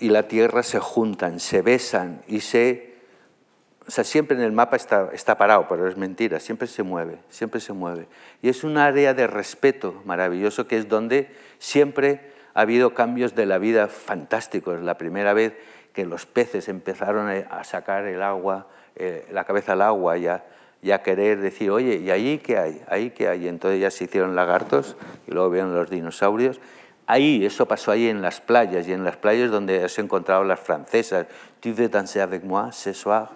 y 0.00 0.09
la 0.09 0.24
tierra 0.24 0.62
se 0.62 0.80
juntan, 0.80 1.40
se 1.40 1.62
besan 1.62 2.22
y 2.26 2.40
se... 2.40 2.92
O 3.86 3.90
sea, 3.90 4.05
siempre 4.05 4.36
en 4.36 4.44
el 4.44 4.53
mapa 4.53 4.76
está, 4.76 5.11
está 5.12 5.36
parado, 5.36 5.66
pero 5.68 5.88
es 5.88 5.96
mentira, 5.96 6.38
siempre 6.38 6.68
se 6.68 6.84
mueve, 6.84 7.18
siempre 7.30 7.61
se 7.61 7.72
mueve. 7.72 8.07
Y 8.40 8.48
es 8.48 8.62
un 8.62 8.78
área 8.78 9.12
de 9.12 9.26
respeto 9.26 10.03
maravilloso 10.05 10.68
que 10.68 10.78
es 10.78 10.88
donde 10.88 11.34
siempre 11.59 12.32
ha 12.55 12.61
habido 12.61 12.94
cambios 12.94 13.34
de 13.34 13.46
la 13.46 13.59
vida 13.59 13.88
fantásticos. 13.88 14.80
La 14.82 14.98
primera 14.98 15.32
vez 15.32 15.55
que 15.92 16.05
los 16.07 16.26
peces 16.26 16.68
empezaron 16.68 17.28
a 17.28 17.64
sacar 17.64 18.07
el 18.07 18.22
agua, 18.22 18.66
eh, 18.96 19.26
la 19.32 19.44
cabeza 19.44 19.72
al 19.72 19.82
agua 19.82 20.18
y 20.18 20.26
a, 20.26 21.03
querer 21.03 21.40
decir, 21.40 21.70
oye, 21.70 21.96
¿y 21.96 22.11
ahí 22.11 22.38
qué 22.38 22.59
hay? 22.59 22.82
¿Ahí 22.88 23.11
qué 23.11 23.28
hay? 23.28 23.48
entonces 23.48 23.80
ya 23.80 23.90
se 23.90 24.05
hicieron 24.05 24.34
lagartos 24.34 24.96
y 25.26 25.30
luego 25.30 25.50
vieron 25.50 25.74
los 25.74 25.88
dinosaurios. 25.90 26.61
Ahí, 27.07 27.44
eso 27.44 27.66
pasó 27.66 27.90
ahí 27.90 28.09
en 28.09 28.22
las 28.22 28.40
playas, 28.40 28.86
y 28.86 28.92
en 28.92 29.05
las 29.05 29.16
playas 29.16 29.50
donde 29.50 29.84
has 29.84 29.98
encontrado 29.98 30.44
las 30.44 30.61
francesas. 30.61 31.26
Tu 31.61 31.72
veux 31.72 31.88
danser 31.88 32.22
avec 32.22 32.42
moi 32.44 32.72
ce 32.72 32.92
soir? 32.94 33.30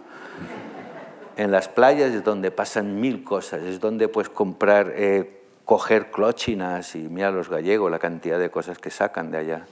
En 1.37 1.51
las 1.51 1.69
playas 1.69 2.13
es 2.13 2.25
donde 2.25 2.51
pasan 2.51 3.01
mil 3.01 3.23
cosas, 3.23 3.63
es 3.63 3.81
donde 3.81 4.09
puedes 4.09 4.31
comprar, 4.31 4.93
eh, 4.95 5.43
coger 5.67 6.11
clochinas 6.11 6.95
y 6.95 7.01
mira 7.01 7.31
los 7.31 7.51
gallegos, 7.51 7.91
la 7.91 7.99
cantidad 7.99 8.39
de 8.39 8.49
cosas 8.51 8.79
que 8.79 8.91
sacan 8.91 9.31
de 9.31 9.39
allá 9.39 9.67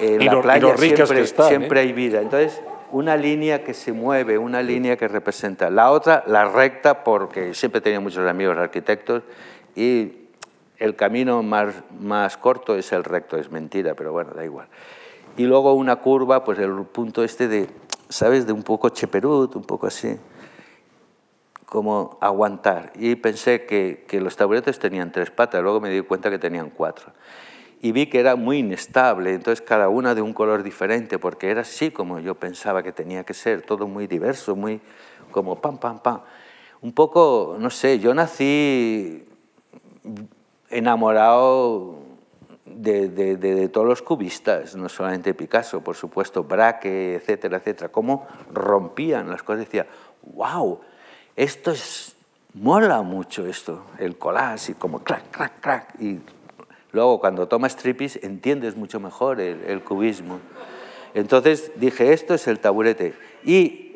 en 0.00 0.26
la 0.26 0.40
playa 0.40 0.76
siempre, 0.76 1.26
siempre 1.26 1.80
¿eh? 1.80 1.82
hay 1.84 1.92
vida. 1.92 2.20
Entonces, 2.20 2.60
una 2.90 3.16
línea 3.16 3.62
que 3.62 3.74
se 3.74 3.92
mueve, 3.92 4.38
una 4.38 4.62
línea 4.62 4.96
que 4.96 5.08
representa. 5.08 5.70
La 5.70 5.90
otra, 5.90 6.24
la 6.26 6.46
recta, 6.46 7.04
porque 7.04 7.54
siempre 7.54 7.80
tenía 7.80 8.00
muchos 8.00 8.28
amigos 8.28 8.56
arquitectos 8.56 9.22
y 9.76 10.12
el 10.78 10.96
camino 10.96 11.42
más, 11.42 11.74
más 12.00 12.36
corto 12.36 12.76
es 12.76 12.90
el 12.92 13.04
recto, 13.04 13.36
es 13.36 13.50
mentira, 13.50 13.94
pero 13.94 14.12
bueno, 14.12 14.32
da 14.34 14.44
igual. 14.44 14.68
Y 15.36 15.44
luego 15.44 15.74
una 15.74 15.96
curva, 15.96 16.42
pues 16.42 16.58
el 16.58 16.72
punto 16.86 17.22
este 17.22 17.46
de, 17.46 17.68
¿sabes? 18.08 18.46
De 18.46 18.52
un 18.52 18.62
poco 18.62 18.88
cheperut, 18.88 19.54
un 19.56 19.62
poco 19.62 19.86
así, 19.86 20.16
como 21.70 22.18
aguantar. 22.20 22.92
Y 22.96 23.14
pensé 23.14 23.64
que, 23.64 24.04
que 24.06 24.20
los 24.20 24.36
taburetes 24.36 24.78
tenían 24.78 25.10
tres 25.10 25.30
patas, 25.30 25.62
luego 25.62 25.80
me 25.80 25.88
di 25.88 26.02
cuenta 26.02 26.28
que 26.28 26.38
tenían 26.38 26.68
cuatro 26.68 27.14
y 27.82 27.92
vi 27.92 28.06
que 28.06 28.20
era 28.20 28.36
muy 28.36 28.58
inestable, 28.58 29.32
entonces 29.32 29.64
cada 29.64 29.88
una 29.88 30.14
de 30.14 30.20
un 30.20 30.34
color 30.34 30.62
diferente, 30.62 31.18
porque 31.18 31.50
era 31.50 31.62
así 31.62 31.90
como 31.90 32.18
yo 32.20 32.34
pensaba 32.34 32.82
que 32.82 32.92
tenía 32.92 33.24
que 33.24 33.32
ser, 33.32 33.62
todo 33.62 33.88
muy 33.88 34.06
diverso, 34.06 34.54
muy 34.54 34.80
como 35.30 35.60
pam, 35.60 35.78
pam, 35.78 35.98
pam. 36.00 36.20
Un 36.82 36.92
poco, 36.92 37.56
no 37.58 37.70
sé, 37.70 37.98
yo 37.98 38.12
nací 38.12 39.24
enamorado 40.68 42.00
de, 42.66 43.08
de, 43.08 43.68
todos 43.68 43.86
los 43.86 44.02
cubistas, 44.02 44.76
no 44.76 44.88
solamente 44.88 45.34
Picasso, 45.34 45.80
por 45.80 45.96
supuesto, 45.96 46.44
Braque, 46.44 47.14
etcétera, 47.14 47.58
etcétera, 47.58 47.90
cómo 47.90 48.26
rompían 48.52 49.30
las 49.30 49.42
cosas, 49.42 49.60
decía, 49.60 49.86
wow, 50.22 50.80
esto 51.42 51.70
es, 51.70 52.14
mola 52.54 53.02
mucho 53.02 53.46
esto, 53.46 53.84
el 53.98 54.16
collage, 54.18 54.72
y 54.72 54.74
como 54.74 55.02
crack, 55.02 55.30
crack, 55.30 55.60
crack, 55.60 56.00
y 56.00 56.20
Luego, 56.92 57.20
cuando 57.20 57.46
tomas 57.46 57.76
tripis, 57.76 58.18
entiendes 58.22 58.76
mucho 58.76 58.98
mejor 58.98 59.40
el, 59.40 59.80
cubismo. 59.82 60.40
Entonces 61.14 61.72
dije, 61.76 62.12
esto 62.12 62.34
es 62.34 62.48
el 62.48 62.58
taburete. 62.58 63.14
Y 63.44 63.92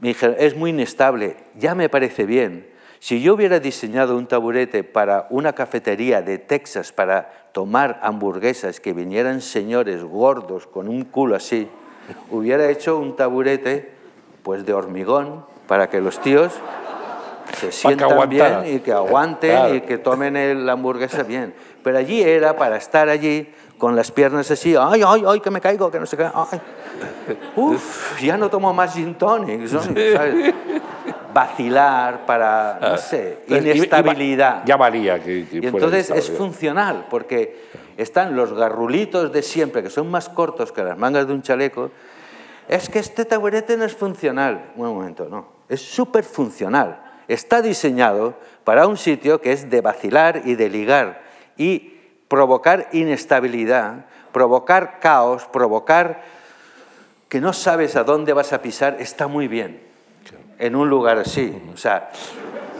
me 0.00 0.08
dijeron, 0.08 0.36
es 0.38 0.56
muy 0.56 0.70
inestable, 0.70 1.36
ya 1.58 1.74
me 1.74 1.88
parece 1.88 2.24
bien. 2.24 2.66
Si 3.00 3.20
yo 3.20 3.34
hubiera 3.34 3.60
diseñado 3.60 4.16
un 4.16 4.26
taburete 4.26 4.82
para 4.82 5.26
una 5.30 5.52
cafetería 5.52 6.22
de 6.22 6.38
Texas 6.38 6.90
para 6.92 7.50
tomar 7.52 8.00
hamburguesas, 8.02 8.80
que 8.80 8.92
vinieran 8.92 9.40
señores 9.40 10.02
gordos 10.02 10.66
con 10.66 10.88
un 10.88 11.04
culo 11.04 11.36
así, 11.36 11.68
hubiera 12.30 12.70
hecho 12.70 12.98
un 12.98 13.14
taburete 13.14 13.92
pues 14.42 14.64
de 14.64 14.72
hormigón 14.72 15.44
para 15.66 15.90
que 15.90 16.00
los 16.00 16.20
tíos 16.20 16.52
se 17.58 17.72
sientan 17.72 18.28
bien 18.28 18.62
y 18.66 18.78
que 18.80 18.92
aguanten 18.92 19.76
y 19.76 19.80
que 19.80 19.98
tomen 19.98 20.66
la 20.66 20.72
hamburguesa 20.72 21.22
bien. 21.22 21.54
Pero 21.82 21.98
allí 21.98 22.22
era 22.22 22.56
para 22.56 22.76
estar 22.76 23.08
allí 23.08 23.48
con 23.78 23.94
las 23.94 24.10
piernas 24.10 24.50
así, 24.50 24.74
ay, 24.78 25.02
ay, 25.06 25.24
ay, 25.26 25.40
que 25.40 25.50
me 25.50 25.60
caigo, 25.60 25.90
que 25.90 26.00
no 26.00 26.06
sé 26.06 26.16
qué, 26.16 26.28
ay. 26.32 26.60
Uf, 27.56 28.20
ya 28.20 28.36
no 28.36 28.50
tomo 28.50 28.72
más 28.74 28.94
gin 28.94 29.14
tonic, 29.14 29.66
¿sabes? 29.66 30.54
Vacilar 31.32 32.26
para, 32.26 32.78
no 32.80 32.86
ah, 32.88 32.98
sé, 32.98 33.40
inestabilidad. 33.46 34.62
Ya 34.64 34.76
valía 34.76 35.22
que, 35.22 35.46
Y 35.52 35.66
entonces 35.66 36.10
es 36.10 36.30
funcional, 36.30 37.06
porque 37.08 37.68
están 37.96 38.34
los 38.34 38.52
garrulitos 38.52 39.32
de 39.32 39.42
siempre, 39.42 39.82
que 39.82 39.90
son 39.90 40.10
más 40.10 40.28
cortos 40.28 40.72
que 40.72 40.82
las 40.82 40.98
mangas 40.98 41.28
de 41.28 41.34
un 41.34 41.42
chaleco, 41.42 41.90
es 42.66 42.88
que 42.88 42.98
este 42.98 43.24
taburete 43.24 43.76
no 43.76 43.84
es 43.84 43.94
funcional. 43.94 44.72
Un 44.76 44.88
momento, 44.88 45.28
no, 45.30 45.46
es 45.68 45.80
súper 45.80 46.24
funcional. 46.24 47.07
Está 47.28 47.62
diseñado 47.62 48.34
para 48.64 48.86
un 48.86 48.96
sitio 48.96 49.40
que 49.40 49.52
es 49.52 49.70
de 49.70 49.80
vacilar 49.80 50.42
y 50.44 50.54
de 50.54 50.68
ligar 50.68 51.22
y 51.56 51.94
provocar 52.28 52.88
inestabilidad, 52.92 54.06
provocar 54.32 54.98
caos, 55.00 55.44
provocar 55.46 56.22
que 57.28 57.40
no 57.40 57.52
sabes 57.52 57.96
a 57.96 58.04
dónde 58.04 58.32
vas 58.32 58.52
a 58.52 58.62
pisar, 58.62 58.96
está 59.00 59.26
muy 59.26 59.48
bien 59.48 59.80
en 60.58 60.74
un 60.74 60.88
lugar 60.88 61.18
así. 61.18 61.56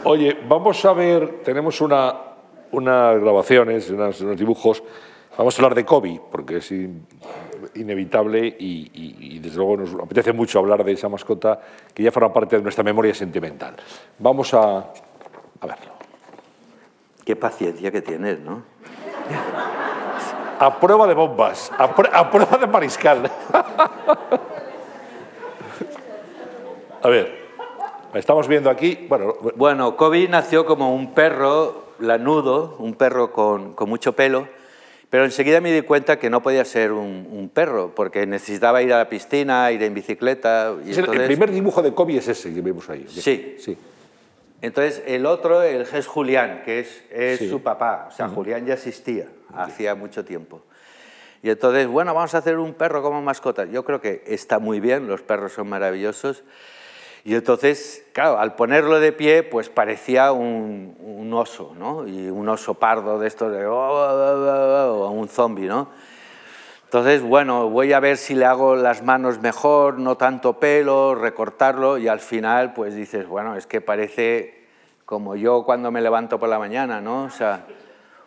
Oye, 0.03 0.37
vamos 0.47 0.83
a 0.85 0.93
ver, 0.93 1.41
tenemos 1.43 1.79
una, 1.81 2.15
unas 2.71 3.19
grabaciones, 3.21 3.89
unos, 3.89 4.19
dibujos. 4.37 4.81
Vamos 5.37 5.55
a 5.55 5.57
hablar 5.61 5.75
de 5.75 5.85
Kobe, 5.85 6.19
porque 6.31 6.57
es 6.57 6.71
in- 6.71 7.05
inevitable 7.79 8.45
y, 8.59 8.89
y- 8.93 9.15
y 9.35 9.39
desde 9.39 9.57
luego 9.57 9.77
nos 9.77 9.93
apetece 9.95 10.33
mucho 10.33 10.59
hablar 10.59 10.83
de 10.83 10.91
esa 10.91 11.09
mascota 11.09 11.59
que 11.93 12.03
ya 12.03 12.11
forma 12.11 12.31
parte 12.33 12.57
de 12.57 12.61
nuestra 12.63 12.83
memoria 12.83 13.13
sentimental. 13.13 13.75
Vamos 14.19 14.53
a, 14.53 14.77
a 14.79 15.65
verlo. 15.67 15.93
qué 17.25 17.35
paciencia 17.35 17.91
que 17.91 18.01
tienes, 18.01 18.39
¿no? 18.39 18.63
A 20.59 20.79
prueba 20.79 21.07
de 21.07 21.13
bombas, 21.13 21.71
a, 21.77 21.95
pr- 21.95 22.09
a 22.11 22.29
prueba 22.29 22.57
de 22.57 22.67
mariscal. 22.67 23.31
a 27.01 27.07
ver, 27.07 27.33
estamos 28.13 28.47
viendo 28.47 28.69
aquí, 28.69 29.05
bueno, 29.07 29.33
Bueno, 29.55 29.95
Kobe 29.95 30.27
nació 30.27 30.65
como 30.65 30.93
un 30.93 31.13
perro 31.13 31.85
lanudo, 31.99 32.75
un 32.79 32.93
perro 32.95 33.31
con, 33.31 33.73
con 33.73 33.87
mucho 33.89 34.13
pelo, 34.13 34.47
pero 35.09 35.25
enseguida 35.25 35.59
me 35.61 35.71
di 35.71 35.81
cuenta 35.81 36.19
que 36.19 36.29
no 36.29 36.41
podía 36.43 36.63
ser 36.65 36.91
un, 36.91 37.27
un 37.31 37.49
perro, 37.49 37.93
porque 37.95 38.25
necesitaba 38.25 38.81
ir 38.81 38.93
a 38.93 38.97
la 38.99 39.09
piscina, 39.09 39.71
ir 39.71 39.81
en 39.83 39.93
bicicleta. 39.93 40.75
Y 40.85 40.93
el, 40.93 41.05
primer 41.05 41.51
dibujo 41.51 41.81
de 41.81 41.93
Kobe 41.93 42.17
es 42.17 42.27
ese 42.27 42.53
que 42.53 42.61
vemos 42.61 42.89
ahí. 42.89 43.05
Sí. 43.09 43.55
sí. 43.59 43.77
entonces, 44.61 45.01
el 45.07 45.25
otro 45.25 45.63
el 45.63 45.81
es 45.81 46.07
Julián, 46.07 46.61
que 46.63 46.79
es, 46.81 47.03
es 47.11 47.39
Sí. 47.39 47.49
su 47.49 47.61
papá. 47.61 48.07
O 48.09 48.15
sea, 48.15 48.27
Julián 48.27 48.65
ya 48.65 48.75
existía 48.75 49.25
hacía 49.53 49.95
mucho 49.95 50.25
tiempo. 50.25 50.61
Y 51.41 51.49
entonces, 51.49 51.87
bueno, 51.87 52.13
vamos 52.13 52.35
a 52.35 52.39
hacer 52.39 52.57
un 52.57 52.73
perro 52.73 53.01
como 53.01 53.21
mascota. 53.21 53.65
Yo 53.65 53.85
creo 53.85 54.01
que 54.01 54.23
está 54.27 54.59
muy 54.59 54.79
bien, 54.79 55.07
los 55.07 55.21
perros 55.21 55.53
son 55.53 55.69
maravillosos. 55.69 56.43
Y 57.25 57.35
entonces, 57.35 58.05
claro, 58.13 58.39
al 58.39 58.55
ponerlo 58.55 58.99
de 58.99 59.11
pie, 59.11 59.43
pues 59.43 59.69
parecía 59.69 60.31
un, 60.31 60.95
un 60.99 61.33
oso, 61.33 61.73
¿no? 61.77 62.07
Y 62.07 62.29
un 62.29 62.47
oso 62.47 62.75
pardo 62.75 63.19
de 63.19 63.27
estos 63.27 63.51
de... 63.51 63.65
"Oh, 63.65 63.73
oh, 63.73 64.99
oh, 65.01 65.07
oh", 65.07 65.11
un 65.11 65.27
zombie, 65.27 65.67
¿no? 65.67 65.89
Entonces, 66.85 67.21
bueno, 67.21 67.69
voy 67.69 67.93
a 67.93 67.99
ver 67.99 68.17
si 68.17 68.33
le 68.33 68.45
hago 68.45 68.75
las 68.75 69.03
manos 69.03 69.39
mejor, 69.41 69.99
no 69.99 70.17
tanto 70.17 70.59
pelo, 70.59 71.13
recortarlo, 71.13 71.99
y 71.99 72.07
al 72.07 72.19
final, 72.19 72.73
pues 72.73 72.95
dices, 72.95 73.27
bueno, 73.27 73.55
es 73.55 73.67
que 73.67 73.79
parece 73.79 74.65
como 75.05 75.35
yo 75.35 75.63
cuando 75.65 75.91
me 75.91 76.01
levanto 76.01 76.39
por 76.39 76.49
la 76.49 76.57
mañana, 76.57 76.99
¿no? 76.99 77.25
O 77.25 77.29
sea, 77.29 77.65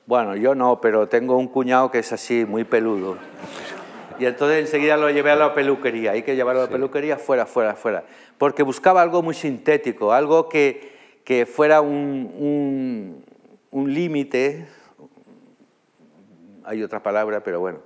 bueno, 0.07 0.37
yo 0.37 0.55
no, 0.55 0.81
pero 0.81 1.09
tengo 1.09 1.37
un 1.39 1.49
cuñado 1.49 1.91
que 1.91 2.01
es 2.01 2.13
así, 2.13 2.45
muy 2.45 2.63
peludo. 2.63 3.17
Y 4.19 4.27
entonces 4.27 4.61
enseguida 4.61 4.97
lo 4.97 5.11
llevé 5.11 5.31
a 5.31 5.37
la 5.37 5.55
peluquería. 5.55 6.13
Hay 6.13 6.23
que 6.23 6.37
llevarlo 6.37 6.63
a 6.63 6.65
la 6.65 6.71
peluquería 6.71 7.17
fuera, 7.17 7.47
fuera, 7.47 7.75
fuera. 7.75 8.05
Porque 8.39 8.63
buscaba 8.63 9.03
algo 9.03 9.23
muy 9.23 9.35
sintético, 9.35 10.13
algo 10.13 10.49
que, 10.49 10.93
que 11.25 11.47
fuera 11.47 11.81
un, 11.81 12.33
un, 12.39 13.25
un 13.71 13.95
límite, 13.95 14.67
hay 16.65 16.83
otra 16.83 17.03
palabra, 17.03 17.43
pero 17.43 17.61
bueno, 17.61 17.81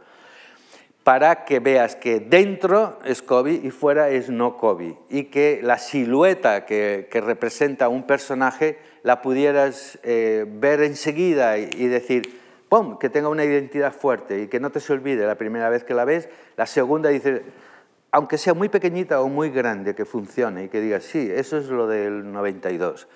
para 1.05 1.45
que 1.45 1.61
veas 1.61 1.95
que 1.95 2.19
dentro 2.19 2.99
es 3.05 3.23
Kobe 3.23 3.53
y 3.63 3.71
fuera 3.71 4.11
es 4.11 4.29
no 4.29 4.57
Kobe. 4.57 4.97
Y 5.09 5.25
que 5.25 5.61
la 5.63 5.79
silueta 5.79 6.67
que, 6.67 7.09
que 7.11 7.21
representa 7.21 7.89
un 7.89 8.03
personaje 8.03 8.79
la 9.05 9.23
pudieras 9.23 10.01
eh, 10.03 10.45
ver 10.49 10.83
enseguida 10.83 11.59
y, 11.59 11.71
y 11.77 11.87
decir, 11.87 12.41
¡pum!, 12.69 12.99
que 12.99 13.09
tenga 13.09 13.29
una 13.29 13.45
identidad 13.45 13.93
fuerte 13.93 14.41
y 14.43 14.47
que 14.49 14.61
no 14.61 14.71
te 14.71 14.81
se 14.81 14.93
olvide 14.93 15.27
la 15.27 15.37
primera 15.37 15.69
vez 15.71 15.85
que 15.85 15.95
la 15.95 16.05
ves, 16.05 16.29
la 16.57 16.67
segunda 16.67 17.11
dices, 17.11 17.43
aunque 18.13 18.39
sea 18.39 18.55
muy 18.55 18.69
pequeñita 18.69 19.21
o 19.21 19.29
muy 19.29 19.51
grande, 19.51 19.95
que 19.95 20.05
funcione 20.05 20.65
y 20.65 20.69
que 20.69 20.81
digas, 20.81 21.05
sí, 21.05 21.31
eso 21.33 21.59
es 21.59 21.69
lo 21.69 21.87
del 21.87 22.33
92 22.33 23.09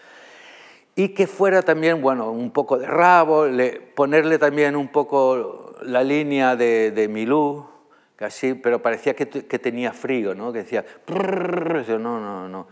y 0.97 1.11
que 1.11 1.27
fuera 1.27 1.63
también, 1.63 2.03
bueno, 2.03 2.31
un 2.31 2.51
poco 2.51 2.77
de 2.77 2.87
rabo, 2.87 3.47
le- 3.47 3.81
ponerle 3.95 4.39
también 4.39 4.77
un 4.77 4.89
poco 4.89 5.75
la 5.83 6.03
línea 6.03 6.57
de, 6.57 7.09
Milú, 7.09 7.65
casi, 8.17 8.55
pero 8.55 8.83
parecía 8.83 9.15
que, 9.15 9.25
te- 9.25 9.47
que 9.47 9.59
tenía 9.59 9.93
frío, 9.93 10.35
¿no? 10.35 10.53
Que 10.53 10.59
decía, 10.59 10.85
no, 11.99 12.21
no, 12.21 12.49
no. 12.49 12.67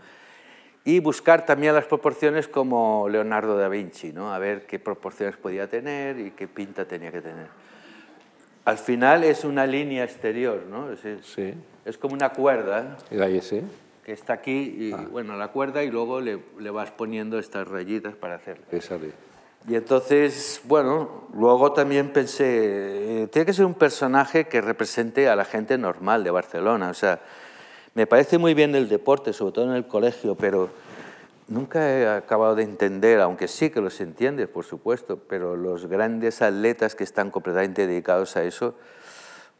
Y 0.85 0.99
buscar 0.99 1.45
también 1.45 1.75
las 1.75 1.85
proporciones 1.85 2.47
como 2.47 3.07
Leonardo 3.09 3.57
da 3.57 3.67
Vinci, 3.67 4.11
¿no? 4.13 4.33
A 4.33 4.39
ver 4.39 4.65
qué 4.65 4.79
proporciones 4.79 5.35
podía 5.37 5.67
tener 5.69 6.19
y 6.19 6.31
qué 6.31 6.47
pinta 6.47 6.85
tenía 6.85 7.11
que 7.11 7.21
tener. 7.21 7.47
Al 8.65 8.77
final 8.77 9.23
es 9.23 9.43
una 9.43 9.65
línea 9.65 10.03
exterior, 10.03 10.63
¿no? 10.69 10.91
Es, 10.91 11.01
Sí. 11.25 11.53
es 11.85 11.97
como 11.97 12.13
una 12.13 12.29
cuerda 12.29 12.97
Era 13.11 13.27
ese. 13.27 13.63
que 14.05 14.13
está 14.13 14.33
aquí, 14.33 14.75
y, 14.79 14.91
bueno, 15.11 15.35
la 15.37 15.49
cuerda, 15.49 15.83
y 15.83 15.91
luego 15.91 16.21
le, 16.21 16.39
le 16.59 16.69
vas 16.69 16.91
poniendo 16.91 17.37
estas 17.39 17.67
rayitas 17.67 18.15
para 18.15 18.35
hacerlo. 18.35 18.63
Y 19.67 19.75
entonces, 19.75 20.61
bueno, 20.63 21.27
luego 21.33 21.73
también 21.73 22.09
pensé, 22.13 23.23
eh, 23.23 23.27
tiene 23.27 23.45
que 23.45 23.53
ser 23.53 23.65
un 23.65 23.73
personaje 23.73 24.47
que 24.47 24.61
represente 24.61 25.27
a 25.27 25.35
la 25.35 25.43
gente 25.45 25.77
normal 25.77 26.23
de 26.23 26.31
Barcelona. 26.31 26.89
O 26.89 26.93
sea, 26.93 27.19
me 27.93 28.07
parece 28.07 28.37
muy 28.37 28.53
bien 28.53 28.75
el 28.75 28.89
deporte, 28.89 29.33
sobre 29.33 29.53
todo 29.53 29.65
en 29.65 29.75
el 29.75 29.87
colegio, 29.87 30.35
pero 30.35 30.69
nunca 31.47 31.89
he 31.89 32.07
acabado 32.07 32.55
de 32.55 32.63
entender, 32.63 33.19
aunque 33.19 33.47
sí 33.47 33.69
que 33.69 33.81
los 33.81 33.99
entiendes, 34.01 34.47
por 34.47 34.65
supuesto, 34.65 35.17
pero 35.17 35.55
los 35.55 35.87
grandes 35.87 36.41
atletas 36.41 36.95
que 36.95 37.03
están 37.03 37.31
completamente 37.31 37.87
dedicados 37.87 38.37
a 38.37 38.43
eso, 38.43 38.75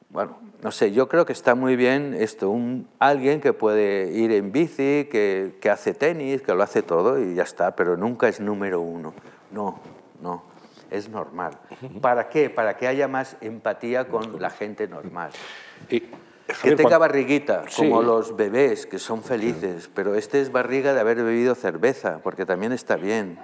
bueno, 0.10 0.40
no 0.64 0.72
sé, 0.72 0.92
yo 0.92 1.08
creo 1.08 1.26
que 1.26 1.34
está 1.34 1.54
muy 1.54 1.76
bien 1.76 2.16
esto, 2.16 2.50
un, 2.50 2.88
alguien 2.98 3.42
que 3.42 3.54
puede 3.54 4.12
ir 4.12 4.32
en 4.32 4.52
bici, 4.52 5.08
que, 5.12 5.58
que 5.62 5.70
hace 5.70 5.94
tenis, 5.94 6.42
que 6.42 6.54
lo 6.54 6.64
hace 6.64 6.82
todo 6.82 7.20
y 7.20 7.36
ya 7.36 7.44
está, 7.44 7.76
pero 7.76 7.96
nunca 7.96 8.28
es 8.28 8.40
número 8.40 8.82
uno. 8.82 9.14
No, 9.52 9.80
no, 10.22 10.44
es 10.90 11.10
normal. 11.10 11.60
¿Para 12.02 12.28
qué? 12.30 12.50
Para 12.50 12.76
que 12.76 12.88
haya 12.88 13.08
más 13.08 13.38
empatía 13.42 14.08
con 14.08 14.42
la 14.42 14.50
gente 14.50 14.88
normal. 14.88 15.32
Y, 15.92 16.04
Que 16.50 16.56
Javier, 16.56 16.78
tenga 16.78 16.90
cuan- 16.90 17.00
barriguita, 17.02 17.64
como 17.76 18.02
Sí. 18.02 18.06
los 18.08 18.36
bebés, 18.36 18.86
que 18.88 18.98
son 19.00 19.24
felices, 19.24 19.90
pero 19.94 20.16
este 20.16 20.42
es 20.42 20.52
barriga 20.52 20.94
de 20.94 21.00
haber 21.00 21.18
bebido 21.24 21.54
cerveza, 21.56 22.20
porque 22.24 22.46
también 22.46 22.72
está 22.72 22.96
bien 22.96 23.40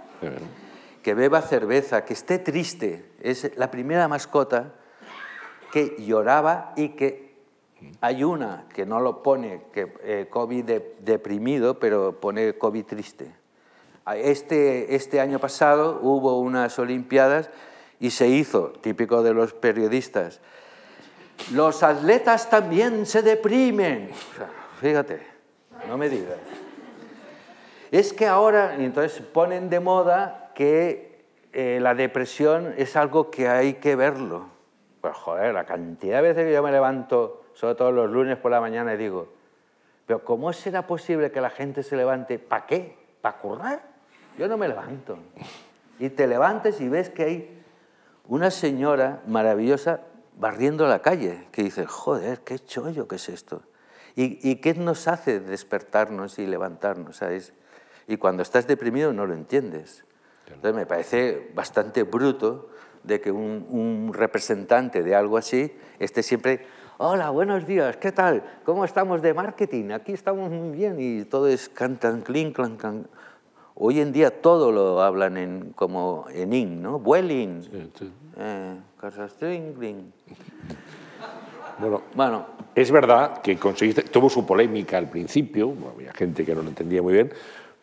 que 1.04 1.14
beba 1.14 1.42
cerveza, 1.44 2.04
que 2.04 2.14
esté 2.14 2.40
triste. 2.40 3.06
Es 3.22 3.56
la 3.58 3.70
primera 3.70 4.08
mascota 4.08 4.74
que 5.72 5.96
lloraba 6.00 6.74
y 6.76 6.90
que 6.90 7.36
hay 8.02 8.24
una 8.24 8.66
que 8.74 8.88
no 8.88 9.00
lo 9.00 9.22
pone, 9.22 9.62
que 9.72 9.94
eh, 10.04 10.28
Kobe 10.30 10.64
de- 10.64 10.96
deprimido, 11.02 11.78
pero 11.80 12.20
pone 12.20 12.54
Kobe 12.58 12.84
triste. 12.84 13.32
Este, 14.16 14.96
este 14.96 15.20
año 15.20 15.38
pasado 15.40 16.00
hubo 16.02 16.40
unas 16.40 16.78
Olimpiadas 16.80 17.50
y 18.00 18.10
se 18.12 18.28
hizo, 18.28 18.70
típico 18.82 19.22
de 19.22 19.34
los 19.34 19.54
periodistas, 19.54 20.42
los 21.52 21.84
atletas 21.84 22.50
también 22.50 23.06
se 23.06 23.22
deprimen. 23.22 24.10
Fíjate, 24.82 25.22
no 25.88 25.98
me 25.98 26.10
digas. 26.10 26.38
Es 27.92 28.14
que 28.14 28.28
ahora, 28.28 28.76
entonces 28.76 29.22
ponen 29.22 29.70
de 29.70 29.80
moda 29.80 30.52
que 30.56 31.26
eh, 31.54 31.80
la 31.82 31.94
depresión 31.94 32.74
es 32.78 32.96
algo 32.96 33.30
que 33.30 33.48
hay 33.48 33.76
que 33.76 33.96
verlo. 33.96 34.48
Pues 35.02 35.16
joder, 35.16 35.54
la 35.54 35.66
cantidad 35.66 36.18
de 36.18 36.30
veces 36.30 36.46
que 36.46 36.54
yo 36.54 36.64
me 36.64 36.72
levanto, 36.72 37.44
sobre 37.54 37.76
todo 37.76 37.92
los 37.92 38.10
lunes 38.10 38.38
por 38.38 38.52
la 38.52 38.60
mañana, 38.60 38.96
y 38.96 38.98
digo, 38.98 39.30
pero 40.06 40.24
¿cómo 40.24 40.52
será 40.52 40.88
posible 40.88 41.32
que 41.32 41.42
la 41.42 41.50
gente 41.50 41.84
se 41.84 41.96
levante? 41.96 42.40
¿Para 42.40 42.66
qué? 42.66 42.98
¿Para 43.22 43.38
currar? 43.38 43.82
Yo 44.38 44.48
no 44.48 44.58
me 44.58 44.68
levanto. 44.68 45.18
Y 46.00 46.10
te 46.10 46.28
levantes 46.28 46.82
y 46.82 46.90
ves 46.90 47.10
que 47.10 47.24
hay 47.24 47.64
una 48.28 48.52
señora 48.52 49.22
maravillosa 49.28 50.02
barriendo 50.38 50.88
la 50.88 51.00
calle, 51.02 51.48
que 51.52 51.64
dices, 51.64 51.88
joder, 51.88 52.42
qué 52.42 52.60
chollo 52.60 53.08
que 53.08 53.16
es 53.16 53.30
esto. 53.30 53.62
¿Y, 54.16 54.50
y 54.50 54.56
qué 54.58 54.74
nos 54.74 55.08
hace 55.08 55.40
despertarnos 55.40 56.40
y 56.40 56.48
levantarnos? 56.48 57.18
¿sabes? 57.18 57.54
Y 58.08 58.18
cuando 58.18 58.44
estás 58.44 58.68
deprimido 58.68 59.14
no 59.14 59.26
lo 59.26 59.34
entiendes. 59.34 60.06
Entonces 60.48 60.74
me 60.76 60.86
parece 60.86 61.52
bastante 61.56 62.04
bruto 62.04 62.70
de 63.04 63.20
que 63.22 63.32
un, 63.32 63.66
un 63.70 64.14
representante 64.14 65.04
de 65.04 65.16
algo 65.16 65.38
así 65.38 65.76
esté 66.00 66.22
siempre, 66.24 66.66
hola, 66.98 67.30
buenos 67.32 67.66
días, 67.68 67.98
¿qué 67.98 68.12
tal? 68.12 68.44
¿Cómo 68.64 68.86
estamos 68.86 69.22
de 69.22 69.34
marketing? 69.34 69.92
Aquí 69.92 70.14
estamos 70.14 70.50
muy 70.52 70.76
bien 70.78 70.98
y 71.00 71.26
todo 71.26 71.48
es 71.48 71.68
cantan, 71.70 72.22
clink, 72.22 72.56
clan, 72.56 72.78
clan. 72.78 73.08
Hoy 73.76 74.00
en 74.00 74.12
día 74.14 74.42
todo 74.42 74.72
lo 74.72 75.02
hablan 75.02 75.36
en, 75.38 75.72
como 75.74 76.26
en 76.30 76.54
in, 76.54 76.82
¿no? 76.82 76.98
Vueling, 77.00 77.64
Sí, 77.64 77.92
sí. 78.00 78.14
eh, 78.38 78.78
cosas 79.00 79.34
tling, 79.36 79.74
tling. 79.74 80.14
Bueno, 81.80 82.02
Bueno, 82.14 82.46
es 82.74 82.92
verdad 82.92 83.42
que 83.42 83.58
conseguiste, 83.58 84.04
tuvo 84.04 84.30
su 84.30 84.46
polémica 84.46 84.98
al 84.98 85.10
principio, 85.10 85.74
había 85.94 86.14
gente 86.14 86.46
que 86.46 86.56
no 86.56 86.62
lo 86.62 86.70
entendía 86.70 87.02
muy 87.02 87.14
bien, 87.14 87.32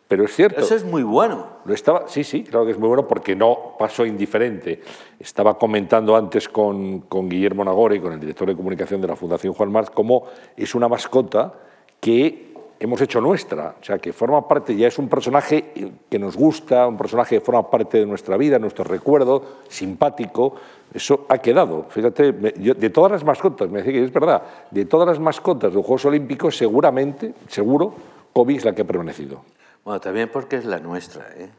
pero 0.07 0.25
es 0.25 0.35
cierto. 0.35 0.61
eso 0.61 0.75
es 0.75 0.83
muy 0.83 1.01
bueno. 1.03 1.47
Lo 1.65 1.73
estaba, 1.73 2.07
sí, 2.07 2.23
sí, 2.23 2.43
claro 2.43 2.65
que 2.65 2.71
es 2.71 2.77
muy 2.77 2.87
bueno 2.87 3.07
porque 3.07 3.35
no 3.35 3.75
pasó 3.79 4.05
indiferente. 4.05 4.81
Estaba 5.19 5.57
comentando 5.57 6.15
antes 6.15 6.47
con, 6.49 7.01
con 7.01 7.29
Guillermo 7.29 7.63
Nagore, 7.63 8.01
con 8.01 8.13
el 8.13 8.19
director 8.19 8.47
de 8.47 8.55
comunicación 8.55 9.01
de 9.01 9.07
la 9.07 9.15
Fundación 9.15 9.53
Juan 9.53 9.71
Marx, 9.71 9.89
cómo 9.89 10.25
es 10.55 10.75
una 10.75 10.87
mascota 10.87 11.53
que 11.99 12.52
hemos 12.85 12.99
hecho 13.01 13.21
nuestra, 13.21 13.75
o 13.79 13.83
sea, 13.83 13.97
que 13.97 14.11
forma 14.11 14.47
parte, 14.47 14.75
ya 14.75 14.87
es 14.87 14.99
un 14.99 15.07
personaje 15.07 15.91
que 16.09 16.19
nos 16.19 16.35
gusta, 16.35 16.85
un 16.87 16.97
personaje 16.97 17.37
que 17.37 17.41
forma 17.41 17.69
parte 17.69 17.99
de 17.99 18.05
nuestra 18.05 18.35
vida, 18.35 18.59
nuestro 18.59 18.83
recuerdo, 18.83 19.43
simpático, 19.69 20.55
eso 20.93 21.25
ha 21.29 21.37
quedado. 21.37 21.85
Fíjate, 21.89 22.31
de 22.33 22.89
todas 22.89 23.11
las 23.11 23.23
mascotas, 23.23 23.69
me 23.69 23.79
decía 23.79 23.93
que 23.93 24.03
es 24.03 24.11
verdad, 24.11 24.43
de 24.69 24.85
todas 24.85 25.07
las 25.07 25.19
mascotas 25.19 25.71
de 25.71 25.77
los 25.77 25.85
Juegos 25.85 26.05
Olímpicos, 26.05 26.57
seguramente, 26.57 27.33
seguro, 27.47 27.93
Kobe 28.33 28.55
es 28.55 28.65
la 28.65 28.73
que 28.73 28.81
ha 28.81 28.85
permanecido. 28.85 29.41
Bueno, 29.85 29.99
también 29.99 30.29
porque 30.31 30.57
es 30.57 30.65
la 30.65 30.79
nuestra. 30.79 31.25
¿eh? 31.37 31.49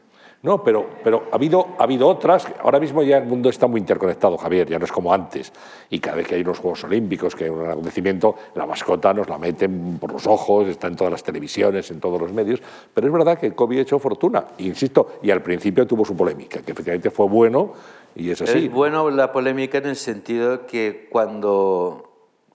No, 0.45 0.63
pero, 0.63 0.85
pero 1.03 1.23
ha, 1.31 1.35
habido, 1.37 1.69
ha 1.79 1.83
habido 1.85 2.07
otras. 2.07 2.47
Ahora 2.61 2.79
mismo 2.79 3.01
ya 3.01 3.17
el 3.17 3.25
mundo 3.25 3.49
está 3.49 3.65
muy 3.65 3.79
interconectado, 3.79 4.37
Javier, 4.37 4.69
ya 4.69 4.77
no 4.77 4.85
es 4.85 4.91
como 4.91 5.11
antes. 5.11 5.51
Y 5.89 5.99
cada 5.99 6.17
vez 6.17 6.27
que 6.27 6.35
hay 6.35 6.41
unos 6.41 6.59
Juegos 6.59 6.83
Olímpicos, 6.83 7.35
que 7.35 7.45
hay 7.45 7.49
un 7.49 7.67
acontecimiento, 7.67 8.35
la 8.53 8.67
mascota 8.67 9.11
nos 9.11 9.27
la 9.27 9.39
meten 9.39 9.97
por 9.97 10.13
los 10.13 10.27
ojos, 10.27 10.67
está 10.67 10.85
en 10.85 10.95
todas 10.95 11.09
las 11.09 11.23
televisiones, 11.23 11.89
en 11.89 11.99
todos 11.99 12.21
los 12.21 12.31
medios. 12.31 12.61
Pero 12.93 13.07
es 13.07 13.13
verdad 13.13 13.39
que 13.39 13.53
Kobe 13.53 13.79
ha 13.79 13.81
hecho 13.81 13.97
fortuna, 13.97 14.45
insisto, 14.59 15.13
y 15.23 15.31
al 15.31 15.41
principio 15.41 15.87
tuvo 15.87 16.05
su 16.05 16.15
polémica, 16.15 16.61
que 16.61 16.73
efectivamente 16.73 17.09
fue 17.09 17.27
bueno 17.27 17.73
y 18.15 18.29
es 18.29 18.39
así. 18.43 18.65
Es 18.65 18.71
bueno 18.71 19.09
la 19.09 19.31
polémica 19.31 19.79
en 19.79 19.87
el 19.87 19.95
sentido 19.95 20.67
que 20.67 21.07
cuando 21.11 22.03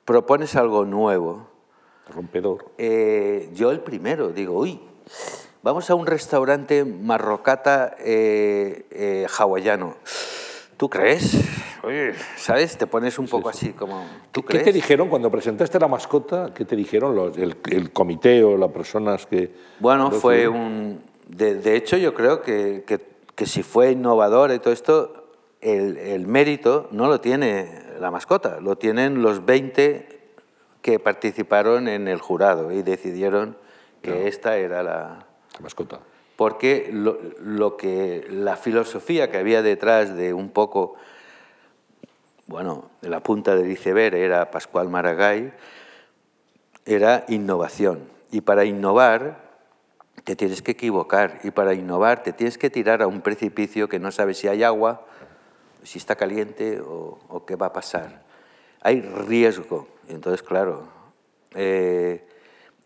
propones 0.05 0.55
algo 0.55 0.84
nuevo, 0.84 1.49
Rompedor. 2.14 2.66
eh, 2.78 3.51
yo 3.53 3.72
el 3.72 3.80
primero 3.80 4.28
digo, 4.28 4.61
uy, 4.61 4.78
vamos 5.62 5.90
a 5.90 5.94
un 5.94 6.06
restaurante 6.06 6.84
marrocata 6.84 7.94
eh, 7.98 8.86
eh, 8.90 9.26
hawaiano. 9.38 9.96
¿Tú 10.76 10.88
crees? 10.88 11.36
Oye, 11.82 12.12
¿sabes? 12.36 12.76
Te 12.78 12.86
pones 12.86 13.18
un 13.18 13.26
poco 13.26 13.48
así 13.48 13.72
como, 13.72 14.04
¿tú 14.32 14.42
¿Qué 14.42 14.48
crees? 14.48 14.64
te 14.64 14.72
dijeron 14.72 15.08
cuando 15.08 15.30
presentaste 15.30 15.78
la 15.78 15.88
mascota? 15.88 16.52
¿Qué 16.54 16.64
te 16.64 16.76
dijeron 16.76 17.14
los, 17.14 17.36
el, 17.36 17.56
el 17.70 17.90
comité 17.92 18.42
o 18.44 18.56
las 18.56 18.70
personas 18.70 19.26
que.? 19.26 19.50
Bueno, 19.78 20.11
fue 20.11 20.48
un... 20.48 21.00
De, 21.28 21.54
de 21.54 21.76
hecho, 21.76 21.96
yo 21.96 22.14
creo 22.14 22.42
que, 22.42 22.84
que- 22.86 23.11
que 23.34 23.46
si 23.46 23.62
fue 23.62 23.92
innovador 23.92 24.50
y 24.52 24.58
todo 24.58 24.72
esto, 24.74 25.24
el, 25.62 25.96
el 25.96 26.26
mérito 26.26 26.88
no 26.90 27.06
lo 27.08 27.22
tiene 27.22 27.70
la 27.98 28.11
mascota, 28.11 28.61
lo 28.61 28.76
tienen 28.76 29.22
los 29.22 29.46
20 29.46 30.20
que 30.82 30.98
participaron 30.98 31.88
en 31.88 32.06
el 32.08 32.20
jurado 32.20 32.70
y 32.72 32.82
decidieron 32.82 33.56
que 34.02 34.28
esta 34.28 34.58
era 34.58 34.82
la... 34.82 35.26
Porque 36.36 36.90
lo 36.92 37.76
que, 37.76 38.26
la 38.30 38.56
filosofía 38.56 39.30
que 39.30 39.38
había 39.38 39.62
detrás 39.62 40.16
de 40.16 40.32
un 40.32 40.50
poco, 40.50 40.94
bueno, 42.46 42.90
de 43.02 43.11
la 43.11 43.20
punta 43.20 43.54
del 43.54 43.70
iceberg 43.70 44.14
era 44.14 44.50
Pascual 44.50 44.88
Maragall, 44.88 45.52
era 46.86 47.24
innovación. 47.28 48.00
Y 48.30 48.40
para 48.40 48.64
innovar 48.64 49.50
te 50.24 50.36
tienes 50.36 50.62
que 50.62 50.72
equivocar. 50.72 51.40
Y 51.44 51.50
para 51.50 51.74
innovar 51.74 52.22
te 52.22 52.32
tienes 52.32 52.56
que 52.56 52.70
tirar 52.70 53.02
a 53.02 53.06
un 53.06 53.20
precipicio 53.20 53.88
que 53.88 53.98
no 53.98 54.11
sabes 54.11 54.38
si 54.38 54.48
hay 54.48 54.62
agua, 54.62 55.04
si 55.82 55.98
está 55.98 56.16
caliente 56.16 56.80
o, 56.80 57.18
o 57.28 57.44
qué 57.44 57.56
va 57.56 57.66
a 57.66 57.72
pasar. 57.72 58.22
Hay 58.80 59.02
riesgo. 59.02 59.88
Entonces, 60.08 60.42
claro, 60.42 60.88
eh, 61.54 62.26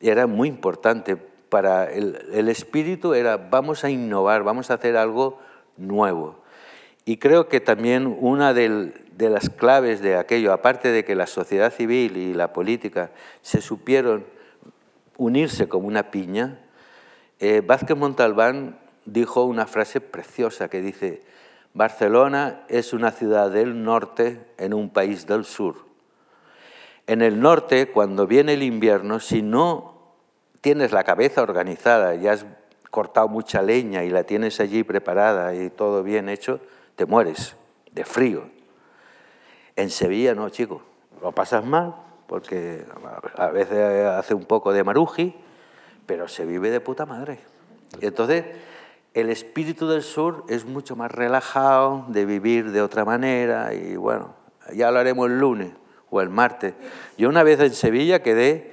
era 0.01 0.27
muy 0.27 0.49
importante 0.49 1.17
para 1.55 1.89
el, 1.89 2.49
espíritu 2.49 3.15
era 3.15 3.37
vamos 3.37 3.85
a 3.85 3.89
innovar, 3.89 4.43
vamos 4.43 4.73
a 4.73 4.75
hacer 4.75 4.97
algo 4.97 5.39
nuevo. 5.77 6.35
Y 7.05 7.19
creo 7.19 7.49
que 7.49 7.61
también 7.61 8.13
una 8.19 8.53
de 8.53 8.93
las 9.17 9.51
claves 9.51 10.01
de 10.01 10.17
aquello, 10.17 10.53
aparte 10.53 10.91
de 10.91 11.05
que 11.05 11.15
la 11.15 11.29
sociedad 11.29 11.73
civil 11.73 12.17
y 12.17 12.35
la 12.35 12.53
política 12.53 13.13
se 13.41 13.61
supieron 13.61 14.25
unirse 15.17 15.69
como 15.69 15.87
una 15.87 16.11
piña, 16.11 16.59
eh, 17.39 17.63
Vázquez 17.65 17.97
Montalbán 17.97 18.77
dijo 19.05 19.45
una 19.45 19.69
frase 19.69 20.01
preciosa 20.01 20.67
que 20.69 20.81
dice, 20.81 21.23
Barcelona 21.73 22.65
es 22.69 22.93
una 22.93 23.13
ciudad 23.13 23.53
del 23.53 23.85
norte 23.85 24.45
en 24.59 24.75
un 24.75 24.91
país 24.91 25.29
del 25.29 25.45
sur. 25.45 25.87
En 27.07 27.23
el 27.23 27.39
norte, 27.39 27.93
cuando 27.93 28.27
viene 28.27 28.55
el 28.55 28.65
invierno, 28.65 29.21
si 29.21 29.41
no 29.41 29.94
tienes 30.65 30.93
la 30.93 31.05
cabeza 31.05 31.43
organizada, 31.43 32.15
ya 32.15 32.33
has 32.33 32.47
cortado 32.91 33.29
mucha 33.29 33.61
leña 33.61 34.03
y 34.03 34.09
la 34.09 34.25
tienes 34.25 34.61
allí 34.61 34.83
preparada 34.83 35.55
y 35.55 35.69
todo 35.69 36.03
bien 36.03 36.31
hecho, 36.31 36.59
te 36.97 37.05
mueres 37.05 37.55
de 37.93 38.07
frío. 38.07 38.49
En 39.77 39.91
Sevilla 39.91 40.35
no, 40.35 40.49
chico, 40.49 40.81
lo 41.21 41.33
pasas 41.33 41.67
mal 41.67 41.95
porque 42.27 42.83
a 43.37 43.49
veces 43.49 44.07
hace 44.07 44.33
un 44.33 44.47
poco 44.47 44.73
de 44.73 44.83
maruji, 44.83 45.37
pero 46.07 46.29
se 46.29 46.47
vive 46.47 46.71
de 46.71 46.81
puta 46.81 47.05
madre. 47.05 47.41
Y 48.01 48.07
entonces, 48.07 48.47
el 49.13 49.29
espíritu 49.29 49.87
del 49.87 50.03
sur 50.03 50.47
es 50.49 50.65
mucho 50.65 50.97
más 50.97 51.13
relajado, 51.13 52.07
de 52.09 52.25
vivir 52.25 52.71
de 52.71 52.81
otra 52.81 53.05
manera 53.05 53.75
y 53.75 53.97
bueno, 53.97 54.35
ya 54.73 54.91
lo 54.91 54.99
haremos 54.99 55.29
el 55.29 55.39
lunes 55.39 55.73
o 56.09 56.23
el 56.23 56.31
martes. 56.31 56.73
Yo 57.19 57.29
una 57.29 57.43
vez 57.43 57.61
en 57.61 57.75
Sevilla 57.75 58.23
quedé 58.23 58.73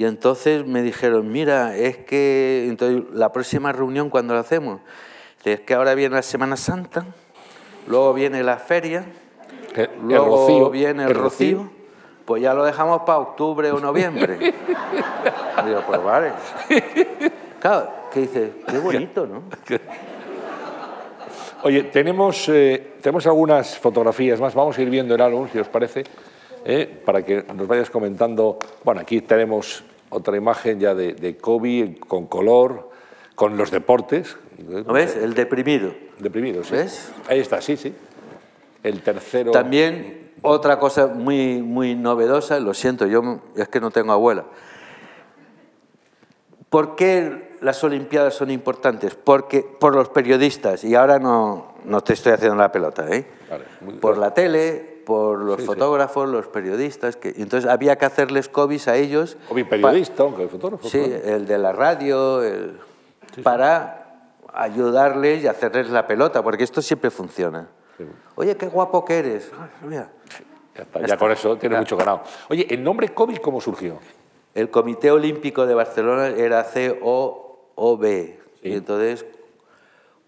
y 0.00 0.06
entonces 0.06 0.66
me 0.66 0.80
dijeron, 0.80 1.30
mira, 1.30 1.76
es 1.76 1.98
que 1.98 2.64
entonces, 2.70 3.02
la 3.12 3.32
próxima 3.32 3.70
reunión 3.70 4.08
cuando 4.08 4.32
la 4.32 4.40
hacemos, 4.40 4.80
es 5.44 5.60
que 5.60 5.74
ahora 5.74 5.94
viene 5.94 6.14
la 6.14 6.22
Semana 6.22 6.56
Santa, 6.56 7.04
luego 7.86 8.14
viene 8.14 8.42
la 8.42 8.56
feria, 8.56 9.04
El- 9.74 9.80
el 9.82 9.90
luego 10.08 10.24
rocío, 10.38 10.70
viene 10.70 11.02
el, 11.02 11.10
el 11.10 11.14
rocío, 11.16 11.58
rocío. 11.58 11.70
pues 12.24 12.40
ya 12.42 12.54
lo 12.54 12.64
dejamos 12.64 13.02
para 13.02 13.18
octubre 13.18 13.70
o 13.72 13.78
noviembre. 13.78 14.38
Digo, 15.66 15.82
pues 15.86 16.02
vale. 16.02 16.32
Claro, 17.60 17.90
que 18.10 18.20
dice, 18.20 18.52
qué 18.70 18.78
bonito, 18.78 19.26
¿no? 19.26 19.42
Oye, 21.62 21.82
tenemos, 21.84 22.48
eh, 22.48 22.94
tenemos 23.02 23.26
algunas 23.26 23.78
fotografías 23.78 24.40
más, 24.40 24.54
vamos 24.54 24.78
a 24.78 24.80
ir 24.80 24.88
viendo 24.88 25.14
el 25.14 25.20
álbum, 25.20 25.46
si 25.52 25.58
os 25.58 25.68
parece, 25.68 26.04
eh, 26.64 27.02
para 27.04 27.22
que 27.22 27.44
nos 27.54 27.66
vayas 27.68 27.90
comentando. 27.90 28.58
Bueno, 28.82 29.02
aquí 29.02 29.20
tenemos 29.20 29.84
otra 30.10 30.36
imagen 30.36 30.78
ya 30.80 30.94
de, 30.94 31.14
de 31.14 31.36
Kobe 31.36 31.98
con 32.06 32.26
color, 32.26 32.90
con 33.34 33.56
los 33.56 33.70
deportes. 33.70 34.36
¿No 34.58 34.92
ves? 34.92 35.16
El 35.16 35.34
deprimido. 35.34 35.94
Deprimido, 36.18 36.62
sí. 36.64 36.72
¿Ves? 36.74 37.10
Ahí 37.28 37.40
está, 37.40 37.60
sí, 37.62 37.76
sí. 37.76 37.94
El 38.82 39.00
tercero. 39.02 39.50
También 39.52 40.32
otra 40.42 40.78
cosa 40.78 41.06
muy, 41.06 41.62
muy 41.62 41.94
novedosa, 41.94 42.60
lo 42.60 42.74
siento, 42.74 43.06
yo 43.06 43.40
es 43.56 43.68
que 43.68 43.80
no 43.80 43.90
tengo 43.90 44.12
abuela. 44.12 44.44
¿Por 46.68 46.94
qué 46.96 47.56
las 47.60 47.82
Olimpiadas 47.82 48.34
son 48.34 48.50
importantes? 48.50 49.14
Porque 49.14 49.62
por 49.62 49.94
los 49.94 50.08
periodistas, 50.08 50.84
y 50.84 50.94
ahora 50.94 51.18
no, 51.18 51.74
no 51.84 52.00
te 52.00 52.12
estoy 52.12 52.32
haciendo 52.32 52.56
la 52.56 52.70
pelota, 52.70 53.08
¿eh? 53.10 53.26
Vale, 53.50 53.64
muy- 53.80 53.94
por 53.94 54.16
la 54.18 54.32
tele, 54.32 54.89
por 55.04 55.38
los 55.38 55.56
Sí, 55.56 55.62
sí. 55.62 55.66
fotógrafos, 55.66 56.28
los 56.28 56.46
periodistas, 56.48 57.16
que 57.16 57.30
entonces 57.36 57.68
había 57.68 57.96
que 57.96 58.04
hacerles 58.06 58.48
cobies 58.48 58.88
a 58.88 58.96
ellos. 58.96 59.36
Kobe 59.48 59.64
periodista, 59.64 60.22
aunque 60.22 60.46
fotógrafo. 60.48 60.88
Sí, 60.88 60.98
claro. 61.02 61.24
el 61.36 61.46
de 61.46 61.58
la 61.58 61.72
radio, 61.72 62.42
el- 62.42 62.78
para 63.42 64.28
ayudarles 64.52 65.42
y 65.44 65.46
hacerles 65.46 65.90
la 65.90 66.06
pelota, 66.06 66.42
porque 66.42 66.64
esto 66.64 66.82
siempre 66.82 67.10
funciona. 67.10 67.68
Oye, 68.34 68.56
qué 68.56 68.66
guapo 68.66 69.04
que 69.04 69.18
eres. 69.18 69.50
Ay, 69.60 69.88
mira. 69.88 70.10
Ya, 70.74 70.82
está, 70.82 71.06
ya 71.06 71.16
con 71.18 71.30
eso 71.32 71.56
tiene 71.58 71.76
mucho 71.78 71.96
ganado. 71.96 72.22
Oye, 72.48 72.66
¿el 72.70 72.82
nombre 72.82 73.08
Kobe 73.10 73.38
cómo 73.40 73.60
surgió? 73.60 73.98
El 74.54 74.70
Comité 74.70 75.10
Olímpico 75.10 75.66
de 75.66 75.74
Barcelona 75.74 76.28
era 76.28 76.64
COOB, 76.64 78.04
y 78.62 78.72
entonces 78.72 79.24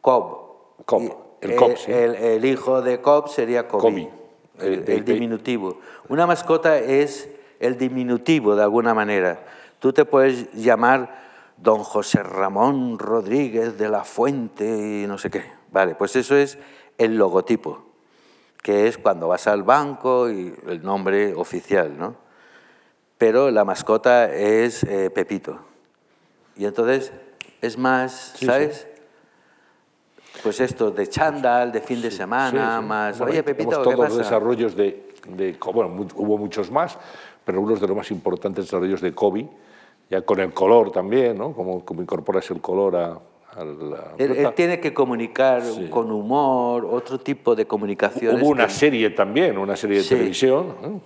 COB. 0.01 0.43
Cobb, 0.85 1.03
Y 1.43 1.47
el 1.47 1.57
Cobb, 1.57 1.77
sí. 1.77 1.91
el- 1.93 2.15
el 2.17 2.45
hijo 2.45 2.83
de 2.83 3.01
COB 3.01 3.29
sería 3.29 3.67
Kobe. 3.69 4.11
El, 4.63 4.85
De- 4.85 4.93
de- 4.93 4.95
el 4.95 5.05
diminutivo. 5.05 5.81
Una 6.09 6.27
mascota 6.27 6.79
es 6.79 7.29
el 7.61 7.77
diminutivo 7.79 8.55
de 8.57 8.63
alguna 8.63 8.95
manera. 8.95 9.41
Tú 9.79 9.93
te 9.93 10.05
puedes 10.05 10.53
llamar 10.53 11.23
don 11.57 11.83
José 11.83 12.23
Ramón 12.23 12.99
Rodríguez 12.99 13.79
de 13.79 13.89
la 13.89 14.05
Fuente 14.05 14.65
y 15.03 15.07
no 15.07 15.19
sé 15.19 15.31
qué. 15.31 15.45
Vale, 15.71 15.95
pues 15.95 16.15
eso 16.17 16.37
es 16.37 16.59
el 16.99 17.17
logotipo, 17.17 17.85
que 18.63 18.89
es 18.89 18.99
cuando 18.99 19.29
vas 19.29 19.47
al 19.47 19.63
banco 19.63 20.31
y 20.31 20.55
el 20.67 20.83
nombre 20.83 21.35
oficial, 21.35 21.97
¿no? 21.99 22.17
pero 23.19 23.53
la 23.53 23.65
mascota 23.65 24.33
es 24.35 24.83
eh, 24.83 25.09
Pepito. 25.09 25.61
Y 26.57 26.65
entonces 26.65 27.13
es 27.61 27.79
más, 27.79 28.35
¿sabes? 28.47 28.89
Pues 30.43 30.61
esto 30.61 30.91
de 30.91 31.07
chándal, 31.09 31.73
de 31.73 31.81
fin 31.81 32.01
de 32.01 32.11
semana, 32.11 32.77
Sí, 32.77 32.83
sí. 32.83 32.89
más, 32.89 33.19
Bueno, 33.19 33.33
oye 33.33 33.43
Pepito, 33.43 33.71
tenemos 33.71 33.87
¿qué 33.87 33.95
todos 33.95 33.99
los 33.99 34.19
pasa? 34.19 34.23
desarrollos 34.31 34.77
de 34.77 35.13
de 35.29 35.57
bueno, 35.73 36.07
hubo 36.17 36.39
muchos 36.39 36.71
más, 36.71 36.99
pero 37.45 37.61
uno 37.61 37.75
de 37.77 37.87
los 37.87 37.97
más 37.97 38.11
importantes 38.11 38.65
desarrollos 38.67 39.01
de 39.01 39.13
Kobe, 39.13 39.49
ya 40.11 40.23
con 40.23 40.41
el 40.41 40.53
color 40.53 40.91
también, 40.91 41.39
¿no? 41.39 41.53
Como, 41.53 41.85
como 41.85 42.03
incorporas 42.03 42.51
el 42.51 42.61
color 42.61 42.97
a, 42.97 43.19
él, 44.17 44.49
tiene 44.57 44.81
que 44.81 44.95
comunicar 44.95 45.63
con 45.91 46.11
humor, 46.11 46.87
otro 46.87 47.21
tipo 47.21 47.55
de 47.55 47.67
comunicación. 47.67 48.41
Hubo 48.41 48.49
una 48.49 48.69
serie 48.71 49.11
también, 49.11 49.59
una 49.59 49.77
serie 49.77 50.03
de 50.03 50.09
televisión. 50.09 51.03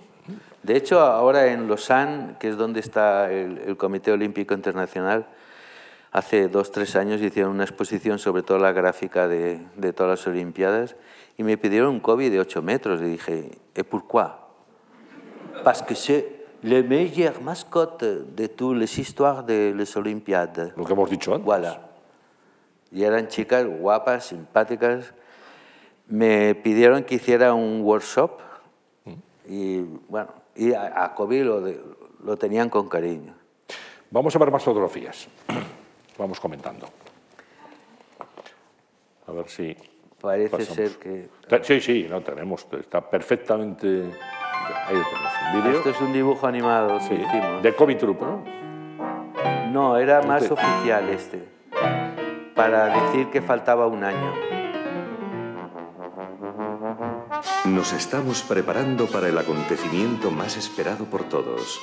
De 0.63 0.77
hecho, 0.77 1.01
ahora 1.01 1.47
en 1.47 1.67
Lausanne, 1.67 2.35
que 2.39 2.47
es 2.47 2.57
donde 2.57 2.79
está 2.79 3.29
el, 3.31 3.75
Comité 3.75 4.13
Olímpico 4.13 4.53
Internacional, 4.53 5.25
hace 6.11 6.47
dos, 6.47 6.71
tres 6.71 6.95
años 6.95 7.21
hicieron 7.21 7.51
una 7.51 7.63
exposición 7.63 8.19
sobre 8.19 8.43
toda 8.43 8.59
la 8.59 8.71
gráfica 8.71 9.27
de, 9.27 9.65
de 9.75 9.93
todas 9.93 10.19
las 10.19 10.27
Olimpiadas 10.27 10.95
y 11.37 11.43
me 11.43 11.57
pidieron 11.57 11.89
un 11.89 11.99
COVID 11.99 12.31
de 12.31 12.39
8 12.39 12.61
metros. 12.61 13.01
Y 13.01 13.05
dije, 13.05 13.51
¿et 13.75 13.83
pourquoi? 13.83 14.47
Parce 15.63 15.83
que 15.83 15.95
c'est 15.95 16.37
le 16.63 16.81
meilleur 16.81 17.41
mascotte 17.41 18.03
de 18.03 18.47
toutes 18.47 18.77
les 18.77 18.97
histoires 18.97 19.43
de 19.45 19.73
les 19.75 19.95
Olympiades. 19.95 20.73
Lo 20.75 20.83
que 20.83 20.93
hemos 20.93 21.09
dicho 21.09 21.33
antes. 21.33 21.45
Voilà. 21.45 21.81
Y 22.91 23.03
eran 23.03 23.27
chicas 23.27 23.65
guapas, 23.65 24.25
simpáticas. 24.25 25.13
Me 26.07 26.55
pidieron 26.55 27.03
que 27.03 27.15
hiciera 27.15 27.53
un 27.53 27.81
workshop 27.81 28.39
mm. 29.05 29.11
y 29.49 29.81
bueno, 30.07 30.29
y 30.55 30.73
a, 30.73 31.13
Kobe 31.15 31.43
lo, 31.43 31.61
lo 32.23 32.37
tenían 32.37 32.69
con 32.69 32.87
cariño. 32.87 33.35
Vamos 34.09 34.35
a 34.35 34.39
ver 34.39 34.49
más 34.49 34.63
fotografías. 34.63 35.27
Vamos 36.17 36.39
comentando. 36.39 36.87
A 39.27 39.31
ver 39.31 39.49
si. 39.49 39.75
Parece 40.19 40.65
ser 40.65 40.91
que. 40.97 41.29
Sí, 41.61 41.81
sí, 41.81 42.07
no 42.09 42.21
tenemos. 42.21 42.65
Está 42.71 43.07
perfectamente. 43.07 43.87
Ahí 44.85 44.95
tenemos 44.95 45.33
un 45.53 45.63
vídeo. 45.63 45.77
Esto 45.77 45.89
es 45.91 46.01
un 46.01 46.13
dibujo 46.13 46.47
animado 46.47 46.99
sí, 46.99 47.09
que 47.09 47.21
hicimos. 47.21 47.61
De 47.61 47.73
Kobe 47.73 47.95
Troop, 47.95 48.21
¿no? 48.21 48.43
No, 49.71 49.97
era 49.97 50.21
más 50.21 50.49
oficial 50.49 51.09
este. 51.09 51.43
Para 52.55 52.87
decir 52.87 53.29
que 53.29 53.41
faltaba 53.41 53.85
un 53.85 54.03
año. 54.03 54.33
Nos 57.65 57.93
estamos 57.93 58.41
preparando 58.41 59.05
para 59.05 59.27
el 59.27 59.37
acontecimiento 59.37 60.31
más 60.31 60.57
esperado 60.57 61.05
por 61.05 61.23
todos, 61.23 61.79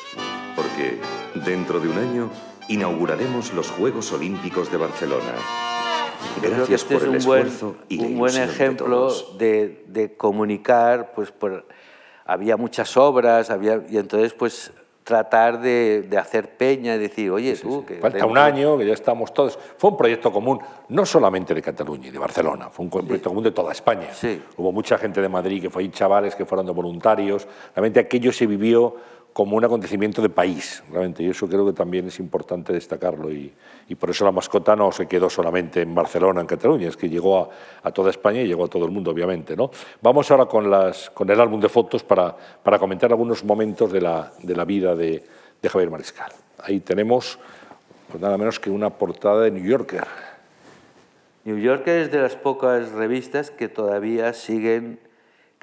porque 0.56 1.00
dentro 1.44 1.80
de 1.80 1.88
un 1.88 1.98
año 1.98 2.30
inauguraremos 2.68 3.52
los 3.52 3.70
Juegos 3.70 4.12
Olímpicos 4.12 4.70
de 4.70 4.78
Barcelona. 4.78 5.34
Gracias 6.40 6.82
este 6.82 6.94
por 6.94 7.08
el 7.08 7.14
esfuerzo 7.16 7.76
y 7.88 8.02
un 8.02 8.18
buen 8.18 8.36
ejemplo 8.36 9.12
de, 9.36 9.84
de, 9.88 10.16
comunicar, 10.16 11.12
pues 11.14 11.30
por, 11.30 11.66
había 12.24 12.56
muchas 12.56 12.96
obras, 12.96 13.50
había, 13.50 13.82
y 13.88 13.98
entonces 13.98 14.32
pues 14.32 14.72
tratar 15.04 15.60
de, 15.60 16.08
hacer 16.18 16.56
peña 16.56 16.94
y 16.94 16.98
decir, 16.98 17.30
oye, 17.30 17.54
tú... 17.56 17.84
Que 17.84 17.96
Falta 17.96 18.24
un 18.24 18.38
año, 18.38 18.78
que 18.78 18.86
ya 18.86 18.94
estamos 18.94 19.34
todos... 19.34 19.58
Fue 19.76 19.90
un 19.90 19.98
proyecto 19.98 20.32
común, 20.32 20.58
no 20.88 21.04
solamente 21.04 21.54
de 21.54 21.60
Cataluña 21.60 22.08
y 22.08 22.10
de 22.10 22.18
Barcelona, 22.18 22.70
fue 22.70 22.86
un 22.86 22.90
proyecto 22.90 23.28
común 23.28 23.44
de 23.44 23.50
toda 23.50 23.72
España. 23.72 24.08
Hubo 24.56 24.72
mucha 24.72 24.96
gente 24.96 25.20
de 25.20 25.28
Madrid 25.28 25.60
que 25.60 25.68
fue, 25.68 25.88
chavales 25.90 26.34
que 26.34 26.46
fueron 26.46 26.64
de 26.64 26.72
voluntarios. 26.72 27.46
Realmente 27.74 28.00
aquello 28.00 28.32
se 28.32 28.46
vivió 28.46 28.96
como 29.34 29.56
un 29.56 29.64
acontecimiento 29.64 30.22
de 30.22 30.28
país, 30.28 30.84
realmente, 30.92 31.24
y 31.24 31.28
eso 31.28 31.48
creo 31.48 31.66
que 31.66 31.72
también 31.72 32.06
es 32.06 32.20
importante 32.20 32.72
destacarlo, 32.72 33.32
y, 33.32 33.52
por 33.98 34.10
eso 34.10 34.24
la 34.24 34.30
mascota 34.30 34.76
no 34.76 34.92
se 34.92 35.08
quedó 35.08 35.28
solamente 35.28 35.82
en 35.82 35.92
Barcelona, 35.92 36.40
en 36.40 36.46
Cataluña, 36.46 36.88
es 36.88 36.96
que 36.96 37.08
llegó 37.08 37.50
a, 37.82 37.90
toda 37.90 38.10
España 38.10 38.42
y 38.42 38.46
llegó 38.46 38.64
a 38.64 38.68
todo 38.68 38.84
el 38.84 38.92
mundo, 38.92 39.10
obviamente. 39.10 39.56
¿no? 39.56 39.72
Vamos 40.00 40.30
ahora 40.30 40.46
con, 40.46 40.70
las, 40.70 41.10
con 41.10 41.28
el 41.28 41.40
álbum 41.40 41.60
de 41.60 41.68
fotos 41.68 42.04
para, 42.04 42.34
para 42.62 42.78
comentar 42.78 43.10
algunos 43.10 43.44
momentos 43.44 43.90
de 43.90 44.00
la, 44.00 44.32
de 44.40 44.54
la 44.54 44.64
vida 44.64 44.94
de, 44.94 45.24
de, 45.60 45.68
Javier 45.68 45.90
Mariscal. 45.90 46.30
Ahí 46.58 46.78
tenemos 46.78 47.36
pues 48.08 48.22
nada 48.22 48.38
menos 48.38 48.60
que 48.60 48.70
una 48.70 48.90
portada 48.90 49.42
de 49.42 49.50
New 49.50 49.64
Yorker. 49.64 50.06
New 51.44 51.58
Yorker 51.58 52.02
es 52.02 52.12
de 52.12 52.22
las 52.22 52.36
pocas 52.36 52.92
revistas 52.92 53.50
que 53.50 53.68
todavía 53.68 54.32
siguen 54.32 55.00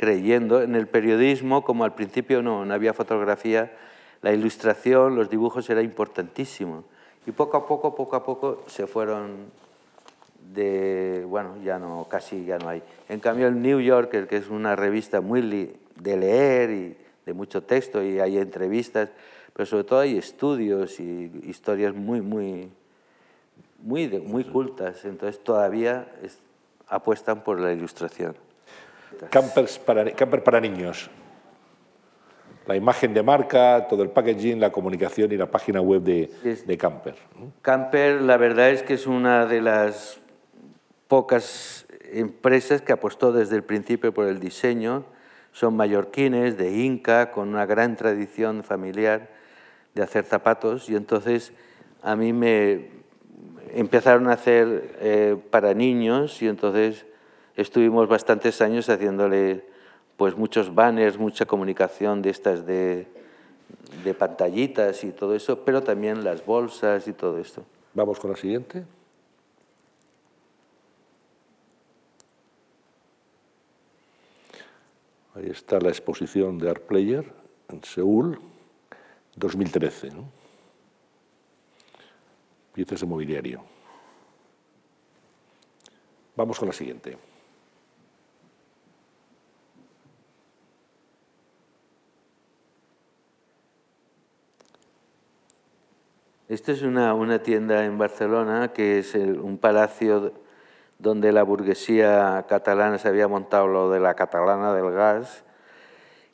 creyendo 0.02 0.64
en 0.64 0.74
el 0.74 0.88
periodismo, 0.88 1.64
como 1.64 1.84
al 1.84 1.94
principio 1.94 2.42
no, 2.42 2.66
no 2.66 2.74
había 2.74 2.92
fotografía, 2.92 3.72
la 4.24 4.34
ilustración, 4.34 5.16
los 5.16 5.30
dibujos 5.30 5.70
era 5.70 5.84
importantísimo. 5.84 6.86
Y 7.28 7.32
poco 7.32 7.56
a 7.56 7.68
poco, 7.68 7.94
poco 7.94 8.16
a 8.16 8.24
poco 8.24 8.64
se 8.66 8.88
fueron 8.88 9.52
de, 10.56 11.24
bueno, 11.30 11.56
ya 11.64 11.78
no, 11.78 12.08
casi 12.10 12.46
ya 12.46 12.58
no 12.58 12.70
hay. 12.70 12.82
En 13.10 13.20
cambio 13.20 13.48
el 13.48 13.62
New 13.62 13.80
Yorker, 13.80 14.28
que 14.28 14.38
es 14.38 14.50
una 14.50 14.76
revista 14.76 15.22
muy 15.22 15.72
de 15.96 16.18
leer 16.18 16.72
y 16.72 16.98
de 17.28 17.34
mucho 17.34 17.62
texto 17.62 18.02
y 18.02 18.20
hay 18.20 18.40
entrevistas, 18.40 19.12
pero 19.54 19.68
sobre 19.68 19.84
todo 19.84 20.00
hay 20.00 20.18
estudios 20.18 21.00
y 21.00 21.32
historias 21.44 21.94
muy, 21.94 22.22
muy, 22.22 22.72
muy, 23.84 24.08
muy 24.08 24.46
cultas. 24.46 25.06
Entonces 25.06 25.44
todavía 25.44 26.08
apuestan 26.88 27.44
por 27.44 27.60
la 27.60 27.72
ilustración. 27.72 28.36
Campers 29.30 29.80
para, 29.80 30.10
camper 30.12 30.44
para 30.44 30.60
niños. 30.60 31.10
La 32.68 32.76
imagen 32.76 33.14
de 33.14 33.24
marca, 33.24 33.88
todo 33.90 34.04
el 34.04 34.10
packaging, 34.10 34.60
la 34.60 34.72
comunicación 34.72 35.32
y 35.32 35.38
la 35.38 35.48
página 35.48 35.82
web 35.82 36.02
de, 36.04 36.30
de 36.66 36.78
Camper. 36.78 37.16
Camper, 37.62 38.22
la 38.22 38.38
verdad 38.38 38.70
es 38.70 38.84
que 38.84 38.94
es 38.94 39.08
una 39.08 39.46
de 39.46 39.62
las 39.62 40.20
pocas 41.08 41.86
empresas 42.12 42.82
que 42.82 42.94
apostó 42.94 43.32
desde 43.32 43.56
el 43.56 43.64
principio 43.64 44.14
por 44.14 44.28
el 44.28 44.40
diseño. 44.40 45.06
Son 45.52 45.76
mallorquines, 45.76 46.58
de 46.58 46.72
Inca, 46.72 47.32
con 47.32 47.50
una 47.50 47.66
gran 47.66 47.98
tradición 47.98 48.64
familiar 48.64 49.30
de 49.96 50.04
hacer 50.04 50.24
zapatos 50.24 50.90
y 50.90 50.96
entonces 50.96 51.52
a 52.02 52.16
mí 52.16 52.32
me 52.32 52.90
empezaron 53.74 54.30
a 54.30 54.34
hacer 54.34 54.96
eh, 55.00 55.38
para 55.50 55.74
niños 55.74 56.42
y 56.42 56.48
entonces 56.48 57.06
estuvimos 57.56 58.08
bastantes 58.08 58.62
años 58.62 58.90
haciéndole 58.90 59.66
pues 60.18 60.36
muchos 60.36 60.74
banners, 60.74 61.18
mucha 61.18 61.46
comunicación 61.46 62.22
de 62.22 62.30
estas 62.30 62.66
de, 62.66 63.08
de 64.04 64.14
pantallitas 64.14 65.04
y 65.04 65.12
todo 65.12 65.36
eso, 65.36 65.64
pero 65.66 65.82
también 65.84 66.24
las 66.24 66.46
bolsas 66.46 67.08
y 67.08 67.14
todo 67.14 67.40
esto. 67.40 67.64
Vamos 67.94 68.20
con 68.20 68.32
la 68.32 68.38
siguiente. 68.38 68.86
Ahí 75.34 75.50
está 75.50 75.80
la 75.80 75.90
exposición 75.90 76.58
de 76.58 76.70
Art 76.70 76.84
Player 76.84 77.26
en 77.70 77.84
Seúl, 77.84 78.40
2013. 79.36 80.12
¿no? 80.12 80.30
Piezas 82.74 83.00
de 83.00 83.06
mobiliario. 83.06 83.64
Vamos 86.36 86.60
con 86.60 86.68
la 86.68 86.74
siguiente. 86.74 87.18
Esto 96.52 96.74
es 96.74 96.82
una, 96.82 97.14
una, 97.14 97.42
tienda 97.42 97.86
en 97.86 97.98
Barcelona 97.98 98.74
que 98.74 99.00
es 99.00 99.16
un 99.16 99.58
palacio 99.58 100.34
donde 101.00 101.32
la 101.32 101.44
burguesía 101.44 102.46
catalana 102.50 102.98
se 102.98 103.08
había 103.08 103.30
montado 103.30 103.68
lo 103.68 103.90
de 103.90 104.02
la 104.02 104.16
catalana 104.16 104.74
del 104.74 104.92
gas, 104.92 105.46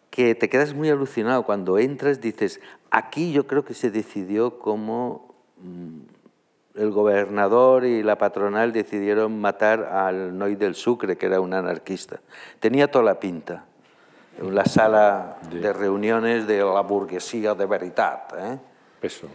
que 0.10 0.34
te 0.34 0.50
quedas 0.50 0.74
muy 0.74 0.90
alucinado 0.90 1.44
cuando 1.44 1.78
entras, 1.78 2.20
dices, 2.20 2.62
aquí 2.90 3.32
yo 3.32 3.46
creo 3.46 3.64
que 3.64 3.76
se 3.76 3.92
decidió 3.92 4.58
cómo 4.58 5.36
mm, 5.58 6.80
el 6.82 6.90
gobernador 6.90 7.86
y 7.86 8.02
la 8.02 8.18
patronal 8.18 8.74
decidieron 8.74 9.40
matar 9.40 9.84
al 9.84 10.36
Noy 10.36 10.56
del 10.56 10.74
Sucre, 10.74 11.16
que 11.16 11.28
era 11.28 11.42
un 11.42 11.54
anarquista. 11.54 12.22
Tenía 12.60 12.90
toda 12.90 13.06
la 13.06 13.20
pinta. 13.20 13.66
La 14.42 14.66
sala 14.66 15.38
de 15.52 15.72
reuniones 15.74 16.48
de 16.48 16.64
la 16.64 16.82
burguesía 16.82 17.54
de 17.54 17.68
veritat. 17.68 18.34
¿eh? 18.36 18.60
Eso. 19.04 19.28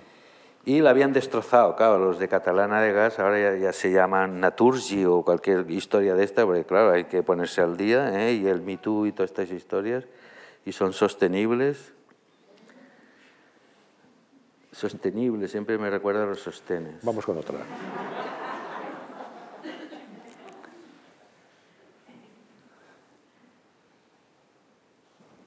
Y 0.64 0.80
la 0.80 0.90
habían 0.90 1.12
destrozado, 1.12 1.74
claro, 1.74 1.98
los 1.98 2.20
de 2.20 2.28
Catalana 2.28 2.80
de 2.80 2.92
Gas 2.92 3.18
ahora 3.18 3.56
ya, 3.56 3.72
se 3.72 3.90
llaman 3.90 4.38
Naturgi 4.38 5.04
o 5.04 5.22
cualquier 5.22 5.68
historia 5.68 6.14
de 6.14 6.22
esta, 6.22 6.46
porque 6.46 6.64
claro, 6.64 6.92
hay 6.92 7.04
que 7.04 7.24
ponerse 7.24 7.60
al 7.60 7.76
día, 7.76 8.28
¿eh? 8.28 8.34
y 8.34 8.46
el 8.46 8.62
Me 8.62 8.76
Too 8.76 9.06
y 9.06 9.12
todas 9.12 9.30
estas 9.32 9.50
historias, 9.50 10.04
y 10.64 10.70
son 10.70 10.92
sostenibles. 10.92 11.92
Sostenibles, 14.70 15.50
siempre 15.50 15.76
me 15.78 15.90
recuerda 15.90 16.22
a 16.22 16.26
los 16.26 16.40
sostenes. 16.40 16.94
Vamos 17.02 17.26
con 17.26 17.38
otra. 17.38 17.58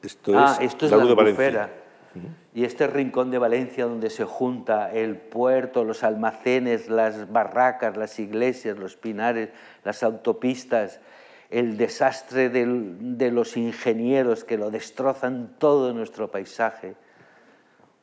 Esto 0.03 0.34
ah, 0.38 0.57
es 0.59 0.74
esto 0.74 0.86
es 0.86 0.91
la, 0.91 0.97
la 0.97 1.84
y 2.53 2.63
este 2.63 2.88
rincón 2.88 3.32
de 3.32 3.38
Valencia 3.38 3.86
donde 3.86 4.09
se 4.09 4.24
junta 4.24 4.91
el 4.91 5.18
puerto, 5.18 5.84
los 5.84 6.03
almacenes, 6.03 6.89
las 6.89 7.32
barracas, 7.32 7.97
las 7.97 8.20
iglesias, 8.20 8.78
los 8.78 8.95
pinares, 8.95 9.49
las 9.84 10.03
autopistas, 10.03 11.01
el 11.49 11.78
desastre 11.78 12.49
de 12.49 13.32
los 13.32 13.57
ingenieros 13.57 14.43
que 14.43 14.57
lo 14.57 14.72
destrozan 14.72 15.55
todo 15.57 15.93
nuestro 15.93 16.32
paisaje, 16.32 16.95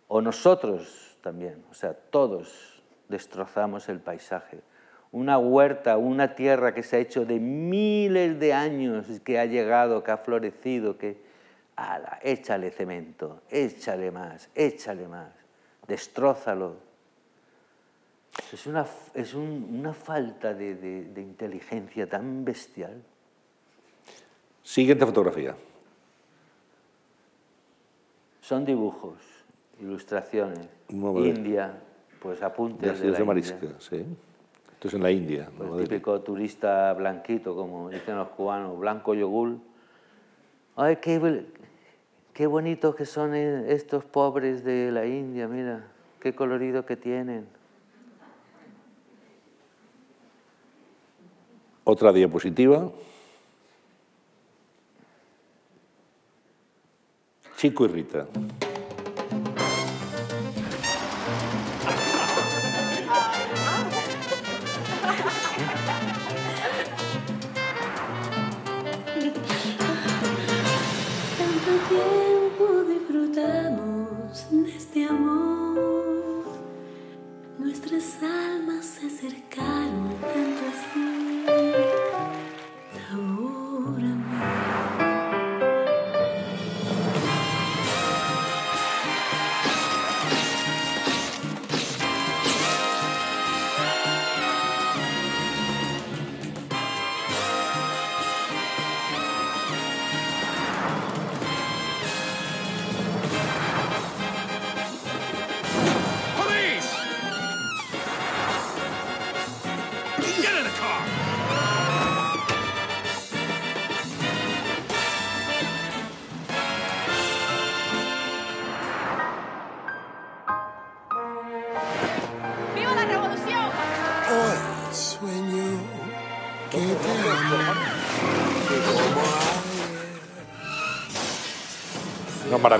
o 0.08 0.20
nosotros 0.20 1.16
también, 1.22 1.64
o 1.70 1.74
sea, 1.74 1.94
todos 1.94 2.82
destrozamos 3.08 3.88
el 3.88 4.00
paisaje. 4.00 4.60
Una 5.10 5.38
huerta, 5.38 5.96
una 5.96 6.34
tierra 6.34 6.74
que 6.74 6.82
se 6.82 6.96
ha 6.96 6.98
hecho 6.98 7.24
de 7.24 7.38
miles 7.38 8.38
de 8.38 8.52
años, 8.52 9.06
que 9.24 9.38
ha 9.38 9.46
llegado, 9.46 10.04
que 10.04 10.10
ha 10.10 10.18
florecido, 10.18 10.98
que... 10.98 11.31
¡Ala! 11.76 12.18
Échale 12.22 12.70
cemento, 12.70 13.42
échale 13.50 14.10
más, 14.10 14.50
échale 14.54 15.08
más, 15.08 15.32
destrózalo. 15.86 16.76
Es 18.52 18.66
una, 18.66 18.86
es 19.14 19.34
una 19.34 19.92
falta 19.92 20.54
de, 20.54 20.74
de 20.74 21.20
inteligencia 21.20 22.08
tan 22.08 22.44
bestial. 22.44 23.02
Siguiente 24.62 25.04
fotografía. 25.04 25.54
Son 28.40 28.64
dibujos, 28.64 29.18
ilustraciones. 29.80 30.68
India, 30.88 31.74
pues 32.20 32.42
apuntes 32.42 33.00
de, 33.00 33.10
la 33.10 33.20
India. 33.20 33.76
Sí. 33.78 34.04
Esto 34.74 34.88
es 34.88 34.94
en 34.94 35.02
la 35.02 35.10
India. 35.10 35.48
Pues 35.56 35.88
típico 35.88 36.20
turista 36.20 36.92
blanquito, 36.92 37.54
como 37.54 37.88
dicen 37.88 38.16
los 38.16 38.28
cubanos, 38.28 38.78
blanco 38.78 39.14
yogur. 39.14 39.56
Ay, 40.74 40.96
qué, 40.96 41.44
qué 42.32 42.46
bonitos 42.46 42.94
que 42.94 43.04
son 43.04 43.34
estos 43.34 44.04
pobres 44.04 44.64
de 44.64 44.90
la 44.90 45.06
India, 45.06 45.46
mira, 45.46 45.86
qué 46.20 46.34
colorido 46.34 46.86
que 46.86 46.96
tienen. 46.96 47.46
Otra 51.84 52.12
diapositiva. 52.12 52.90
Chico 57.56 57.84
y 57.84 57.88
Rita. 57.88 58.26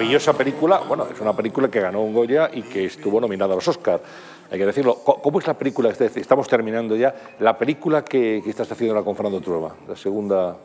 Maravillosa 0.02 0.32
película, 0.36 0.80
bueno, 0.88 1.06
es 1.12 1.20
una 1.20 1.32
película 1.32 1.68
que 1.68 1.80
ganó 1.80 2.02
un 2.02 2.12
Goya 2.12 2.50
y 2.52 2.62
que 2.62 2.86
estuvo 2.86 3.20
nominada 3.20 3.52
a 3.52 3.54
los 3.54 3.68
Oscars, 3.68 4.02
hay 4.50 4.58
que 4.58 4.66
decirlo. 4.66 4.96
¿Cómo 4.96 5.38
es 5.38 5.46
la 5.46 5.54
película? 5.54 5.90
Estamos 5.90 6.48
terminando 6.48 6.96
ya. 6.96 7.14
La 7.38 7.56
película 7.56 8.04
que, 8.04 8.38
estás 8.38 8.70
haciendo 8.72 9.04
con 9.04 9.14
Fernando 9.14 9.40
Trueba, 9.40 9.76
la 9.86 9.94
segunda... 9.94 10.56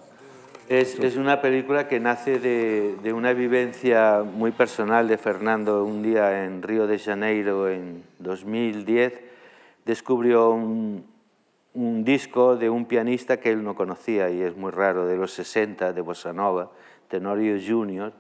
Es, 0.68 1.00
es 1.00 1.16
una 1.16 1.40
película 1.40 1.88
que 1.88 2.00
nace 2.00 2.40
de, 2.40 2.96
de, 3.02 3.14
una 3.14 3.32
vivencia 3.32 4.24
muy 4.24 4.52
personal 4.52 5.08
de 5.08 5.18
Fernando. 5.18 5.86
Un 5.86 6.02
día 6.02 6.44
en 6.44 6.62
Río 6.64 6.88
de 6.88 7.00
Janeiro, 7.00 7.70
en 7.70 8.04
2010, 8.20 9.14
descubrió 9.86 10.50
un, 10.50 11.06
un 11.74 12.04
disco 12.04 12.58
de 12.58 12.70
un 12.70 12.86
pianista 12.86 13.40
que 13.40 13.52
él 13.52 13.64
no 13.64 13.76
conocía 13.76 14.30
y 14.30 14.42
es 14.42 14.58
muy 14.58 14.72
raro, 14.72 15.06
de 15.06 15.16
los 15.16 15.32
60, 15.32 15.94
de 15.94 16.02
Bossa 16.02 16.34
Nova, 16.34 16.72
Tenorio 17.08 17.56
Junior 17.66 18.12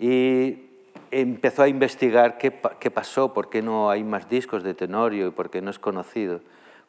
y 0.00 0.70
empezó 1.10 1.62
a 1.62 1.68
investigar 1.68 2.38
qué, 2.38 2.52
qué, 2.80 2.90
pasó, 2.90 3.34
por 3.34 3.50
qué 3.50 3.60
no 3.60 3.90
hay 3.90 4.02
más 4.02 4.28
discos 4.28 4.62
de 4.62 4.74
Tenorio 4.74 5.28
y 5.28 5.30
por 5.30 5.50
qué 5.50 5.60
no 5.60 5.70
es 5.70 5.78
conocido. 5.78 6.40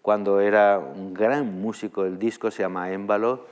Cuando 0.01 0.39
era 0.39 0.80
un 0.80 1.14
gran 1.14 1.62
músico, 1.62 2.05
el 2.05 2.18
disco 2.18 2.49
se 2.49 2.64
llama 2.64 2.91
Émbalo 2.91 3.45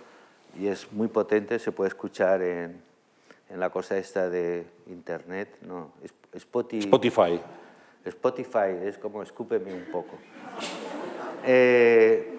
y 0.57 0.67
es 0.67 0.91
muy 0.93 1.09
potente, 1.09 1.59
se 1.59 1.71
puede 1.73 1.89
escuchar 1.89 2.41
en, 2.41 2.81
en 3.49 3.59
la 3.59 3.69
cosa 3.69 3.97
esta 3.97 4.29
de 4.29 4.65
internet, 4.87 5.57
no, 5.61 5.91
Spotify. 6.33 6.85
Spotify. 6.85 7.41
Spotify, 8.05 8.85
es 8.85 8.97
como 8.97 9.21
escúpeme 9.21 9.73
un 9.73 9.85
poco. 9.91 10.17
Eh, 11.45 12.37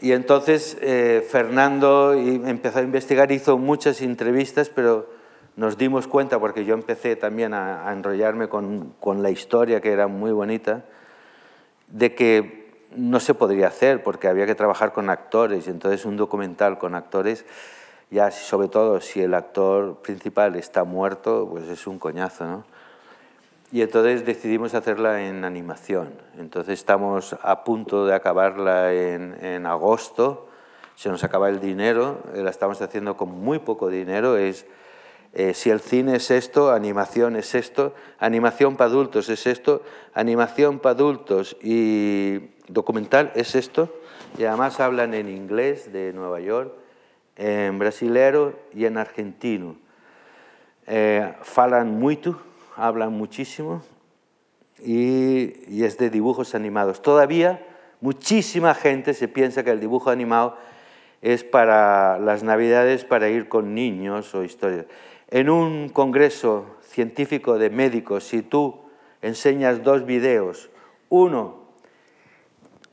y 0.00 0.12
entonces 0.12 0.76
eh, 0.80 1.26
Fernando 1.28 2.12
empezó 2.12 2.78
a 2.78 2.82
investigar, 2.82 3.32
hizo 3.32 3.58
muchas 3.58 4.02
entrevistas, 4.02 4.68
pero 4.68 5.17
nos 5.58 5.76
dimos 5.76 6.06
cuenta, 6.06 6.38
porque 6.38 6.64
yo 6.64 6.74
empecé 6.74 7.16
también 7.16 7.52
a, 7.52 7.92
enrollarme 7.92 8.48
con, 8.48 8.94
con, 9.00 9.24
la 9.24 9.30
historia, 9.30 9.80
que 9.80 9.90
era 9.90 10.06
muy 10.06 10.30
bonita, 10.30 10.84
de 11.88 12.14
que 12.14 12.86
no 12.94 13.18
se 13.18 13.34
podría 13.34 13.66
hacer, 13.66 14.04
porque 14.04 14.28
había 14.28 14.46
que 14.46 14.54
trabajar 14.54 14.92
con 14.92 15.10
actores, 15.10 15.66
y 15.66 15.70
entonces 15.70 16.04
un 16.04 16.16
documental 16.16 16.78
con 16.78 16.94
actores, 16.94 17.44
ya 18.08 18.30
sobre 18.30 18.68
todo 18.68 19.00
si 19.00 19.20
el 19.20 19.34
actor 19.34 19.96
principal 19.96 20.54
está 20.54 20.84
muerto, 20.84 21.48
pues 21.50 21.64
es 21.68 21.88
un 21.88 21.98
coñazo, 21.98 22.44
¿no? 22.46 22.64
Y 23.72 23.82
entonces 23.82 24.24
decidimos 24.24 24.74
hacerla 24.74 25.26
en 25.26 25.44
animación. 25.44 26.12
Entonces 26.38 26.74
estamos 26.74 27.36
a 27.42 27.64
punto 27.64 28.06
de 28.06 28.14
acabarla 28.14 28.94
en, 28.94 29.44
en 29.44 29.66
agosto, 29.66 30.48
se 30.94 31.08
nos 31.08 31.24
acaba 31.24 31.48
el 31.48 31.58
dinero, 31.58 32.20
la 32.32 32.48
estamos 32.48 32.80
haciendo 32.80 33.16
con 33.16 33.28
muy 33.28 33.58
poco 33.58 33.88
dinero, 33.88 34.36
es 34.36 34.64
eh, 35.32 35.54
si 35.54 35.70
el 35.70 35.80
cine 35.80 36.16
es 36.16 36.30
esto, 36.30 36.72
animación 36.72 37.36
es 37.36 37.54
esto, 37.54 37.94
animación 38.18 38.76
para 38.76 38.90
adultos 38.90 39.28
es 39.28 39.46
esto, 39.46 39.82
animación 40.14 40.78
para 40.78 40.94
adultos 40.94 41.56
y 41.62 42.50
documental 42.68 43.32
es 43.34 43.54
esto, 43.54 43.94
y 44.38 44.44
además 44.44 44.80
hablan 44.80 45.14
en 45.14 45.28
inglés 45.28 45.92
de 45.92 46.12
Nueva 46.12 46.40
York, 46.40 46.72
en 47.36 47.78
brasilero 47.78 48.58
y 48.74 48.86
en 48.86 48.96
argentino. 48.96 49.76
Eh, 50.86 51.34
falan 51.42 51.98
mucho, 51.98 52.40
hablan 52.74 53.12
muchísimo 53.12 53.82
y, 54.82 55.54
y 55.68 55.84
es 55.84 55.98
de 55.98 56.10
dibujos 56.10 56.54
animados. 56.54 57.02
Todavía 57.02 57.64
muchísima 58.00 58.74
gente 58.74 59.12
se 59.12 59.28
piensa 59.28 59.62
que 59.62 59.70
el 59.70 59.80
dibujo 59.80 60.10
animado 60.10 60.56
es 61.20 61.44
para 61.44 62.18
las 62.18 62.42
navidades 62.42 63.04
para 63.04 63.28
ir 63.28 63.48
con 63.48 63.74
niños 63.74 64.34
o 64.34 64.44
historias. 64.44 64.86
En 65.30 65.50
un 65.50 65.90
congreso 65.90 66.64
científico 66.80 67.58
de 67.58 67.68
médicos, 67.68 68.24
si 68.24 68.40
tú 68.40 68.76
enseñas 69.20 69.84
dos 69.84 70.06
videos, 70.06 70.70
uno, 71.10 71.68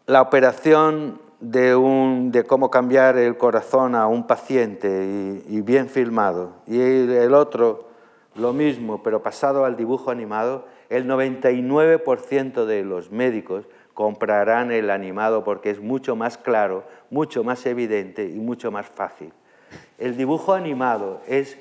la 0.05 0.21
operación 0.21 1.21
de, 1.39 2.43
cómo 2.45 2.69
cambiar 2.69 3.17
el 3.17 3.37
corazón 3.37 3.95
a 3.95 4.07
un 4.07 4.27
paciente 4.27 5.41
y, 5.47 5.61
bien 5.61 5.87
filmado, 5.87 6.53
y 6.67 6.79
el 6.81 7.33
otro, 7.33 7.87
lo 8.35 8.51
mismo, 8.51 9.01
pero 9.01 9.23
pasado 9.23 9.63
al 9.63 9.77
dibujo 9.77 10.11
animado, 10.11 10.65
el 10.89 11.07
99% 11.07 12.65
de 12.65 12.83
los 12.83 13.11
médicos 13.11 13.65
comprarán 13.93 14.73
el 14.73 14.89
animado 14.89 15.45
porque 15.45 15.69
es 15.69 15.79
mucho 15.79 16.17
más 16.17 16.37
claro, 16.37 16.83
mucho 17.09 17.45
más 17.45 17.65
evidente 17.65 18.25
y 18.25 18.39
mucho 18.39 18.71
más 18.71 18.87
fácil. 18.87 19.31
El 19.97 20.17
dibujo 20.17 20.53
animado 20.53 21.21
es 21.27 21.57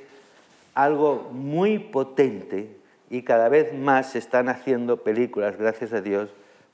algo 0.75 1.29
muy 1.33 1.79
potente 1.79 2.77
y 3.11 3.23
cada 3.23 3.49
vez 3.49 3.73
más 3.73 4.11
se 4.11 4.19
están 4.19 4.49
haciendo 4.49 5.03
películas, 5.03 5.57
gracias 5.57 5.93
a 5.93 6.01
Dios, 6.01 6.31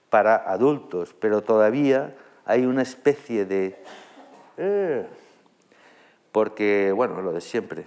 para 0.08 0.36
adultos, 0.36 1.14
pero 1.18 1.42
todavía 1.42 2.16
hay 2.44 2.66
una 2.66 2.82
especie 2.82 3.44
de... 3.44 3.82
Eh, 4.56 5.06
porque, 6.32 6.92
bueno, 6.92 7.20
lo 7.22 7.32
de 7.32 7.40
siempre. 7.40 7.84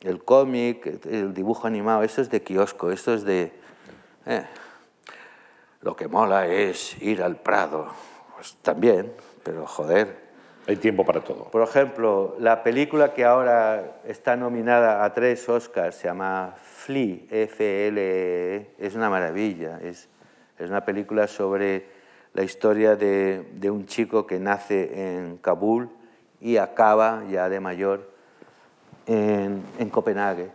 El 0.00 0.22
cómic, 0.22 1.04
el 1.06 1.34
dibujo 1.34 1.66
animado, 1.66 2.02
eso 2.02 2.20
es 2.20 2.30
de 2.30 2.42
kiosco, 2.42 2.90
eso 2.90 3.14
es 3.14 3.24
de... 3.24 3.52
eh, 4.26 4.44
lo 5.80 5.94
que 5.94 6.08
mola 6.08 6.46
es 6.46 7.00
ir 7.02 7.22
al 7.22 7.36
Prado. 7.36 7.88
Pues 8.34 8.56
también, 8.62 9.12
pero 9.42 9.66
joder, 9.66 10.27
Hay 10.68 10.76
tiempo 10.76 11.02
para 11.02 11.22
todo. 11.22 11.44
por 11.44 11.62
ejemplo, 11.62 12.36
la 12.38 12.62
película 12.62 13.14
que 13.14 13.24
ahora 13.24 14.00
está 14.04 14.36
nominada 14.36 15.02
a 15.02 15.14
tres 15.14 15.48
Oscars 15.48 15.96
se 15.96 16.08
llama 16.08 16.56
Flea, 16.62 17.20
F-L-E, 17.30 18.74
es 18.78 18.94
una 18.94 19.08
maravilla. 19.08 19.80
Es, 19.82 20.10
es 20.58 20.68
una 20.68 20.84
película 20.84 21.26
sobre 21.26 21.86
la 22.34 22.42
historia 22.42 22.96
de, 22.96 23.48
de 23.54 23.70
un 23.70 23.86
chico 23.86 24.26
que 24.26 24.38
nace 24.38 25.16
en 25.16 25.38
Kabul 25.38 25.88
y 26.38 26.58
acaba 26.58 27.24
ya 27.30 27.48
de 27.48 27.60
mayor 27.60 28.10
en, 29.06 29.62
en 29.78 29.88
Copenhague. 29.88 30.50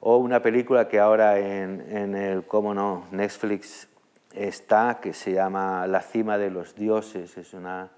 O 0.00 0.16
una 0.16 0.42
película 0.42 0.88
que 0.88 0.98
ahora 0.98 1.38
en, 1.38 1.86
en 1.88 2.16
el, 2.16 2.44
cómo 2.46 2.74
no, 2.74 3.04
Netflix 3.12 3.88
está, 4.34 4.98
que 5.00 5.12
se 5.12 5.34
llama 5.34 5.86
La 5.86 6.00
cima 6.00 6.36
de 6.36 6.50
los 6.50 6.74
dioses. 6.74 7.38
Es 7.38 7.54
una 7.54 7.90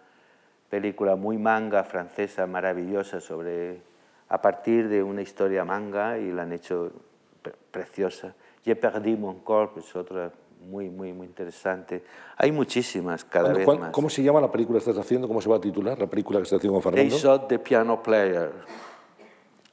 película 0.70 1.16
muy 1.16 1.38
manga 1.38 1.82
francesa, 1.84 2.46
maravillosa, 2.46 3.20
sobre, 3.20 3.80
a 4.28 4.40
partir 4.42 4.88
de 4.88 5.02
una 5.02 5.22
historia 5.22 5.64
manga 5.64 6.18
y 6.18 6.30
la 6.32 6.42
han 6.42 6.52
hecho 6.52 6.92
pre- 7.42 7.54
preciosa. 7.70 8.34
J'ai 8.64 8.74
perdu 8.74 9.16
mon 9.16 9.40
corps 9.40 9.76
es 9.78 9.96
otra 9.96 10.30
muy, 10.68 10.90
muy, 10.90 11.12
muy 11.12 11.26
interesante. 11.26 12.02
Hay 12.36 12.52
muchísimas 12.52 13.24
cada 13.24 13.52
¿Cuándo- 13.52 13.70
vez 13.72 13.80
más. 13.80 13.90
¿Cómo 13.92 14.10
se 14.10 14.22
llama 14.22 14.40
la 14.40 14.50
película 14.50 14.78
que 14.78 14.90
estás 14.90 14.98
haciendo? 14.98 15.26
¿Cómo 15.28 15.40
se 15.40 15.48
va 15.48 15.56
a 15.56 15.60
titular 15.60 15.98
la 15.98 16.06
película 16.08 16.38
que 16.40 16.42
estás 16.42 16.58
haciendo 16.58 16.80
con 16.80 16.92
They 16.92 17.08
Fernando? 17.08 17.16
shot 17.16 17.48
the 17.48 17.58
piano 17.60 18.02
player. 18.02 18.50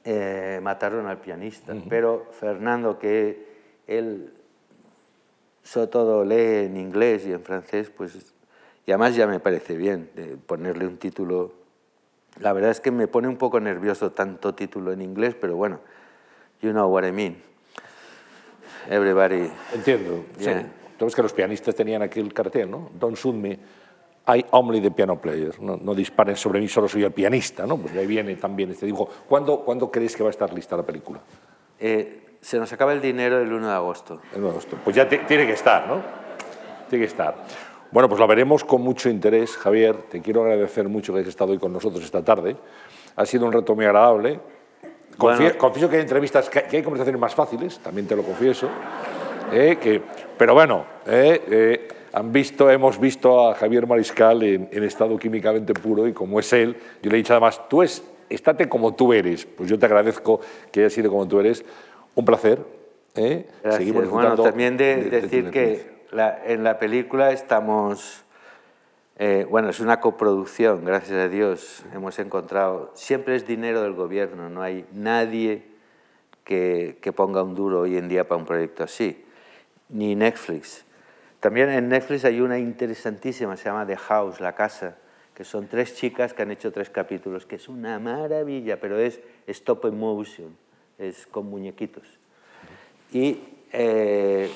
Eh, 0.04 0.60
mataron 0.62 1.06
al 1.08 1.18
pianista. 1.18 1.74
Pero 1.88 2.26
Fernando, 2.30 2.98
que 2.98 3.44
él 3.88 4.32
sobre 5.62 5.88
todo 5.88 6.24
lee 6.24 6.66
en 6.66 6.76
inglés 6.76 7.26
y 7.26 7.32
en 7.32 7.42
francés, 7.42 7.90
pues 7.90 8.32
y 8.86 8.92
además 8.92 9.16
ya 9.16 9.26
me 9.26 9.40
parece 9.40 9.76
bien 9.76 10.10
de 10.14 10.36
ponerle 10.36 10.86
un 10.86 10.96
título. 10.96 11.52
La 12.40 12.52
verdad 12.52 12.70
es 12.70 12.80
que 12.80 12.92
me 12.92 13.08
pone 13.08 13.26
un 13.26 13.36
poco 13.36 13.58
nervioso 13.58 14.12
tanto 14.12 14.54
título 14.54 14.92
en 14.92 15.02
inglés, 15.02 15.34
pero 15.38 15.56
bueno, 15.56 15.80
you 16.62 16.70
know 16.70 16.88
what 16.88 17.04
I 17.04 17.12
mean. 17.12 17.42
Everybody. 18.88 19.50
Entiendo. 19.74 20.24
Sí. 20.38 20.44
Yeah. 20.44 20.72
Sabes 20.98 21.14
que 21.14 21.22
los 21.22 21.32
pianistas 21.32 21.74
tenían 21.74 22.02
aquel 22.02 22.32
cartel, 22.32 22.70
¿no? 22.70 22.90
Don't 22.98 23.16
shoot 23.16 23.34
me, 23.34 23.58
I 24.28 24.44
only 24.50 24.80
the 24.80 24.90
piano 24.90 25.20
player. 25.20 25.60
No, 25.60 25.76
no 25.76 25.94
disparen 25.94 26.36
sobre 26.36 26.60
mí, 26.60 26.68
solo 26.68 26.88
soy 26.88 27.04
el 27.04 27.12
pianista, 27.12 27.66
¿no? 27.66 27.76
Pues 27.76 27.92
de 27.92 28.00
ahí 28.00 28.06
viene 28.06 28.36
también 28.36 28.70
este 28.70 28.86
dibujo. 28.86 29.08
¿Cuándo, 29.28 29.60
¿Cuándo 29.60 29.90
crees 29.90 30.16
que 30.16 30.22
va 30.22 30.28
a 30.28 30.30
estar 30.30 30.52
lista 30.52 30.76
la 30.76 30.84
película? 30.84 31.20
Eh, 31.78 32.38
se 32.40 32.58
nos 32.58 32.72
acaba 32.72 32.92
el 32.92 33.00
dinero 33.00 33.40
el 33.40 33.52
1 33.52 33.68
de 33.68 33.74
agosto. 33.74 34.20
El 34.32 34.38
1 34.38 34.46
de 34.46 34.50
agosto. 34.52 34.78
Pues 34.82 34.96
ya 34.96 35.08
tiene 35.08 35.46
que 35.46 35.52
estar, 35.52 35.86
¿no? 35.86 36.02
Tiene 36.88 37.04
que 37.04 37.10
estar. 37.10 37.34
Bueno, 37.92 38.08
pues 38.08 38.20
la 38.20 38.26
veremos 38.26 38.64
con 38.64 38.82
mucho 38.82 39.08
interés, 39.08 39.56
Javier. 39.56 39.96
Te 40.10 40.20
quiero 40.20 40.42
agradecer 40.42 40.88
mucho 40.88 41.12
que 41.12 41.20
hayas 41.20 41.28
estado 41.30 41.52
hoy 41.52 41.58
con 41.58 41.72
nosotros 41.72 42.04
esta 42.04 42.22
tarde. 42.24 42.56
Ha 43.16 43.24
sido 43.26 43.46
un 43.46 43.52
reto 43.52 43.74
muy 43.74 43.84
agradable. 43.84 44.40
Confie- 45.16 45.36
Bueno. 45.38 45.58
confieso 45.58 45.88
que 45.88 45.96
hay 45.96 46.02
entrevistas, 46.02 46.50
que 46.50 46.76
hay 46.76 46.82
conversaciones 46.82 47.20
más 47.20 47.34
fáciles, 47.34 47.78
también 47.78 48.06
te 48.06 48.16
lo 48.16 48.22
confieso. 48.22 48.68
eh, 49.52 49.78
que, 49.80 50.02
pero 50.36 50.54
bueno, 50.54 50.84
eh, 51.06 51.40
eh, 51.48 51.88
han 52.12 52.32
visto, 52.32 52.68
hemos 52.68 52.98
visto 52.98 53.48
a 53.48 53.54
Javier 53.54 53.86
Mariscal 53.86 54.42
en, 54.42 54.68
en 54.72 54.82
estado 54.82 55.16
químicamente 55.18 55.72
puro 55.72 56.08
y 56.08 56.12
como 56.12 56.40
es 56.40 56.52
él, 56.52 56.76
yo 57.00 57.10
le 57.10 57.16
he 57.16 57.18
dicho 57.18 57.32
además, 57.32 57.60
tú 57.68 57.82
es, 57.82 58.02
estate 58.28 58.68
como 58.68 58.94
tú 58.96 59.12
eres. 59.12 59.46
Pues 59.46 59.70
yo 59.70 59.78
te 59.78 59.86
agradezco 59.86 60.40
que 60.72 60.80
hayas 60.80 60.92
sido 60.92 61.10
como 61.10 61.28
tú 61.28 61.38
eres. 61.38 61.64
Un 62.16 62.24
placer. 62.24 62.58
¿eh? 63.14 63.46
Seguimos 63.70 64.10
Bueno, 64.10 64.34
también 64.34 64.76
de, 64.76 64.96
de- 64.96 65.10
de 65.10 65.20
decir 65.22 65.50
que 65.50 65.95
la- 66.10 66.42
en 66.46 66.64
la 66.64 66.78
película 66.78 67.30
estamos, 67.32 68.24
eh, 69.18 69.46
bueno, 69.48 69.70
es 69.70 69.80
una 69.80 70.00
coproducción, 70.00 70.84
gracias 70.84 71.18
a 71.18 71.28
Dios, 71.28 71.84
hemos 71.94 72.18
encontrado, 72.18 72.90
siempre 72.94 73.36
es 73.36 73.46
dinero 73.46 73.82
del 73.82 73.92
gobierno, 73.92 74.48
no 74.50 74.62
hay 74.62 74.86
nadie 74.92 75.64
que, 76.44 76.98
que 77.00 77.12
ponga 77.12 77.42
un 77.42 77.54
duro 77.54 77.80
hoy 77.80 77.96
en 77.96 78.08
día 78.08 78.26
para 78.28 78.38
un 78.38 78.46
proyecto 78.46 78.84
así, 78.84 79.24
ni 79.88 80.14
Netflix. 80.14 80.84
También 81.40 81.70
en 81.70 81.88
Netflix 81.88 82.24
hay 82.24 82.40
una 82.40 82.58
interesantísima, 82.58 83.56
se 83.56 83.64
llama 83.64 83.86
The 83.86 83.96
House, 83.96 84.40
La 84.40 84.54
Casa, 84.54 84.96
que 85.34 85.44
son 85.44 85.68
tres 85.68 85.94
chicas 85.94 86.32
que 86.32 86.42
han 86.42 86.50
hecho 86.50 86.72
tres 86.72 86.88
capítulos, 86.88 87.44
que 87.46 87.56
es 87.56 87.68
una 87.68 87.98
maravilla, 87.98 88.80
pero 88.80 88.98
es 88.98 89.20
stop 89.46 89.84
and 89.86 89.98
motion, 89.98 90.56
es 90.98 91.26
con 91.26 91.46
muñequitos. 91.46 92.04
Y 93.12 93.40
eh, 93.72 94.50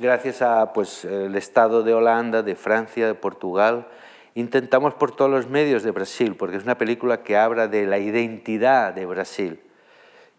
gracias 0.00 0.42
a 0.42 0.72
pues, 0.72 1.04
el 1.04 1.34
Estado 1.36 1.82
de 1.82 1.94
Holanda, 1.94 2.42
de 2.42 2.54
Francia, 2.54 3.06
de 3.06 3.14
Portugal, 3.14 3.86
intentamos 4.34 4.94
por 4.94 5.14
todos 5.14 5.30
los 5.30 5.48
medios 5.48 5.82
de 5.82 5.90
Brasil, 5.90 6.36
porque 6.36 6.56
es 6.56 6.64
una 6.64 6.78
película 6.78 7.22
que 7.22 7.36
habla 7.36 7.68
de 7.68 7.86
la 7.86 7.98
identidad 7.98 8.92
de 8.94 9.06
Brasil. 9.06 9.60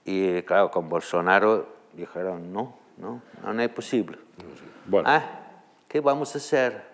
Y 0.06 0.42
claro, 0.44 0.72
con 0.72 0.90
Bolsonaro 0.90 1.68
dijeron, 1.94 2.54
no, 2.54 2.76
no, 2.98 3.22
no, 3.44 3.62
es 3.62 3.70
posible. 3.70 4.18
Bueno. 4.86 5.10
Ah, 5.10 5.24
¿qué 5.88 6.00
vamos 6.00 6.34
a 6.36 6.38
hacer? 6.38 6.90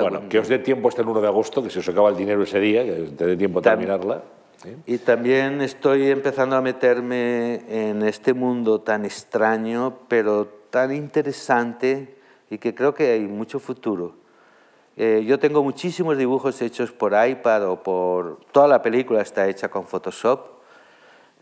Bueno, 0.00 0.18
en 0.18 0.28
que 0.28 0.38
os 0.38 0.48
dé 0.48 0.58
tiempo 0.58 0.88
hasta 0.88 1.00
el 1.00 1.08
1 1.08 1.20
de 1.20 1.28
agosto, 1.28 1.62
que 1.62 1.70
se 1.70 1.78
os 1.78 1.88
acaba 1.88 2.10
el 2.10 2.16
dinero 2.16 2.42
ese 2.42 2.60
día, 2.60 2.84
que 2.84 2.92
te 3.16 3.26
dé 3.26 3.36
tiempo 3.36 3.60
a 3.60 3.62
terminarla. 3.62 4.22
¿sí? 4.62 4.76
Y 4.84 4.98
también 4.98 5.62
estoy 5.62 6.10
empezando 6.10 6.56
a 6.56 6.60
meterme 6.60 7.62
en 7.68 8.02
este 8.02 8.34
mundo 8.34 8.82
tan 8.82 9.06
extraño, 9.06 10.00
pero 10.08 10.55
tan 10.76 10.92
interesante 10.92 12.18
y 12.50 12.58
que 12.58 12.74
creo 12.74 12.92
que 12.92 13.12
hay 13.12 13.26
mucho 13.26 13.58
futuro. 13.58 14.14
Eh, 14.98 15.24
yo 15.26 15.38
tengo 15.38 15.62
muchísimos 15.62 16.18
dibujos 16.18 16.60
hechos 16.60 16.92
por 16.92 17.14
iPad 17.14 17.70
o 17.70 17.82
por... 17.82 18.40
Toda 18.52 18.68
la 18.68 18.82
película 18.82 19.22
está 19.22 19.48
hecha 19.48 19.70
con 19.70 19.86
Photoshop. 19.86 20.38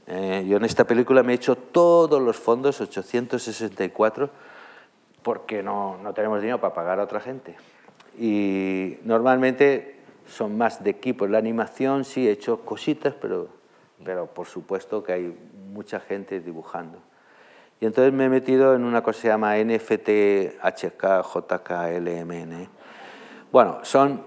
Eh, 0.06 0.44
yo 0.46 0.58
en 0.58 0.64
esta 0.64 0.84
película 0.84 1.24
me 1.24 1.32
he 1.32 1.34
hecho 1.34 1.56
todos 1.56 2.22
los 2.22 2.36
fondos, 2.36 2.80
864, 2.80 4.30
porque 5.24 5.64
no, 5.64 5.98
no 6.00 6.14
tenemos 6.14 6.40
dinero 6.40 6.60
para 6.60 6.72
pagar 6.72 7.00
a 7.00 7.02
otra 7.02 7.18
gente. 7.18 7.56
Y 8.16 8.98
normalmente 9.02 9.96
son 10.28 10.56
más 10.56 10.84
de 10.84 10.90
equipos. 10.90 11.28
La 11.28 11.38
animación 11.38 12.04
sí 12.04 12.28
he 12.28 12.30
hecho 12.30 12.60
cositas, 12.60 13.14
pero, 13.20 13.48
pero 14.04 14.26
por 14.26 14.46
supuesto 14.46 15.02
que 15.02 15.12
hay 15.12 15.36
mucha 15.72 15.98
gente 15.98 16.38
dibujando. 16.38 17.00
Y 17.80 17.86
entonces 17.86 18.12
me 18.12 18.26
he 18.26 18.28
metido 18.28 18.74
en 18.74 18.84
una 18.84 19.02
cosa 19.02 19.16
que 19.16 19.22
se 19.22 19.28
llama 19.28 19.56
NFT 19.56 20.58
HK 20.62 21.22
JKLMN. 21.22 22.68
Bueno, 23.52 23.78
son 23.82 24.22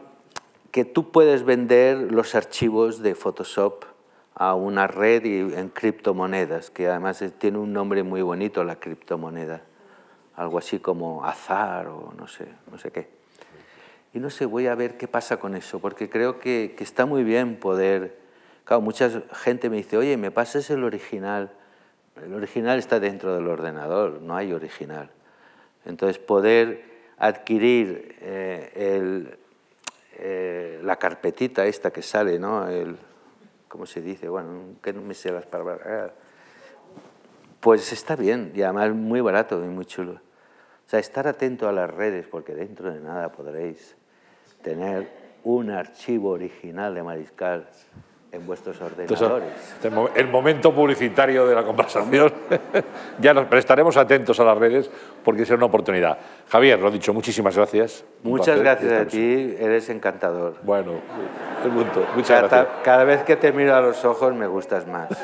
que 0.72 0.86
tú 0.86 1.12
puedes 1.12 1.44
vender 1.44 1.98
los 2.12 2.36
archivos 2.36 3.02
de 3.02 3.16
Photoshop 3.16 3.86
a 4.36 4.54
una 4.54 4.86
red 4.86 5.26
y 5.26 5.40
en 5.56 5.70
criptomonedas, 5.70 6.70
que 6.70 6.88
además 6.88 7.24
tiene 7.40 7.58
un 7.58 7.74
nombre 7.74 8.04
muy 8.04 8.22
bonito 8.22 8.64
la 8.64 8.76
criptomoneda, 8.76 9.64
algo 10.36 10.60
así 10.60 10.78
como 10.78 11.26
azar 11.26 11.88
o 11.88 12.14
no 12.16 12.28
sé, 12.28 12.48
no 12.72 12.78
sé 12.78 12.92
qué. 12.92 13.10
Y 14.14 14.20
no 14.20 14.30
sé, 14.30 14.46
voy 14.46 14.68
a 14.68 14.76
ver 14.76 14.98
qué 14.98 15.08
pasa 15.08 15.38
con 15.38 15.56
eso, 15.56 15.80
porque 15.80 16.10
creo 16.10 16.40
que, 16.40 16.76
que 16.78 16.84
está 16.84 17.06
muy 17.06 17.24
bien 17.24 17.58
poder... 17.60 18.20
Claro, 18.64 18.82
mucha 18.82 19.10
gente 19.32 19.70
me 19.70 19.78
dice, 19.78 19.98
oye, 19.98 20.18
¿me 20.18 20.30
pasas 20.30 20.70
el 20.70 20.84
original? 20.84 21.52
El 22.24 22.34
original 22.34 22.80
está 22.80 23.00
dentro 23.00 23.36
del 23.36 23.48
ordenador, 23.48 24.22
no 24.22 24.36
hay 24.36 24.54
original. 24.54 25.10
Entonces, 25.86 26.20
poder 26.20 26.84
adquirir 27.18 28.16
eh, 28.22 29.38
eh, 30.20 30.80
la 30.84 30.96
carpetita 30.98 31.66
esta 31.66 31.92
que 31.92 32.02
sale, 32.02 32.40
¿no? 32.40 32.66
¿Cómo 33.68 33.86
se 33.86 34.02
dice? 34.02 34.30
Bueno, 34.30 34.76
que 34.82 34.94
no 34.94 35.02
me 35.02 35.14
sé 35.14 35.32
las 35.32 35.46
palabras. 35.46 36.12
Pues 37.60 37.92
está 37.92 38.16
bien 38.16 38.52
y 38.56 38.62
además 38.62 38.92
muy 38.92 39.22
barato 39.22 39.64
y 39.64 39.68
muy 39.68 39.86
chulo. 39.86 40.14
O 40.14 40.90
sea, 40.90 41.00
estar 41.00 41.28
atento 41.28 41.68
a 41.68 41.74
las 41.74 41.90
redes 41.90 42.28
porque 42.28 42.54
dentro 42.54 42.94
de 42.94 43.02
nada 43.02 43.32
podréis 43.32 43.98
tener 44.62 45.10
un 45.44 45.70
archivo 45.70 46.30
original 46.30 46.96
de 46.96 47.04
Mariscal 47.04 47.68
en 48.32 48.46
vuestros 48.46 48.78
Entonces, 48.82 49.22
ordenadores. 49.22 49.92
mo- 49.94 50.10
el 50.16 50.28
momento 50.28 50.74
publicitario 50.74 51.48
de 51.48 51.56
la 51.56 51.64
conversación. 51.64 52.32
ya 53.20 53.34
nos 53.34 53.46
prestaremos 53.48 53.96
atentos 53.98 54.40
a 54.40 54.44
las 54.44 54.58
redes 54.58 54.90
porque 55.24 55.46
será 55.46 55.58
una 55.58 55.66
oportunidad. 55.68 56.18
Javier, 56.50 56.80
lo 56.80 56.92
dicho, 56.92 57.14
muchísimas 57.14 57.56
gracias. 57.56 58.04
Muchas 58.24 58.60
gracias 58.60 58.92
a 58.92 59.06
ti, 59.06 59.56
eres 59.60 59.90
encantador. 59.90 60.56
Bueno, 60.64 60.92
el 61.64 61.72
punto. 61.72 62.06
Muchas 62.16 62.42
Cada, 62.42 62.64
gracias. 62.64 62.84
cada 62.84 63.04
vez 63.06 63.24
que 63.24 63.36
te 63.38 63.52
miro 63.52 63.76
a 63.76 63.82
los 63.82 64.04
ojos 64.06 64.34
me 64.34 64.48
gustas 64.48 64.86
más. 64.88 65.08